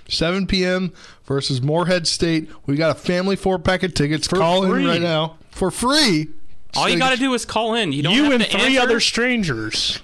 7 0.10 0.47
p.m. 0.47 0.93
versus 1.26 1.62
Morehead 1.62 2.08
State, 2.08 2.49
we 2.66 2.76
got 2.76 2.95
a 2.95 2.99
family 2.99 3.36
four 3.36 3.60
pack 3.60 3.84
of 3.84 3.93
tickets. 3.93 4.28
For 4.28 4.38
Call 4.38 4.66
free. 4.68 4.84
in 4.84 4.88
right 4.88 5.01
now 5.01 5.38
for 5.51 5.72
free. 5.72 6.28
All 6.76 6.88
you 6.88 6.99
got 6.99 7.12
to 7.12 7.18
do 7.18 7.34
is 7.34 7.45
call 7.45 7.74
in. 7.74 7.91
You 7.91 8.03
don't 8.03 8.14
you 8.14 8.24
have 8.26 8.34
and 8.34 8.43
to 8.43 8.49
three 8.49 8.62
answer. 8.78 8.82
other 8.82 8.99
strangers. 8.99 9.99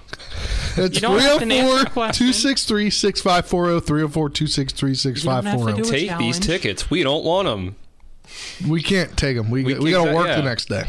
It's 0.76 0.96
You 0.96 1.00
don't 1.02 1.20
have 1.20 1.38
to 1.38 1.44
answer 1.44 1.46
304 1.46 1.78
the 1.84 1.90
question. 1.90 2.26
263 2.26 2.90
6540 2.90 3.86
304 3.86 4.28
263 4.30 4.94
6540. 4.94 5.82
Take 5.90 6.18
these 6.18 6.40
tickets. 6.40 6.90
We 6.90 7.02
don't 7.04 7.24
want 7.24 7.46
them. 7.46 7.76
We 8.68 8.82
can't 8.82 9.16
take 9.16 9.36
them. 9.36 9.50
We, 9.50 9.62
We 9.62 9.78
we, 9.78 9.90
got 9.92 10.06
to 10.06 10.14
work 10.14 10.26
yeah. 10.26 10.36
the 10.36 10.42
next 10.42 10.68
day. 10.68 10.84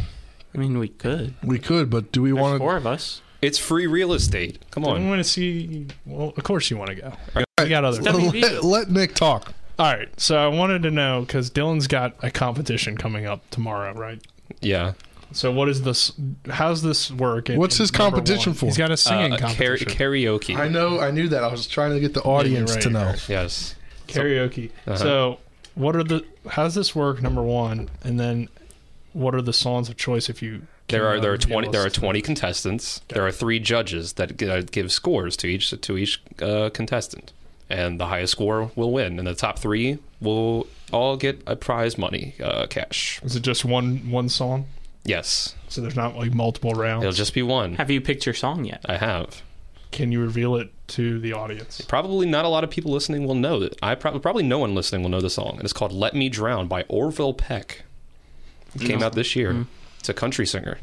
I 0.54 0.58
mean, 0.58 0.80
we 0.80 0.88
could. 0.88 1.36
We 1.44 1.60
could, 1.60 1.90
but 1.90 2.12
do 2.12 2.22
we 2.24 2.32
There's 2.32 2.42
want 2.42 2.58
four 2.60 2.78
of 2.78 2.88
us. 2.88 3.22
It's 3.42 3.60
free 3.60 3.86
real 3.86 4.14
estate. 4.14 4.64
Come 4.72 4.86
I 4.86 4.92
on. 4.92 5.10
want 5.10 5.20
to 5.20 5.24
see. 5.24 5.86
Well, 6.06 6.34
of 6.36 6.44
course 6.44 6.72
you 6.72 6.78
want 6.78 6.90
to 6.92 6.96
go. 6.96 7.45
We 7.64 7.70
got 7.70 7.86
other. 7.86 8.02
WV. 8.02 8.42
Let, 8.42 8.64
let 8.66 8.90
Nick 8.90 9.16
talk. 9.16 9.54
All 9.80 9.86
right, 9.86 10.10
so 10.20 10.38
I 10.38 10.48
wanted 10.50 10.84
to 10.84 10.92
know 10.92 11.22
because 11.22 11.50
Dylan's 11.50 11.88
got 11.88 12.14
a 12.22 12.30
competition 12.30 12.98
coming 12.98 13.26
up 13.26 13.50
tomorrow, 13.50 13.94
right? 13.94 14.22
Yeah. 14.60 14.92
So 15.32 15.54
what 15.54 15.70
is 15.70 15.82
this? 15.84 16.12
How's 16.50 16.82
this 16.82 17.10
work? 17.12 17.50
in- 17.50 17.58
What's 17.58 17.78
in 17.80 17.84
his 17.84 17.94
number 17.94 18.18
competition 18.18 18.52
one? 18.52 18.58
for? 18.58 18.66
He's 18.66 18.78
got 18.78 18.92
a 18.92 18.98
singing 18.98 19.32
Uh, 19.34 19.38
kara- 19.38 19.54
competition. 19.78 19.88
karaoke. 19.88 20.58
I 20.58 20.68
know. 20.68 21.00
I 21.00 21.12
knew 21.12 21.30
that. 21.30 21.46
I 21.46 21.48
was 21.48 21.66
trying 21.66 21.92
to 21.94 22.00
get 22.02 22.14
the 22.14 22.22
audience 22.24 22.74
right, 22.74 22.82
to 22.82 22.90
know. 22.90 23.14
Yes. 23.30 23.76
karaoke. 24.10 24.72
Uh-huh. 24.86 24.98
So, 24.98 25.40
what 25.76 25.96
are 25.96 26.04
the? 26.04 26.26
How's 26.50 26.76
this 26.76 26.94
work? 26.94 27.22
Number 27.22 27.42
one, 27.42 27.90
and 28.04 28.20
then 28.20 28.50
what 29.14 29.34
are 29.34 29.42
the 29.42 29.54
songs 29.54 29.88
of 29.88 29.96
choice 29.96 30.28
if 30.30 30.42
you? 30.42 30.64
There 30.90 31.08
are 31.08 31.22
there 31.22 31.32
are 31.32 31.38
twenty 31.38 31.70
there 31.70 31.86
are 31.86 31.90
twenty 31.90 32.22
contestants. 32.22 33.00
There 33.08 33.26
are 33.26 33.32
three 33.32 33.60
judges 33.60 34.14
that 34.14 34.36
g- 34.38 34.50
uh, 34.50 34.62
give 34.70 34.92
scores 34.92 35.38
to 35.38 35.48
each 35.48 35.70
to 35.80 35.98
each 35.98 36.22
uh, 36.42 36.70
contestant, 36.72 37.32
and 37.70 38.00
the 38.00 38.08
highest 38.08 38.32
score 38.34 38.72
will 38.76 38.92
win. 38.92 39.18
And 39.20 39.28
the 39.28 39.36
top 39.36 39.60
three 39.60 40.00
will 40.22 40.68
all 40.92 41.18
get 41.18 41.42
a 41.48 41.56
prize 41.56 41.98
money, 41.98 42.36
uh, 42.44 42.68
cash. 42.68 43.20
Is 43.24 43.36
it 43.36 43.42
just 43.42 43.66
one 43.66 44.10
one 44.12 44.30
song? 44.30 44.68
Yes, 45.04 45.54
So 45.68 45.82
there's 45.82 45.96
not 45.96 46.16
like 46.16 46.34
multiple 46.34 46.72
rounds. 46.72 47.04
it'll 47.04 47.14
just 47.14 47.36
be 47.36 47.44
one. 47.44 47.76
Have 47.76 47.92
you 47.92 48.02
picked 48.02 48.26
your 48.26 48.34
song 48.34 48.66
yet? 48.66 48.84
I 48.90 48.98
have. 48.98 49.44
Can 49.92 50.12
you 50.12 50.20
reveal 50.20 50.56
it 50.56 50.72
to 50.90 51.20
the 51.20 51.32
audience? 51.34 51.80
Probably 51.82 52.26
not 52.26 52.44
a 52.44 52.48
lot 52.50 52.64
of 52.64 52.72
people 52.72 52.92
listening 52.92 53.26
will 53.28 53.36
know 53.36 53.60
that. 53.60 53.78
I 53.84 53.94
prob- 53.94 54.20
probably 54.24 54.42
no 54.44 54.58
one 54.58 54.74
listening 54.74 55.04
will 55.04 55.12
know 55.12 55.22
the 55.22 55.30
song. 55.30 55.52
And 55.58 55.62
it's 55.64 55.74
called 55.74 55.92
"Let 55.92 56.16
Me 56.16 56.28
Drown" 56.28 56.68
by 56.68 56.84
Orville 56.90 57.34
Peck. 57.36 57.84
It 58.74 58.82
came 58.82 59.04
out 59.04 59.14
this 59.14 59.36
year. 59.36 59.66
It's 60.00 60.10
a 60.10 60.14
country 60.14 60.46
singer. 60.48 60.80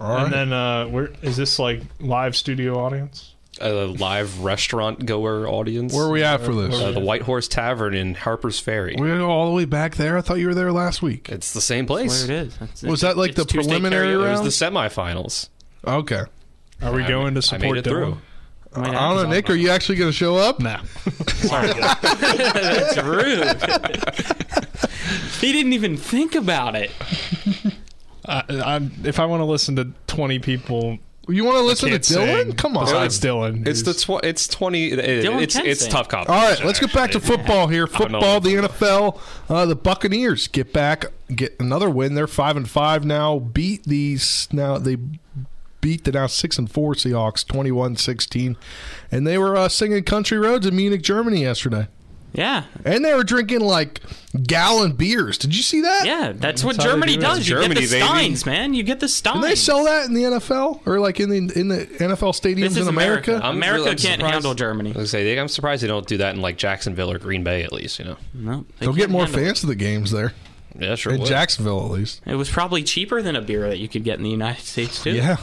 All 0.00 0.12
and 0.16 0.22
right. 0.24 0.30
then, 0.32 0.52
uh, 0.52 0.86
where 0.86 1.10
is 1.22 1.36
this 1.36 1.58
like 1.58 1.82
live 2.00 2.34
studio 2.34 2.78
audience? 2.82 3.34
A 3.60 3.70
live 3.86 4.40
restaurant 4.40 5.04
goer 5.04 5.46
audience. 5.46 5.92
Where 5.92 6.06
are 6.06 6.10
we 6.10 6.22
at 6.24 6.40
for 6.40 6.54
this? 6.54 6.74
Uh, 6.74 6.92
the 6.92 7.00
White 7.00 7.22
Horse 7.22 7.46
Tavern 7.48 7.94
in 7.94 8.14
Harper's 8.14 8.58
Ferry. 8.58 8.96
We're 8.98 9.20
all 9.22 9.50
the 9.50 9.54
way 9.54 9.66
back 9.66 9.96
there. 9.96 10.16
I 10.16 10.22
thought 10.22 10.36
you 10.38 10.46
were 10.46 10.54
there 10.54 10.72
last 10.72 11.02
week. 11.02 11.28
It's 11.28 11.52
the 11.52 11.60
same 11.60 11.84
Where 11.86 11.98
place. 12.00 12.24
it 12.24 12.30
is. 12.30 12.56
That's- 12.56 12.82
Was 12.82 13.02
that 13.02 13.16
like 13.18 13.34
the 13.34 13.44
Tuesday 13.44 13.68
preliminary 13.68 14.08
karaoke. 14.14 14.38
It 14.38 14.42
was 14.42 14.58
the 14.58 14.64
semifinals. 14.66 15.50
Okay. 15.86 16.22
Are 16.80 16.92
we 16.92 17.02
I- 17.02 17.08
going 17.08 17.34
to 17.34 17.38
I 17.38 17.40
support 17.42 17.62
made 17.62 17.76
it 17.78 17.84
Dylan? 17.84 17.88
through. 17.90 18.18
I 18.74 18.90
don't 18.90 18.94
know, 19.24 19.28
Nick. 19.28 19.50
Are 19.50 19.54
you 19.54 19.68
actually 19.68 19.96
going 19.98 20.10
to 20.10 20.16
show 20.16 20.36
up? 20.36 20.58
No. 20.58 20.78
Sorry, 21.28 21.68
that's 21.74 22.96
rude. 23.02 23.44
he 25.42 25.52
didn't 25.52 25.74
even 25.74 25.98
think 25.98 26.34
about 26.34 26.74
it. 26.74 26.90
I, 28.24 28.44
I, 28.48 28.80
if 29.04 29.20
I 29.20 29.26
want 29.26 29.40
to 29.40 29.44
listen 29.44 29.76
to 29.76 29.92
20 30.06 30.38
people, 30.38 30.98
You 31.28 31.44
want 31.44 31.56
to 31.58 31.62
listen 31.62 31.90
to 31.90 31.98
Dylan? 32.00 32.44
sing 32.46 32.52
Come 32.54 32.76
on. 32.76 32.84
Besides 32.86 33.20
Dylan, 33.20 33.66
It's 33.66 33.82
the 33.82 33.94
tw- 33.94 34.24
it's 34.24 34.48
twenty. 34.48 34.90
It, 34.92 35.24
Dylan 35.24 35.40
it's 35.42 35.54
can 35.56 35.66
it's 35.66 35.82
sing. 35.82 35.90
tough 35.92 36.08
cop. 36.08 36.28
All 36.28 36.34
right, 36.34 36.64
let's 36.64 36.80
get 36.80 36.92
back 36.92 37.12
to 37.12 37.20
football 37.20 37.68
here. 37.68 37.86
Football, 37.86 38.40
the 38.40 38.54
NFL, 38.54 39.20
uh, 39.48 39.64
the 39.66 39.76
Buccaneers 39.76 40.48
get 40.48 40.72
back, 40.72 41.06
get 41.34 41.54
another 41.60 41.88
win. 41.88 42.14
They're 42.14 42.26
five 42.26 42.56
and 42.56 42.68
five 42.68 43.04
now. 43.04 43.38
Beat 43.38 43.84
these 43.84 44.48
now. 44.52 44.78
They 44.78 44.96
beat 45.80 46.04
the 46.04 46.12
now 46.12 46.26
six 46.26 46.58
and 46.58 46.70
four 46.70 46.94
Seahawks 46.94 47.44
21-16. 47.46 48.56
and 49.10 49.26
they 49.26 49.38
were 49.38 49.56
uh, 49.56 49.68
singing 49.68 50.02
"Country 50.04 50.38
Roads" 50.38 50.66
in 50.66 50.74
Munich, 50.74 51.02
Germany 51.02 51.42
yesterday. 51.42 51.86
Yeah, 52.34 52.64
And 52.84 53.04
they 53.04 53.12
were 53.12 53.24
drinking 53.24 53.60
like 53.60 54.00
gallon 54.46 54.92
beers. 54.92 55.36
Did 55.36 55.54
you 55.54 55.62
see 55.62 55.82
that? 55.82 56.06
yeah. 56.06 56.32
That's 56.34 56.64
what 56.64 56.78
Germany 56.78 57.14
do 57.14 57.18
it. 57.18 57.22
does. 57.22 57.38
You 57.48 57.56
Germany, 57.56 57.74
get 57.74 57.90
the 57.90 57.96
baby. 58.00 58.06
Steins, 58.06 58.46
man. 58.46 58.72
You 58.74 58.82
get 58.82 59.00
the 59.00 59.08
Steins. 59.08 59.34
Can 59.34 59.42
they 59.42 59.54
sell 59.54 59.84
that 59.84 60.06
in 60.06 60.14
the 60.14 60.22
NFL 60.22 60.86
or 60.86 60.98
like 60.98 61.20
in 61.20 61.28
the 61.28 61.36
in 61.58 61.68
the 61.68 61.84
NFL 61.86 62.32
stadiums 62.32 62.80
in 62.80 62.88
America? 62.88 63.32
America. 63.32 63.48
America 63.48 63.82
I'm 63.90 63.96
can't 63.96 64.00
surprised- 64.00 64.32
handle 64.32 64.54
Germany. 64.54 64.94
I 64.98 65.04
say 65.04 65.38
I'm 65.38 65.48
surprised 65.48 65.82
they 65.82 65.88
don't 65.88 66.06
do 66.06 66.16
that 66.18 66.34
in 66.34 66.40
like 66.40 66.56
Jacksonville 66.56 67.10
or 67.10 67.18
Green 67.18 67.44
Bay 67.44 67.62
at 67.64 67.72
least. 67.72 67.98
You 67.98 68.06
know. 68.06 68.16
No, 68.32 68.64
they 68.78 68.86
They'll 68.86 68.94
get 68.94 69.10
more 69.10 69.24
handle 69.26 69.40
it. 69.42 69.44
fans 69.46 69.60
to 69.60 69.66
the 69.66 69.74
games 69.74 70.10
there 70.10 70.32
Yeah, 70.78 70.94
sure. 70.94 71.12
in 71.12 71.20
would. 71.20 71.28
Jacksonville 71.28 71.84
at 71.84 71.90
least. 71.90 72.22
It 72.24 72.36
was 72.36 72.48
probably 72.48 72.82
cheaper 72.82 73.20
than 73.20 73.36
a 73.36 73.42
beer 73.42 73.68
that 73.68 73.78
you 73.78 73.88
could 73.88 74.04
get 74.04 74.16
in 74.16 74.24
the 74.24 74.30
United 74.30 74.64
States 74.64 75.02
too. 75.04 75.12
Yeah. 75.12 75.36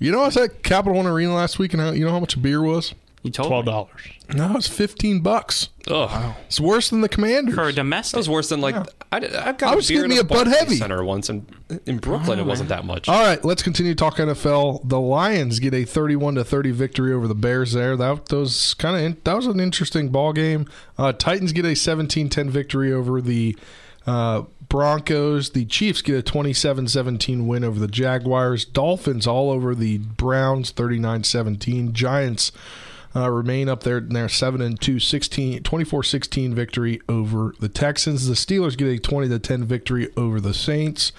You 0.00 0.10
know, 0.10 0.22
I 0.22 0.26
was 0.26 0.36
at 0.36 0.64
Capital 0.64 0.96
One 0.96 1.06
Arena 1.06 1.32
last 1.32 1.60
week, 1.60 1.72
and 1.74 1.80
how, 1.80 1.92
you 1.92 2.04
know 2.04 2.10
how 2.10 2.18
much 2.18 2.34
a 2.34 2.40
beer 2.40 2.60
was? 2.60 2.92
You 3.22 3.30
told 3.30 3.48
Twelve 3.48 3.64
dollars. 3.64 4.00
No, 4.34 4.56
it's 4.56 4.66
fifteen 4.68 5.20
bucks. 5.20 5.68
Ugh. 5.88 6.34
It's 6.46 6.58
worse 6.60 6.90
than 6.90 7.00
the 7.02 7.08
commander 7.08 7.52
for 7.52 7.62
a 7.64 7.66
That 7.66 7.74
domestic. 7.76 8.16
was 8.16 8.28
worse 8.28 8.48
than 8.48 8.60
like 8.60 8.74
I, 8.74 9.16
I 9.16 9.20
got 9.52 9.62
I 9.62 9.72
a 9.72 9.76
was 9.76 9.88
beer 9.88 9.98
getting 9.98 10.10
in 10.12 10.16
me 10.16 10.20
a 10.20 10.24
Bud 10.24 10.46
Heavy. 10.48 10.76
Center 10.76 11.04
once 11.04 11.28
in 11.30 11.46
in 11.86 11.98
Brooklyn. 11.98 12.38
it 12.38 12.46
wasn't 12.46 12.68
that 12.70 12.84
much. 12.84 13.08
All 13.08 13.22
right, 13.22 13.44
let's 13.44 13.62
continue 13.62 13.92
to 13.92 13.96
talk 13.96 14.16
NFL. 14.16 14.88
The 14.88 14.98
Lions 15.00 15.58
get 15.60 15.72
a 15.74 15.84
thirty-one 15.84 16.34
to 16.36 16.44
thirty 16.44 16.70
victory 16.70 17.12
over 17.12 17.28
the 17.28 17.34
Bears. 17.34 17.72
There, 17.72 17.96
that 17.96 18.32
was 18.32 18.74
kind 18.74 19.06
of 19.14 19.24
that 19.24 19.36
was 19.36 19.46
an 19.46 19.60
interesting 19.60 20.08
ball 20.08 20.32
game. 20.32 20.66
Uh, 20.98 21.12
Titans 21.12 21.52
get 21.52 21.64
a 21.64 21.68
17-10 21.68 22.48
victory 22.50 22.92
over 22.92 23.20
the 23.20 23.56
uh, 24.06 24.42
Broncos. 24.68 25.50
The 25.50 25.64
Chiefs 25.64 26.00
get 26.02 26.18
a 26.18 26.22
27-17 26.32 27.46
win 27.46 27.64
over 27.64 27.78
the 27.80 27.88
Jaguars. 27.88 28.64
Dolphins 28.64 29.26
all 29.26 29.50
over 29.50 29.74
the 29.74 29.98
Browns 29.98 30.72
39-17. 30.72 31.92
Giants 31.92 32.52
uh, 33.14 33.30
remain 33.30 33.68
up 33.68 33.82
there 33.82 33.98
in 33.98 34.10
their 34.10 34.28
7 34.28 34.60
and 34.60 34.80
2 34.80 34.98
16 35.00 35.62
24-16 35.62 36.52
victory 36.54 37.00
over 37.08 37.54
the 37.60 37.68
Texans. 37.68 38.26
The 38.26 38.34
Steelers 38.34 38.76
get 38.76 38.88
a 38.88 38.98
20 38.98 39.28
to 39.28 39.38
10 39.38 39.64
victory 39.64 40.08
over 40.16 40.40
the 40.40 40.54
Saints. 40.54 41.12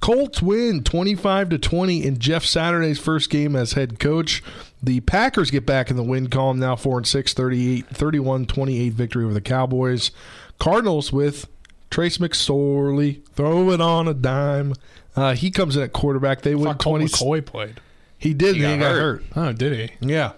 Colts 0.00 0.42
win 0.42 0.82
25 0.82 1.50
to 1.50 1.58
20 1.58 2.04
in 2.04 2.18
Jeff 2.18 2.44
Saturday's 2.44 2.98
first 2.98 3.30
game 3.30 3.54
as 3.54 3.74
head 3.74 4.00
coach. 4.00 4.42
The 4.82 4.98
Packers 5.00 5.52
get 5.52 5.64
back 5.64 5.90
in 5.90 5.96
the 5.96 6.02
win 6.02 6.28
column 6.28 6.58
now 6.58 6.74
4 6.74 6.98
and 6.98 7.06
6 7.06 7.34
38 7.34 7.86
31 7.86 8.46
28 8.46 8.92
victory 8.94 9.24
over 9.24 9.34
the 9.34 9.40
Cowboys. 9.40 10.10
Cardinals 10.58 11.12
with 11.12 11.46
Trace 11.90 12.18
McSorley 12.18 13.24
throw 13.28 13.70
it 13.70 13.80
on 13.80 14.08
a 14.08 14.14
dime. 14.14 14.74
Uh, 15.14 15.34
he 15.34 15.50
comes 15.50 15.76
in 15.76 15.82
at 15.82 15.92
quarterback. 15.92 16.42
They 16.42 16.54
win 16.54 16.64
Colt 16.74 16.80
20 16.80 17.04
McCoy 17.06 17.44
played. 17.46 17.80
He 18.18 18.34
did, 18.34 18.56
He 18.56 18.64
and 18.64 18.74
he 18.74 18.78
got 18.80 18.88
got 18.92 19.00
hurt. 19.00 19.22
hurt. 19.34 19.36
Oh, 19.36 19.52
did 19.52 19.90
he? 20.00 20.08
Yeah. 20.08 20.32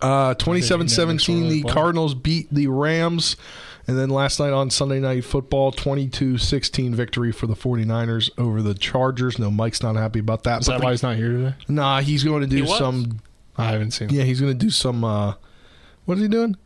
Uh, 0.00 0.34
27 0.34 0.88
17, 0.88 1.48
the. 1.48 1.62
Cardinals 1.64 2.14
beat 2.14 2.48
the 2.52 2.66
Rams. 2.66 3.36
And 3.86 3.98
then 3.98 4.08
last 4.08 4.40
night 4.40 4.52
on 4.52 4.70
Sunday 4.70 4.98
Night 4.98 5.24
Football, 5.24 5.70
22 5.70 6.38
16 6.38 6.94
victory 6.94 7.32
for 7.32 7.46
the 7.46 7.54
49ers 7.54 8.30
over 8.38 8.62
the 8.62 8.72
Chargers. 8.74 9.38
No, 9.38 9.50
Mike's 9.50 9.82
not 9.82 9.94
happy 9.96 10.20
about 10.20 10.44
that. 10.44 10.62
Is 10.62 10.66
that 10.68 10.78
the- 10.78 10.84
why 10.84 10.92
he's 10.92 11.02
not 11.02 11.16
here 11.16 11.32
today? 11.32 11.54
Nah, 11.68 12.00
he's 12.00 12.24
going 12.24 12.40
to 12.40 12.46
do 12.46 12.62
He 12.62 12.66
some. 12.66 13.20
I 13.56 13.66
haven't 13.66 13.90
seen. 13.90 14.08
Yeah, 14.08 14.22
he's 14.24 14.40
going 14.40 14.56
to 14.56 14.64
do 14.64 14.70
some. 14.70 15.04
Uh, 15.04 15.34
what 16.06 16.16
is 16.16 16.22
he 16.22 16.28
doing? 16.28 16.56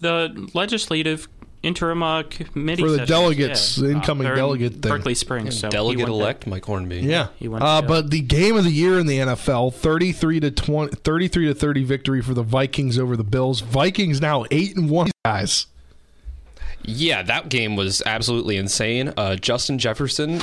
the 0.00 0.50
legislative 0.52 1.28
interim 1.62 2.02
uh, 2.02 2.22
committee 2.22 2.82
For 2.82 2.88
the 2.90 2.98
sessions, 2.98 3.08
delegates, 3.08 3.78
yeah. 3.78 3.86
the 3.86 3.92
incoming 3.92 4.24
they're 4.24 4.32
in 4.32 4.38
delegate 4.38 4.72
thing. 4.72 4.80
Berkeley 4.92 5.14
Springs. 5.14 5.58
So 5.58 5.68
Delegate 5.68 6.04
went 6.08 6.08
there. 6.18 6.22
elect 6.22 6.46
Mike 6.46 6.64
Hornby. 6.64 7.00
Yeah, 7.00 7.28
he 7.36 7.48
went 7.48 7.62
uh, 7.62 7.80
to- 7.82 7.86
but 7.86 8.10
the 8.10 8.20
game 8.20 8.56
of 8.56 8.64
the 8.64 8.70
year 8.70 8.98
in 8.98 9.06
the 9.06 9.18
NFL, 9.18 9.74
thirty-three 9.74 10.40
to 10.40 10.50
20, 10.50 10.96
33 10.96 11.46
to 11.46 11.54
thirty 11.54 11.84
victory 11.84 12.22
for 12.22 12.34
the 12.34 12.42
Vikings 12.42 12.98
over 12.98 13.16
the 13.16 13.24
Bills. 13.24 13.60
Vikings 13.60 14.20
now 14.20 14.44
eight 14.50 14.76
and 14.76 14.88
one 14.90 15.10
guys. 15.24 15.66
Yeah, 16.82 17.20
that 17.22 17.50
game 17.50 17.76
was 17.76 18.02
absolutely 18.06 18.56
insane. 18.56 19.12
Uh, 19.16 19.36
Justin 19.36 19.78
Jefferson, 19.78 20.40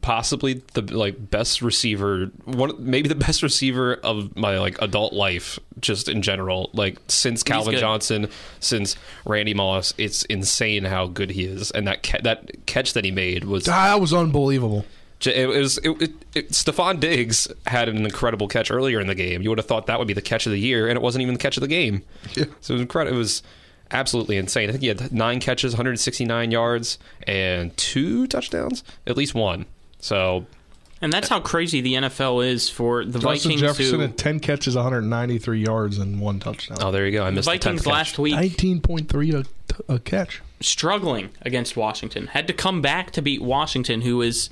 possibly 0.00 0.62
the 0.74 0.82
like 0.82 1.30
best 1.30 1.62
receiver, 1.62 2.26
one 2.44 2.72
maybe 2.78 3.08
the 3.08 3.14
best 3.14 3.42
receiver 3.42 3.94
of 3.94 4.36
my 4.36 4.58
like 4.58 4.80
adult 4.82 5.12
life, 5.12 5.58
just 5.80 6.08
in 6.08 6.22
general. 6.22 6.70
Like 6.72 6.98
since 7.08 7.42
Calvin. 7.42 7.76
Johnson, 7.76 8.28
since 8.60 8.96
Randy 9.24 9.54
Moss, 9.54 9.94
it's 9.98 10.24
insane 10.24 10.84
how 10.84 11.06
good 11.06 11.30
he 11.30 11.44
is. 11.44 11.70
And 11.70 11.86
that 11.86 12.02
ca- 12.02 12.20
that 12.22 12.66
catch 12.66 12.92
that 12.94 13.04
he 13.04 13.10
made 13.10 13.44
was 13.44 13.68
Ah, 13.68 13.94
That 13.94 14.00
was 14.00 14.12
unbelievable. 14.12 14.84
It 15.24 15.48
was 15.48 15.78
it, 15.78 15.90
it, 16.02 16.12
it, 16.34 16.48
Stefon 16.50 17.00
Diggs 17.00 17.48
had 17.66 17.88
an 17.88 18.04
incredible 18.04 18.48
catch 18.48 18.70
earlier 18.70 19.00
in 19.00 19.06
the 19.06 19.14
game. 19.14 19.40
You 19.40 19.48
would 19.48 19.58
have 19.58 19.66
thought 19.66 19.86
that 19.86 19.98
would 19.98 20.06
be 20.08 20.14
the 20.14 20.20
catch 20.20 20.44
of 20.44 20.52
the 20.52 20.60
year, 20.60 20.88
and 20.88 20.96
it 20.96 21.00
wasn't 21.00 21.22
even 21.22 21.32
the 21.34 21.40
catch 21.40 21.56
of 21.56 21.62
the 21.62 21.68
game. 21.68 22.02
Yeah. 22.34 22.44
So 22.60 22.72
it 22.72 22.76
was 22.76 22.80
incredible. 22.82 23.16
It 23.16 23.18
was 23.18 23.42
absolutely 23.90 24.36
insane. 24.36 24.68
I 24.68 24.72
think 24.72 24.82
he 24.82 24.88
had 24.88 25.12
nine 25.12 25.40
catches, 25.40 25.72
169 25.72 26.50
yards, 26.50 26.98
and 27.26 27.76
two 27.76 28.26
touchdowns, 28.26 28.84
at 29.06 29.16
least 29.16 29.34
one. 29.34 29.66
So 30.00 30.46
And 31.00 31.12
that's 31.12 31.28
how 31.28 31.40
crazy 31.40 31.80
the 31.80 31.94
NFL 31.94 32.46
is 32.46 32.68
for 32.68 33.04
the 33.04 33.18
Justin 33.18 33.50
Vikings. 33.52 33.60
Jefferson 33.60 33.94
who, 33.96 34.00
had 34.00 34.18
10 34.18 34.40
catches, 34.40 34.74
193 34.74 35.60
yards, 35.62 35.98
and 35.98 36.20
one 36.20 36.40
touchdown. 36.40 36.78
oh, 36.80 36.90
there 36.90 37.06
you 37.06 37.12
go. 37.12 37.24
I 37.24 37.30
missed 37.30 37.46
the, 37.46 37.52
Vikings 37.52 37.82
10th 37.82 37.84
catch. 37.84 37.92
last 37.92 38.18
week 38.18 38.34
19.3 38.34 39.46
a, 39.88 39.92
a 39.94 39.98
catch. 39.98 40.42
struggling 40.60 41.30
against 41.42 41.76
Washington 41.76 42.28
had 42.28 42.46
to 42.46 42.52
come 42.52 42.80
back 42.80 43.10
to 43.12 43.22
beat 43.22 43.42
Washington, 43.42 44.02
who 44.02 44.22
is 44.22 44.50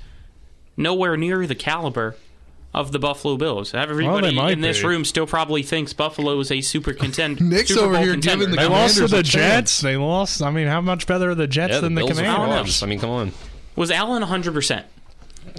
nowhere 0.76 1.16
near 1.16 1.46
the 1.46 1.54
caliber 1.54 2.16
of 2.74 2.90
the 2.92 2.98
Buffalo 2.98 3.36
Bills. 3.36 3.72
Everybody 3.72 4.34
might 4.34 4.52
in 4.52 4.60
this 4.60 4.80
be. 4.80 4.88
room 4.88 5.04
still 5.04 5.26
probably 5.26 5.62
thinks 5.62 5.92
Buffalo 5.92 6.38
is 6.40 6.50
a 6.50 6.60
super 6.60 6.92
contender. 6.92 7.42
Nick's 7.44 7.68
Super 7.68 7.84
over 7.84 7.94
Bowl 7.94 8.02
here 8.02 8.12
contender. 8.12 8.46
giving 8.46 8.56
the 8.56 8.62
They 8.62 8.68
lost 8.68 8.96
to 8.96 9.06
the 9.06 9.18
a 9.18 9.22
chance. 9.22 9.32
Jets. 9.32 9.80
They 9.80 9.96
lost. 9.96 10.42
I 10.42 10.50
mean, 10.50 10.66
how 10.66 10.80
much 10.80 11.06
better 11.06 11.30
are 11.30 11.34
the 11.34 11.46
Jets 11.46 11.74
Yeah, 11.74 11.80
than 11.80 11.94
the, 11.94 12.00
Bills 12.04 12.18
are 12.18 12.22
Commanders? 12.24 12.82
I 12.82 12.86
mean, 12.86 12.98
come 12.98 13.10
on. 13.10 13.32
Was 13.76 13.90
Allen 13.90 14.20
100? 14.22 14.52
percent 14.52 14.86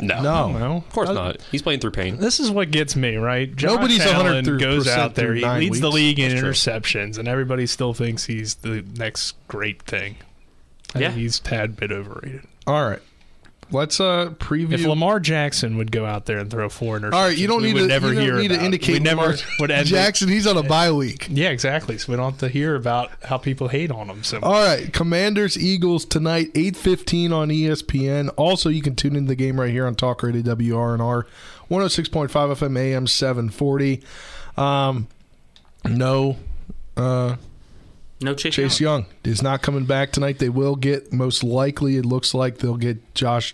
No, 0.02 0.22
No. 0.22 0.52
No, 0.58 0.76
of 0.78 0.90
course 0.90 1.10
uh, 1.10 1.14
not. 1.14 1.42
He's 1.52 1.62
playing 1.62 1.80
through 1.80 1.92
pain. 1.92 2.18
This 2.18 2.40
is 2.40 2.52
what 2.52 2.70
gets 2.72 2.96
me 2.96 3.16
right. 3.16 3.54
Josh 3.56 3.72
Nobody's 3.76 4.02
Allen 4.06 4.44
100% 4.46 4.60
goes 4.60 4.88
out 4.88 5.16
there. 5.16 5.34
He 5.34 5.42
nine 5.42 5.60
leads 5.62 5.80
the 5.80 5.92
league 5.92 6.20
in 6.20 6.30
That's 6.30 6.42
true. 6.42 6.50
interceptions, 6.52 7.18
and 7.18 7.28
everybody 7.28 7.66
still 7.66 7.94
thinks 7.94 8.26
he's 8.26 8.56
the 8.56 8.84
next 8.98 9.36
great 9.48 9.82
thing. 9.84 10.18
I 10.94 11.00
Yeah. 11.00 11.08
think 11.10 11.20
he's 11.22 11.40
tad 11.40 11.76
bit 11.78 11.92
overrated. 11.92 12.44
All 12.68 12.90
right. 12.90 13.02
Let's 13.72 14.00
uh 14.00 14.30
preview. 14.38 14.74
If 14.74 14.86
Lamar 14.86 15.20
Jackson 15.20 15.76
would 15.78 15.92
go 15.92 16.06
out 16.06 16.26
there 16.28 16.38
and 16.38 16.52
throw 16.52 16.70
four 16.70 17.00
interceptions, 17.00 17.14
All 17.14 17.24
right, 17.24 17.38
you 17.38 17.48
don't 17.48 17.64
need 17.64 17.76
to 17.76 17.88
never 17.88 18.14
you 18.14 18.20
hear 18.20 18.36
need 18.38 18.50
to 18.50 18.64
indicate 18.64 18.94
We 18.94 19.00
never 19.00 19.22
Lamar 19.22 19.36
would 19.60 19.72
end 19.72 19.88
Jackson. 19.88 20.30
He's 20.30 20.46
on 20.46 20.56
a 20.58 20.64
bye 20.64 20.92
week. 20.92 21.28
Yeah, 21.32 21.50
exactly. 21.50 21.98
So 21.98 22.12
we 22.12 22.18
don't 22.18 22.32
have 22.32 22.40
to 22.42 22.50
hear 22.50 22.76
about 22.76 23.12
how 23.24 23.38
people 23.38 23.68
hate 23.68 23.92
on 23.92 24.08
him. 24.08 24.24
So 24.24 24.40
All 24.42 24.54
right, 24.54 24.94
Commanders 24.94 25.58
Eagles 25.58 26.06
tonight, 26.06 26.52
eight 26.54 26.78
fifteen 26.78 27.34
on 27.34 27.50
ESPN. 27.50 28.30
Also, 28.38 28.70
you 28.70 28.82
can 28.84 28.96
tune 28.96 29.16
into 29.16 29.30
the 29.30 29.36
game 29.36 29.60
right 29.60 29.72
here 29.72 29.88
on 29.88 29.96
Talk 29.96 30.22
Radio 30.22 30.42
WRNR, 30.44 31.26
one 31.68 31.82
hundred 31.82 31.90
six 31.90 32.08
point 32.08 32.30
five 32.30 32.56
FM 32.58 32.78
AM 32.78 33.08
seven 33.08 33.50
forty. 33.50 34.04
Um, 34.58 35.08
no, 35.84 36.38
uh, 36.98 37.36
No 38.22 38.34
Chase, 38.34 38.56
Chase 38.56 38.80
Young 38.80 39.06
is 39.24 39.42
not 39.42 39.62
coming 39.62 39.86
back 39.86 40.12
tonight. 40.12 40.40
They 40.40 40.50
will 40.50 40.76
get 40.76 41.12
most 41.12 41.44
likely. 41.44 41.98
It 41.98 42.06
looks 42.06 42.34
like 42.34 42.60
they'll 42.60 42.78
get 42.78 43.14
Josh. 43.14 43.54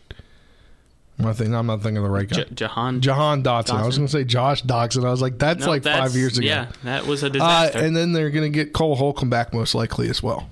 I 1.24 1.34
think 1.34 1.54
I'm 1.54 1.68
not 1.68 1.82
thinking 1.82 1.98
of 1.98 2.04
the 2.04 2.10
right 2.10 2.28
guy. 2.28 2.38
J- 2.44 2.48
Jahan. 2.54 3.00
Jahan 3.02 3.44
Dotson. 3.44 3.76
I 3.76 3.86
was 3.86 3.98
going 3.98 4.08
to 4.08 4.12
say 4.12 4.24
Josh 4.24 4.62
Dodson. 4.64 5.06
I 5.06 5.12
was 5.12 5.22
like, 5.22 5.38
that's 5.38 5.62
No, 5.66 5.68
like 5.72 5.84
five 5.84 6.16
years 6.16 6.38
ago. 6.38 6.48
Yeah, 6.48 6.72
that 6.84 7.06
was 7.06 7.22
a 7.24 7.28
Uh, 7.28 7.30
disaster. 7.30 7.80
and 7.80 7.96
then 7.96 8.14
they're 8.14 8.30
going 8.32 8.52
to 8.52 8.56
get 8.56 8.74
Cole 8.74 8.96
Holcomb 8.96 9.30
back 9.30 9.54
most 9.54 9.76
likely 9.76 10.10
as 10.10 10.24
well. 10.24 10.50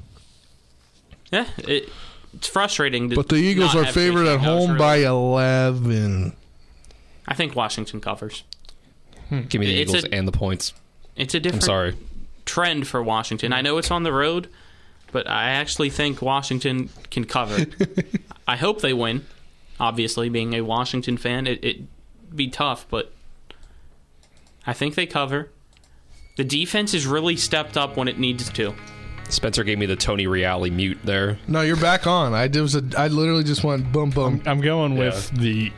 yeah, 1.31 1.47
it, 1.59 1.89
it's 2.35 2.47
frustrating. 2.47 3.09
to 3.09 3.15
But 3.15 3.29
the 3.29 3.35
Eagles 3.37 3.75
are 3.75 3.83
have 3.83 3.93
favored 3.93 4.27
at 4.27 4.41
Young. 4.41 4.41
That 4.41 4.45
home 4.45 4.67
really- 4.71 4.79
by 4.79 4.95
11. 4.97 6.33
I 7.27 7.33
think 7.35 7.55
Washington 7.55 7.99
covers. 8.01 8.43
Give 9.29 9.59
me 9.61 9.67
the 9.67 9.81
It's 9.81 9.91
Eagles 9.91 10.03
a- 10.05 10.13
and 10.13 10.27
the 10.27 10.31
points. 10.31 10.73
It's 11.15 11.33
a 11.35 11.39
different. 11.39 11.63
I'm 11.63 11.67
sorry. 11.67 11.95
Trend 12.49 12.87
for 12.87 13.03
Washington. 13.03 13.53
I 13.53 13.61
know 13.61 13.77
it's 13.77 13.91
on 13.91 14.01
the 14.01 14.11
road, 14.11 14.49
but 15.11 15.29
I 15.29 15.51
actually 15.51 15.91
think 15.91 16.19
Washington 16.19 16.89
can 17.11 17.25
cover. 17.25 17.67
I 18.47 18.55
hope 18.55 18.81
they 18.81 18.91
win. 18.91 19.27
Obviously, 19.79 20.29
being 20.29 20.55
a 20.55 20.61
Washington 20.61 21.15
fan, 21.15 21.45
it, 21.45 21.63
it'd 21.63 21.87
be 22.35 22.47
tough, 22.47 22.87
but 22.89 23.13
I 24.65 24.73
think 24.73 24.95
they 24.95 25.05
cover. 25.05 25.51
The 26.37 26.43
defense 26.43 26.93
has 26.93 27.05
really 27.05 27.35
stepped 27.35 27.77
up 27.77 27.95
when 27.95 28.07
it 28.07 28.17
needs 28.17 28.49
to. 28.49 28.73
Spencer 29.29 29.63
gave 29.63 29.77
me 29.77 29.85
the 29.85 29.95
Tony 29.95 30.25
Reali 30.25 30.71
mute 30.71 30.97
there. 31.03 31.37
No, 31.47 31.61
you're 31.61 31.75
back 31.75 32.07
on. 32.07 32.33
I 32.33 32.47
did 32.47 32.61
was 32.61 32.73
a, 32.73 32.83
I 32.97 33.09
literally 33.09 33.43
just 33.43 33.63
went 33.63 33.91
boom 33.91 34.09
boom. 34.09 34.41
I'm 34.47 34.59
going 34.59 34.97
with 34.97 35.29
the 35.37 35.71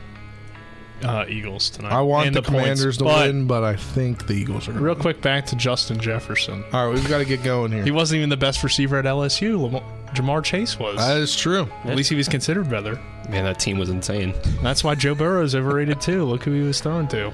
uh, 1.04 1.24
Eagles 1.28 1.70
tonight. 1.70 1.92
I 1.92 2.00
want 2.00 2.28
and 2.28 2.36
the, 2.36 2.42
points. 2.42 2.50
Commanders 2.62 2.98
to 2.98 3.04
But 3.04 3.26
win, 3.26 3.46
but 3.46 3.64
I 3.64 3.76
think 3.76 4.26
the 4.26 4.34
Eagles 4.34 4.68
are. 4.68 4.72
Real 4.72 4.94
quick, 4.94 5.20
back 5.20 5.46
to 5.46 5.56
Justin 5.56 5.98
Jefferson. 5.98 6.64
All 6.72 6.86
right, 6.86 6.94
we've 6.94 7.08
got 7.08 7.18
to 7.18 7.24
get 7.24 7.42
going 7.42 7.72
here. 7.72 7.82
He 7.84 7.90
wasn't 7.90 8.18
even 8.18 8.28
the 8.28 8.36
best 8.36 8.62
receiver 8.62 8.98
at 8.98 9.04
LSU. 9.04 9.60
Lamar, 9.60 9.82
Ja'Marr 10.14 10.44
Chase 10.44 10.78
was. 10.78 10.96
That 10.96 11.16
is 11.18 11.34
true. 11.36 11.68
At 11.84 11.96
least 11.96 12.10
he 12.10 12.16
was 12.16 12.28
considered 12.28 12.68
better. 12.68 12.96
Man, 13.28 13.44
that 13.44 13.58
team 13.58 13.78
was 13.78 13.88
insane. 13.88 14.34
That's 14.62 14.84
why 14.84 14.94
Joe 14.94 15.14
Burrow's 15.14 15.54
overrated 15.54 16.00
too. 16.00 16.24
Look 16.24 16.42
who 16.42 16.52
he 16.52 16.62
was 16.62 16.80
throwing 16.80 17.08
to. 17.08 17.32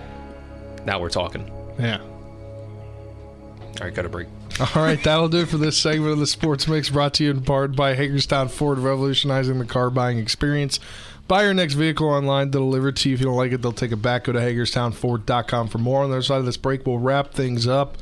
Now 0.85 1.01
we're 1.01 1.09
talking. 1.11 1.51
Yeah. 1.79 2.01
All 2.01 3.85
right, 3.85 3.95
got 3.95 4.05
a 4.05 4.09
break. 4.09 4.29
All 4.61 4.83
right, 4.83 5.01
that'll 5.05 5.29
do 5.29 5.43
it 5.43 5.49
for 5.49 5.57
this 5.57 5.79
segment 5.79 6.13
of 6.13 6.19
the 6.19 6.27
Sports 6.27 6.67
Mix 6.67 6.91
brought 6.91 7.15
to 7.15 7.25
you 7.25 7.31
in 7.31 7.43
part 7.43 7.77
by 7.77 7.95
Hagerstown 7.95 8.49
Ford, 8.49 8.79
revolutionizing 8.79 9.59
the 9.59 9.65
car 9.65 9.89
buying 9.89 10.19
experience. 10.19 10.81
Buy 11.29 11.45
your 11.45 11.53
next 11.53 11.75
vehicle 11.75 12.09
online, 12.09 12.51
they'll 12.51 12.63
deliver 12.63 12.89
it 12.89 12.97
to 12.97 13.11
you. 13.11 13.15
If 13.15 13.21
you 13.21 13.27
don't 13.27 13.37
like 13.37 13.53
it, 13.53 13.61
they'll 13.61 13.73
take 13.73 13.93
it 13.93 13.97
back. 13.97 14.25
Go 14.25 14.33
to 14.33 14.39
HagerstownFord.com 14.39 15.69
for 15.69 15.77
more. 15.77 16.03
On 16.03 16.09
the 16.09 16.17
other 16.17 16.23
side 16.23 16.39
of 16.39 16.47
this 16.47 16.57
break, 16.57 16.87
we'll 16.87 16.99
wrap 16.99 17.33
things 17.35 17.67
up. 17.67 17.99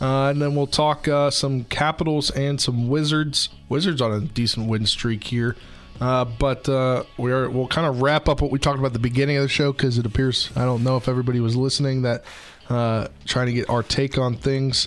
Uh, 0.00 0.28
and 0.30 0.40
then 0.40 0.54
we'll 0.54 0.68
talk 0.68 1.08
uh, 1.08 1.30
some 1.30 1.64
Capitals 1.64 2.30
and 2.30 2.60
some 2.60 2.88
Wizards. 2.88 3.48
Wizards 3.68 4.00
on 4.00 4.12
a 4.12 4.20
decent 4.20 4.68
win 4.68 4.86
streak 4.86 5.24
here. 5.24 5.56
Uh, 6.00 6.24
but 6.24 6.68
uh, 6.68 7.02
we're, 7.18 7.50
we'll 7.50 7.66
kind 7.66 7.88
of 7.88 8.00
wrap 8.00 8.28
up 8.28 8.40
what 8.40 8.52
we 8.52 8.58
talked 8.58 8.78
about 8.78 8.88
at 8.88 8.92
the 8.94 9.00
beginning 9.00 9.36
of 9.36 9.42
the 9.42 9.48
show 9.48 9.72
because 9.72 9.98
it 9.98 10.06
appears, 10.06 10.50
I 10.54 10.64
don't 10.64 10.84
know 10.84 10.96
if 10.96 11.08
everybody 11.08 11.40
was 11.40 11.56
listening, 11.56 12.02
that 12.02 12.24
uh, 12.70 13.08
trying 13.26 13.46
to 13.46 13.52
get 13.52 13.68
our 13.68 13.82
take 13.82 14.16
on 14.16 14.36
things. 14.36 14.86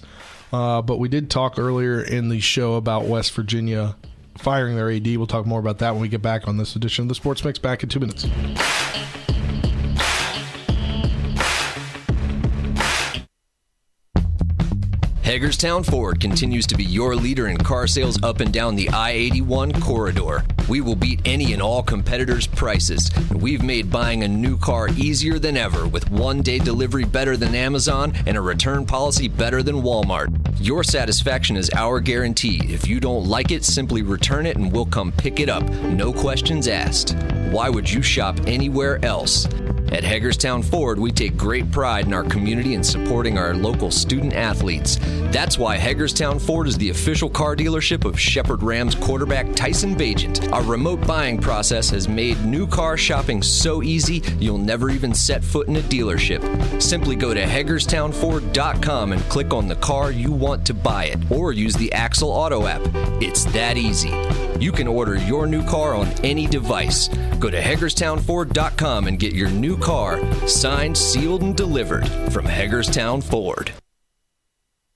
Uh, 0.53 0.81
but 0.81 0.99
we 0.99 1.09
did 1.09 1.29
talk 1.29 1.59
earlier 1.59 2.01
in 2.01 2.29
the 2.29 2.39
show 2.39 2.75
about 2.75 3.05
West 3.05 3.33
Virginia 3.33 3.95
firing 4.37 4.75
their 4.75 4.89
AD. 4.91 5.05
We'll 5.05 5.27
talk 5.27 5.45
more 5.45 5.59
about 5.59 5.79
that 5.79 5.91
when 5.91 6.01
we 6.01 6.07
get 6.09 6.21
back 6.21 6.47
on 6.47 6.57
this 6.57 6.75
edition 6.75 7.03
of 7.03 7.09
the 7.09 7.15
Sports 7.15 7.43
Mix. 7.43 7.59
Back 7.59 7.83
in 7.83 7.89
two 7.89 7.99
minutes. 7.99 8.25
Hagerstown 15.33 15.83
Ford 15.83 16.21
continues 16.21 16.67
to 16.67 16.77
be 16.77 16.83
your 16.83 17.15
leader 17.15 17.47
in 17.47 17.57
car 17.57 17.87
sales 17.87 18.21
up 18.21 18.39
and 18.39 18.53
down 18.53 18.75
the 18.75 18.87
I 18.89 19.13
81 19.13 19.81
corridor. 19.81 20.43
We 20.69 20.79
will 20.79 20.95
beat 20.95 21.21
any 21.25 21.53
and 21.53 21.61
all 21.61 21.81
competitors' 21.81 22.45
prices. 22.45 23.09
We've 23.33 23.63
made 23.63 23.89
buying 23.89 24.21
a 24.21 24.27
new 24.27 24.59
car 24.59 24.89
easier 24.89 25.39
than 25.39 25.57
ever 25.57 25.87
with 25.87 26.11
one 26.11 26.43
day 26.43 26.59
delivery 26.59 27.05
better 27.05 27.35
than 27.35 27.55
Amazon 27.55 28.13
and 28.27 28.37
a 28.37 28.41
return 28.41 28.85
policy 28.85 29.27
better 29.27 29.63
than 29.63 29.77
Walmart. 29.77 30.55
Your 30.59 30.83
satisfaction 30.83 31.57
is 31.57 31.71
our 31.75 31.99
guarantee. 31.99 32.71
If 32.71 32.87
you 32.87 32.99
don't 32.99 33.25
like 33.25 33.49
it, 33.49 33.65
simply 33.65 34.03
return 34.03 34.45
it 34.45 34.57
and 34.57 34.71
we'll 34.71 34.85
come 34.85 35.11
pick 35.13 35.39
it 35.39 35.49
up. 35.49 35.67
No 35.81 36.13
questions 36.13 36.67
asked. 36.67 37.15
Why 37.49 37.69
would 37.69 37.89
you 37.89 38.03
shop 38.03 38.39
anywhere 38.45 39.03
else? 39.03 39.47
At 39.93 40.03
Hagerstown 40.03 40.63
Ford, 40.63 40.97
we 40.97 41.11
take 41.11 41.37
great 41.37 41.69
pride 41.71 42.07
in 42.07 42.13
our 42.13 42.23
community 42.23 42.73
and 42.73 42.83
supporting 42.83 43.37
our 43.37 43.53
local 43.53 43.91
student 43.91 44.33
athletes. 44.33 44.97
That's 45.31 45.59
why 45.59 45.77
Hagerstown 45.77 46.39
Ford 46.39 46.67
is 46.67 46.79
the 46.79 46.89
official 46.89 47.29
car 47.29 47.55
dealership 47.55 48.03
of 48.03 48.19
Shepherd 48.19 48.63
Rams 48.63 48.95
quarterback 48.95 49.53
Tyson 49.53 49.95
Bagent. 49.95 50.51
Our 50.51 50.63
remote 50.63 51.05
buying 51.05 51.37
process 51.37 51.91
has 51.91 52.07
made 52.07 52.43
new 52.43 52.65
car 52.65 52.97
shopping 52.97 53.43
so 53.43 53.83
easy 53.83 54.23
you'll 54.39 54.57
never 54.57 54.89
even 54.89 55.13
set 55.13 55.43
foot 55.43 55.67
in 55.67 55.75
a 55.75 55.81
dealership. 55.81 56.41
Simply 56.81 57.15
go 57.15 57.35
to 57.35 57.43
HagerstownFord.com 57.43 59.11
and 59.11 59.21
click 59.29 59.53
on 59.53 59.67
the 59.67 59.75
car 59.75 60.11
you 60.11 60.31
want 60.31 60.65
to 60.65 60.73
buy 60.73 61.05
it, 61.05 61.19
or 61.29 61.51
use 61.51 61.75
the 61.75 61.93
Axle 61.93 62.29
Auto 62.29 62.65
app. 62.65 62.81
It's 63.21 63.45
that 63.45 63.77
easy. 63.77 64.11
You 64.59 64.71
can 64.71 64.87
order 64.87 65.17
your 65.17 65.45
new 65.45 65.63
car 65.65 65.93
on 65.93 66.07
any 66.23 66.47
device. 66.47 67.09
Go 67.39 67.49
to 67.49 67.61
HagerstownFord.com 67.61 69.07
and 69.07 69.19
get 69.19 69.33
your 69.33 69.49
new 69.49 69.77
car 69.83 70.21
signed, 70.47 70.97
sealed, 70.97 71.41
and 71.41 71.57
delivered 71.57 72.07
from 72.31 72.45
Hagerstown 72.45 73.19
Ford. 73.19 73.71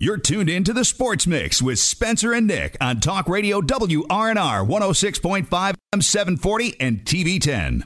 You're 0.00 0.16
tuned 0.16 0.48
in 0.48 0.62
to 0.62 0.72
the 0.72 0.84
Sports 0.84 1.26
Mix 1.26 1.60
with 1.60 1.80
Spencer 1.80 2.32
and 2.32 2.46
Nick 2.46 2.76
on 2.80 3.00
Talk 3.00 3.28
Radio 3.28 3.60
WRNR 3.60 4.64
106.5 4.64 5.74
M 5.92 6.00
740 6.00 6.80
and 6.80 7.04
TV 7.04 7.40
10. 7.40 7.84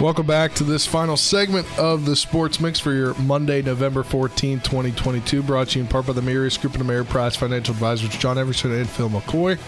Welcome 0.00 0.26
back 0.26 0.54
to 0.54 0.64
this 0.64 0.86
final 0.86 1.18
segment 1.18 1.66
of 1.78 2.06
the 2.06 2.16
Sports 2.16 2.58
Mix 2.58 2.80
for 2.80 2.94
your 2.94 3.12
Monday, 3.16 3.60
November 3.60 4.02
14, 4.02 4.60
2022. 4.60 5.42
Brought 5.42 5.68
to 5.68 5.78
you 5.78 5.84
in 5.84 5.90
part 5.90 6.06
by 6.06 6.14
the 6.14 6.22
Marius 6.22 6.56
Group 6.56 6.74
and 6.74 6.88
the 6.88 6.90
Ameriprise 6.90 7.36
Financial 7.36 7.74
Advisors, 7.74 8.16
John 8.16 8.38
Everson 8.38 8.72
and 8.72 8.88
Phil 8.88 9.10
McCoy. 9.10 9.58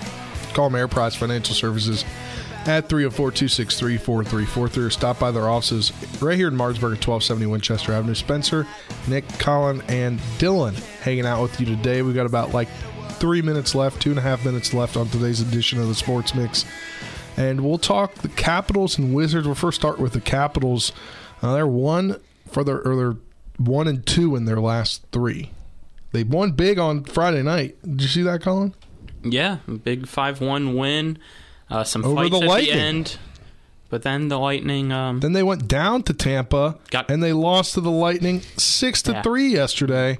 Call 0.55 0.71
Ameriprise 0.71 1.15
Financial 1.15 1.55
Services 1.55 2.07
at 2.67 2.89
304 2.89 3.31
263 3.31 3.99
4343 3.99 4.85
or 4.85 4.91
stop 4.91 5.19
by 5.19 5.31
their 5.31 5.49
offices 5.49 5.93
right 6.23 6.37
here 6.37 6.49
in 6.49 6.57
Martinsburg 6.57 6.93
at 6.93 7.07
1270 7.07 7.47
Winchester 7.47 7.93
Avenue. 7.93 8.15
Spencer, 8.15 8.67
Nick, 9.07 9.29
Colin, 9.39 9.83
and 9.89 10.19
Dylan 10.39 10.75
hanging 11.01 11.27
out 11.27 11.43
with 11.43 11.61
you 11.61 11.67
today. 11.67 12.03
We've 12.03 12.15
got 12.15 12.27
about 12.27 12.53
like 12.53 12.69
three 13.11 13.43
minutes 13.43 13.75
left, 13.75 14.01
two 14.01 14.11
and 14.11 14.19
a 14.19 14.23
half 14.23 14.45
minutes 14.45 14.73
left 14.73 14.97
on 14.97 15.09
today's 15.09 15.41
edition 15.41 15.81
of 15.81 15.89
the 15.89 15.95
Sports 15.95 16.35
Mix. 16.35 16.65
And 17.37 17.63
we'll 17.63 17.79
talk 17.79 18.15
the 18.15 18.29
Capitals 18.29 18.99
and 18.99 19.15
Wizards. 19.15 19.47
We'll 19.47 19.55
first 19.55 19.81
start 19.81 19.99
with 19.99 20.13
the 20.13 20.21
Capitals. 20.21 20.93
Uh, 21.43 21.53
they're 21.55 21.67
one 21.67 22.21
for 22.49 22.65
their, 22.65 22.81
or 22.87 22.97
they're 22.97 23.17
one 23.59 23.89
and 23.89 24.07
two 24.07 24.37
in 24.37 24.45
their 24.45 24.61
last 24.61 25.05
three. 25.13 25.51
They 26.13 26.23
won 26.23 26.53
big 26.53 26.79
on 26.79 27.05
Friday 27.05 27.43
night. 27.43 27.77
Did 27.83 28.03
you 28.03 28.09
see 28.09 28.23
that, 28.23 28.41
Colin? 28.41 28.73
Yeah, 29.23 29.59
big 29.83 30.07
five-one 30.07 30.75
win. 30.75 31.19
Uh, 31.71 31.85
some 31.85 32.05
Over 32.05 32.17
fights 32.17 32.31
the 32.31 32.37
at 32.45 32.49
Lightning. 32.49 32.75
the 32.77 32.81
end, 32.83 33.19
but 33.91 34.03
then 34.03 34.29
the 34.29 34.39
Lightning. 34.39 34.93
Um, 34.93 35.21
Then 35.21 35.33
they 35.33 35.43
went 35.43 35.67
down 35.69 36.03
to 36.05 36.13
Tampa 36.15 36.79
Got- 36.91 37.11
and 37.11 37.23
they 37.23 37.33
lost 37.33 37.75
to 37.75 37.81
the 37.81 37.91
Lightning 37.91 38.43
six 38.57 39.01
to 39.03 39.13
Yeah. 39.13 39.23
three 39.23 39.49
yesterday. 39.49 40.19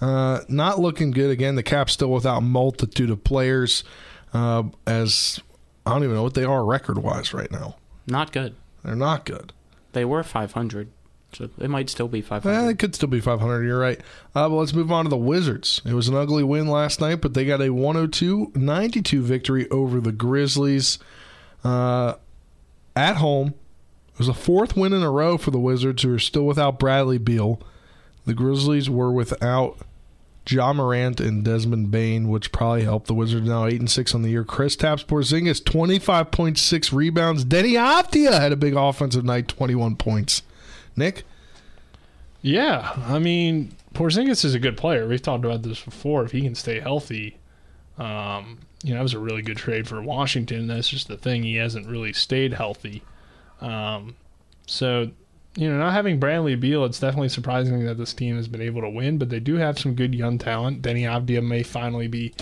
Uh, 0.00 0.40
not 0.48 0.80
looking 0.80 1.10
good 1.10 1.30
again. 1.30 1.54
The 1.54 1.62
Caps 1.62 1.92
still 1.92 2.10
without 2.10 2.42
multitude 2.42 3.10
of 3.10 3.24
players. 3.24 3.84
Uh, 4.32 4.64
as 4.86 5.40
I 5.86 5.90
don't 5.92 6.02
even 6.04 6.14
know 6.16 6.22
what 6.24 6.34
they 6.34 6.44
are 6.44 6.64
record 6.64 6.98
wise 6.98 7.32
right 7.34 7.50
now. 7.50 7.76
not 8.06 8.32
good. 8.32 8.54
They're 8.84 8.94
not 8.96 9.24
good. 9.24 9.52
They 9.92 10.04
were 10.04 10.22
500, 10.22 10.88
so 11.34 11.48
they 11.58 11.66
might 11.66 11.90
still 11.90 12.08
be 12.08 12.20
500. 12.22 12.54
Eh, 12.54 12.70
it 12.70 12.78
could 12.78 12.94
still 12.94 13.08
be 13.08 13.20
500. 13.20 13.64
You're 13.64 13.78
right. 13.78 14.00
Uh, 14.34 14.48
but 14.48 14.56
let's 14.56 14.72
move 14.72 14.92
on 14.92 15.04
to 15.04 15.08
the 15.08 15.16
Wizards. 15.16 15.82
It 15.84 15.94
was 15.94 16.08
an 16.08 16.14
ugly 16.14 16.44
win 16.44 16.68
last 16.68 17.00
night, 17.00 17.20
but 17.20 17.34
they 17.34 17.44
got 17.44 17.60
a 17.60 17.70
102 17.70 18.52
92 18.54 19.22
victory 19.22 19.68
over 19.70 20.00
the 20.00 20.12
Grizzlies 20.12 20.98
uh, 21.64 22.14
at 22.94 23.16
home. 23.16 23.54
It 24.12 24.18
was 24.18 24.28
a 24.28 24.34
fourth 24.34 24.76
win 24.76 24.92
in 24.92 25.02
a 25.02 25.10
row 25.10 25.36
for 25.36 25.50
the 25.50 25.58
Wizards, 25.58 26.02
who 26.02 26.14
are 26.14 26.20
still 26.20 26.46
without 26.46 26.78
Bradley 26.78 27.18
Beal. 27.18 27.60
The 28.26 28.34
Grizzlies 28.34 28.88
were 28.88 29.10
without 29.10 29.78
Ja 30.48 30.72
Morant 30.72 31.20
and 31.20 31.44
Desmond 31.44 31.90
Bane, 31.90 32.28
which 32.28 32.52
probably 32.52 32.84
helped 32.84 33.06
the 33.06 33.14
Wizards 33.14 33.48
now 33.48 33.66
eight 33.66 33.80
and 33.80 33.90
six 33.90 34.14
on 34.14 34.22
the 34.22 34.30
year. 34.30 34.44
Kristaps 34.44 35.04
Porzingis 35.04 35.64
twenty 35.64 35.98
five 35.98 36.30
point 36.30 36.58
six 36.58 36.92
rebounds. 36.92 37.44
Deni 37.44 37.72
Avdija 37.72 38.38
had 38.38 38.52
a 38.52 38.56
big 38.56 38.74
offensive 38.74 39.24
night, 39.24 39.48
twenty 39.48 39.74
one 39.74 39.96
points. 39.96 40.42
Nick. 40.96 41.24
Yeah, 42.42 42.92
I 43.06 43.18
mean, 43.18 43.72
Porzingis 43.94 44.44
is 44.44 44.54
a 44.54 44.58
good 44.58 44.76
player. 44.76 45.08
We've 45.08 45.22
talked 45.22 45.44
about 45.44 45.62
this 45.62 45.80
before. 45.80 46.24
If 46.24 46.32
he 46.32 46.42
can 46.42 46.54
stay 46.54 46.78
healthy, 46.78 47.38
um, 47.98 48.58
you 48.82 48.90
know, 48.90 48.96
that 48.96 49.02
was 49.02 49.14
a 49.14 49.18
really 49.18 49.40
good 49.40 49.56
trade 49.56 49.88
for 49.88 50.02
Washington. 50.02 50.66
That's 50.66 50.88
just 50.88 51.08
the 51.08 51.16
thing; 51.16 51.42
he 51.42 51.56
hasn't 51.56 51.86
really 51.86 52.12
stayed 52.12 52.52
healthy. 52.52 53.02
Um, 53.60 54.16
so, 54.66 55.10
you 55.56 55.70
know, 55.70 55.78
not 55.78 55.94
having 55.94 56.20
Bradley 56.20 56.54
Beal, 56.54 56.84
it's 56.84 57.00
definitely 57.00 57.30
surprising 57.30 57.84
that 57.86 57.96
this 57.96 58.12
team 58.12 58.36
has 58.36 58.48
been 58.48 58.60
able 58.60 58.82
to 58.82 58.90
win. 58.90 59.16
But 59.16 59.30
they 59.30 59.40
do 59.40 59.54
have 59.54 59.78
some 59.78 59.94
good 59.94 60.14
young 60.14 60.36
talent. 60.36 60.82
Deni 60.82 61.02
Avdija 61.02 61.42
may 61.42 61.62
finally 61.62 62.08
be 62.08 62.34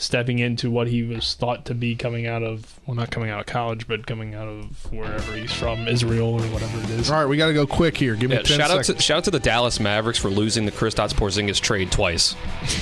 stepping 0.00 0.38
into 0.38 0.70
what 0.70 0.88
he 0.88 1.02
was 1.02 1.34
thought 1.34 1.66
to 1.66 1.74
be 1.74 1.94
coming 1.94 2.26
out 2.26 2.42
of 2.42 2.80
well, 2.86 2.94
not 2.94 3.10
coming 3.10 3.28
out 3.28 3.40
of 3.40 3.46
college, 3.46 3.86
but 3.86 4.06
coming 4.06 4.34
out 4.34 4.48
of 4.48 4.92
wherever 4.92 5.32
he's 5.34 5.52
from, 5.52 5.86
Israel 5.86 6.28
or 6.34 6.42
whatever 6.48 6.78
it 6.78 6.90
is. 6.90 7.10
All 7.10 7.20
right, 7.20 7.26
we 7.26 7.36
got 7.36 7.48
to 7.48 7.52
go 7.52 7.66
quick 7.66 7.96
here. 7.96 8.16
Give 8.16 8.30
me 8.30 8.36
Yeah, 8.36 8.42
10 8.42 8.58
shout 8.58 8.70
out 8.70 8.84
to 8.84 9.00
shout 9.00 9.18
out 9.18 9.24
to 9.24 9.30
the 9.30 9.38
Dallas 9.38 9.78
Mavericks 9.78 10.18
for 10.18 10.30
losing 10.30 10.64
the 10.64 10.72
Kristaps 10.72 11.12
Porzingis 11.12 11.60
trade 11.60 11.92
twice. 11.92 12.34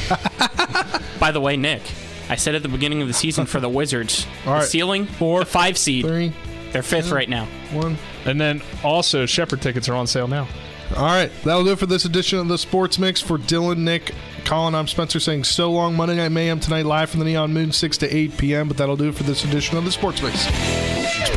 By 1.18 1.32
the 1.32 1.40
way, 1.40 1.56
Nick, 1.56 1.82
I 2.28 2.36
said 2.36 2.54
at 2.54 2.62
the 2.62 2.68
beginning 2.68 3.02
of 3.02 3.08
the 3.08 3.14
season 3.14 3.46
for 3.46 3.58
the 3.58 3.68
Wizards, 3.68 4.26
All 4.46 4.60
the 4.60 4.66
ceiling 4.66 5.06
four, 5.06 5.44
five 5.44 5.76
seed. 5.76 6.06
Three, 6.06 6.32
They're 6.72 6.82
fifth 6.82 7.10
right 7.10 7.28
now. 7.28 7.46
one. 7.72 7.98
And 8.24 8.40
then 8.40 8.62
also, 8.84 9.26
Shepherd 9.26 9.60
tickets 9.60 9.88
are 9.88 9.94
on 9.94 10.06
sale 10.06 10.28
now. 10.28 10.46
All 10.96 11.04
right, 11.04 11.30
that'll 11.44 11.64
do 11.64 11.72
it 11.72 11.78
for 11.78 11.86
this 11.86 12.04
edition 12.04 12.38
of 12.38 12.48
the 12.48 12.58
Sports 12.58 12.98
Mix. 12.98 13.20
For 13.20 13.38
Dylan, 13.38 13.78
Nick, 13.78 14.14
Colin, 14.44 14.74
I'm 14.74 14.88
Spencer 14.88 15.20
saying 15.20 15.44
so 15.44 15.70
long. 15.70 15.94
Monday 15.94 16.16
Night 16.16 16.30
Mayhem 16.30 16.60
tonight, 16.60 16.86
live 16.86 17.10
from 17.10 17.20
the 17.20 17.26
Neon 17.26 17.52
Moon, 17.52 17.72
6 17.72 17.98
to 17.98 18.16
8 18.16 18.38
p.m. 18.38 18.68
But 18.68 18.78
that'll 18.78 18.96
do 18.96 19.08
it 19.08 19.14
for 19.14 19.22
this 19.24 19.44
edition 19.44 19.76
of 19.76 19.84
the 19.84 19.92
Sports 19.92 20.22
Mix. 20.22 21.28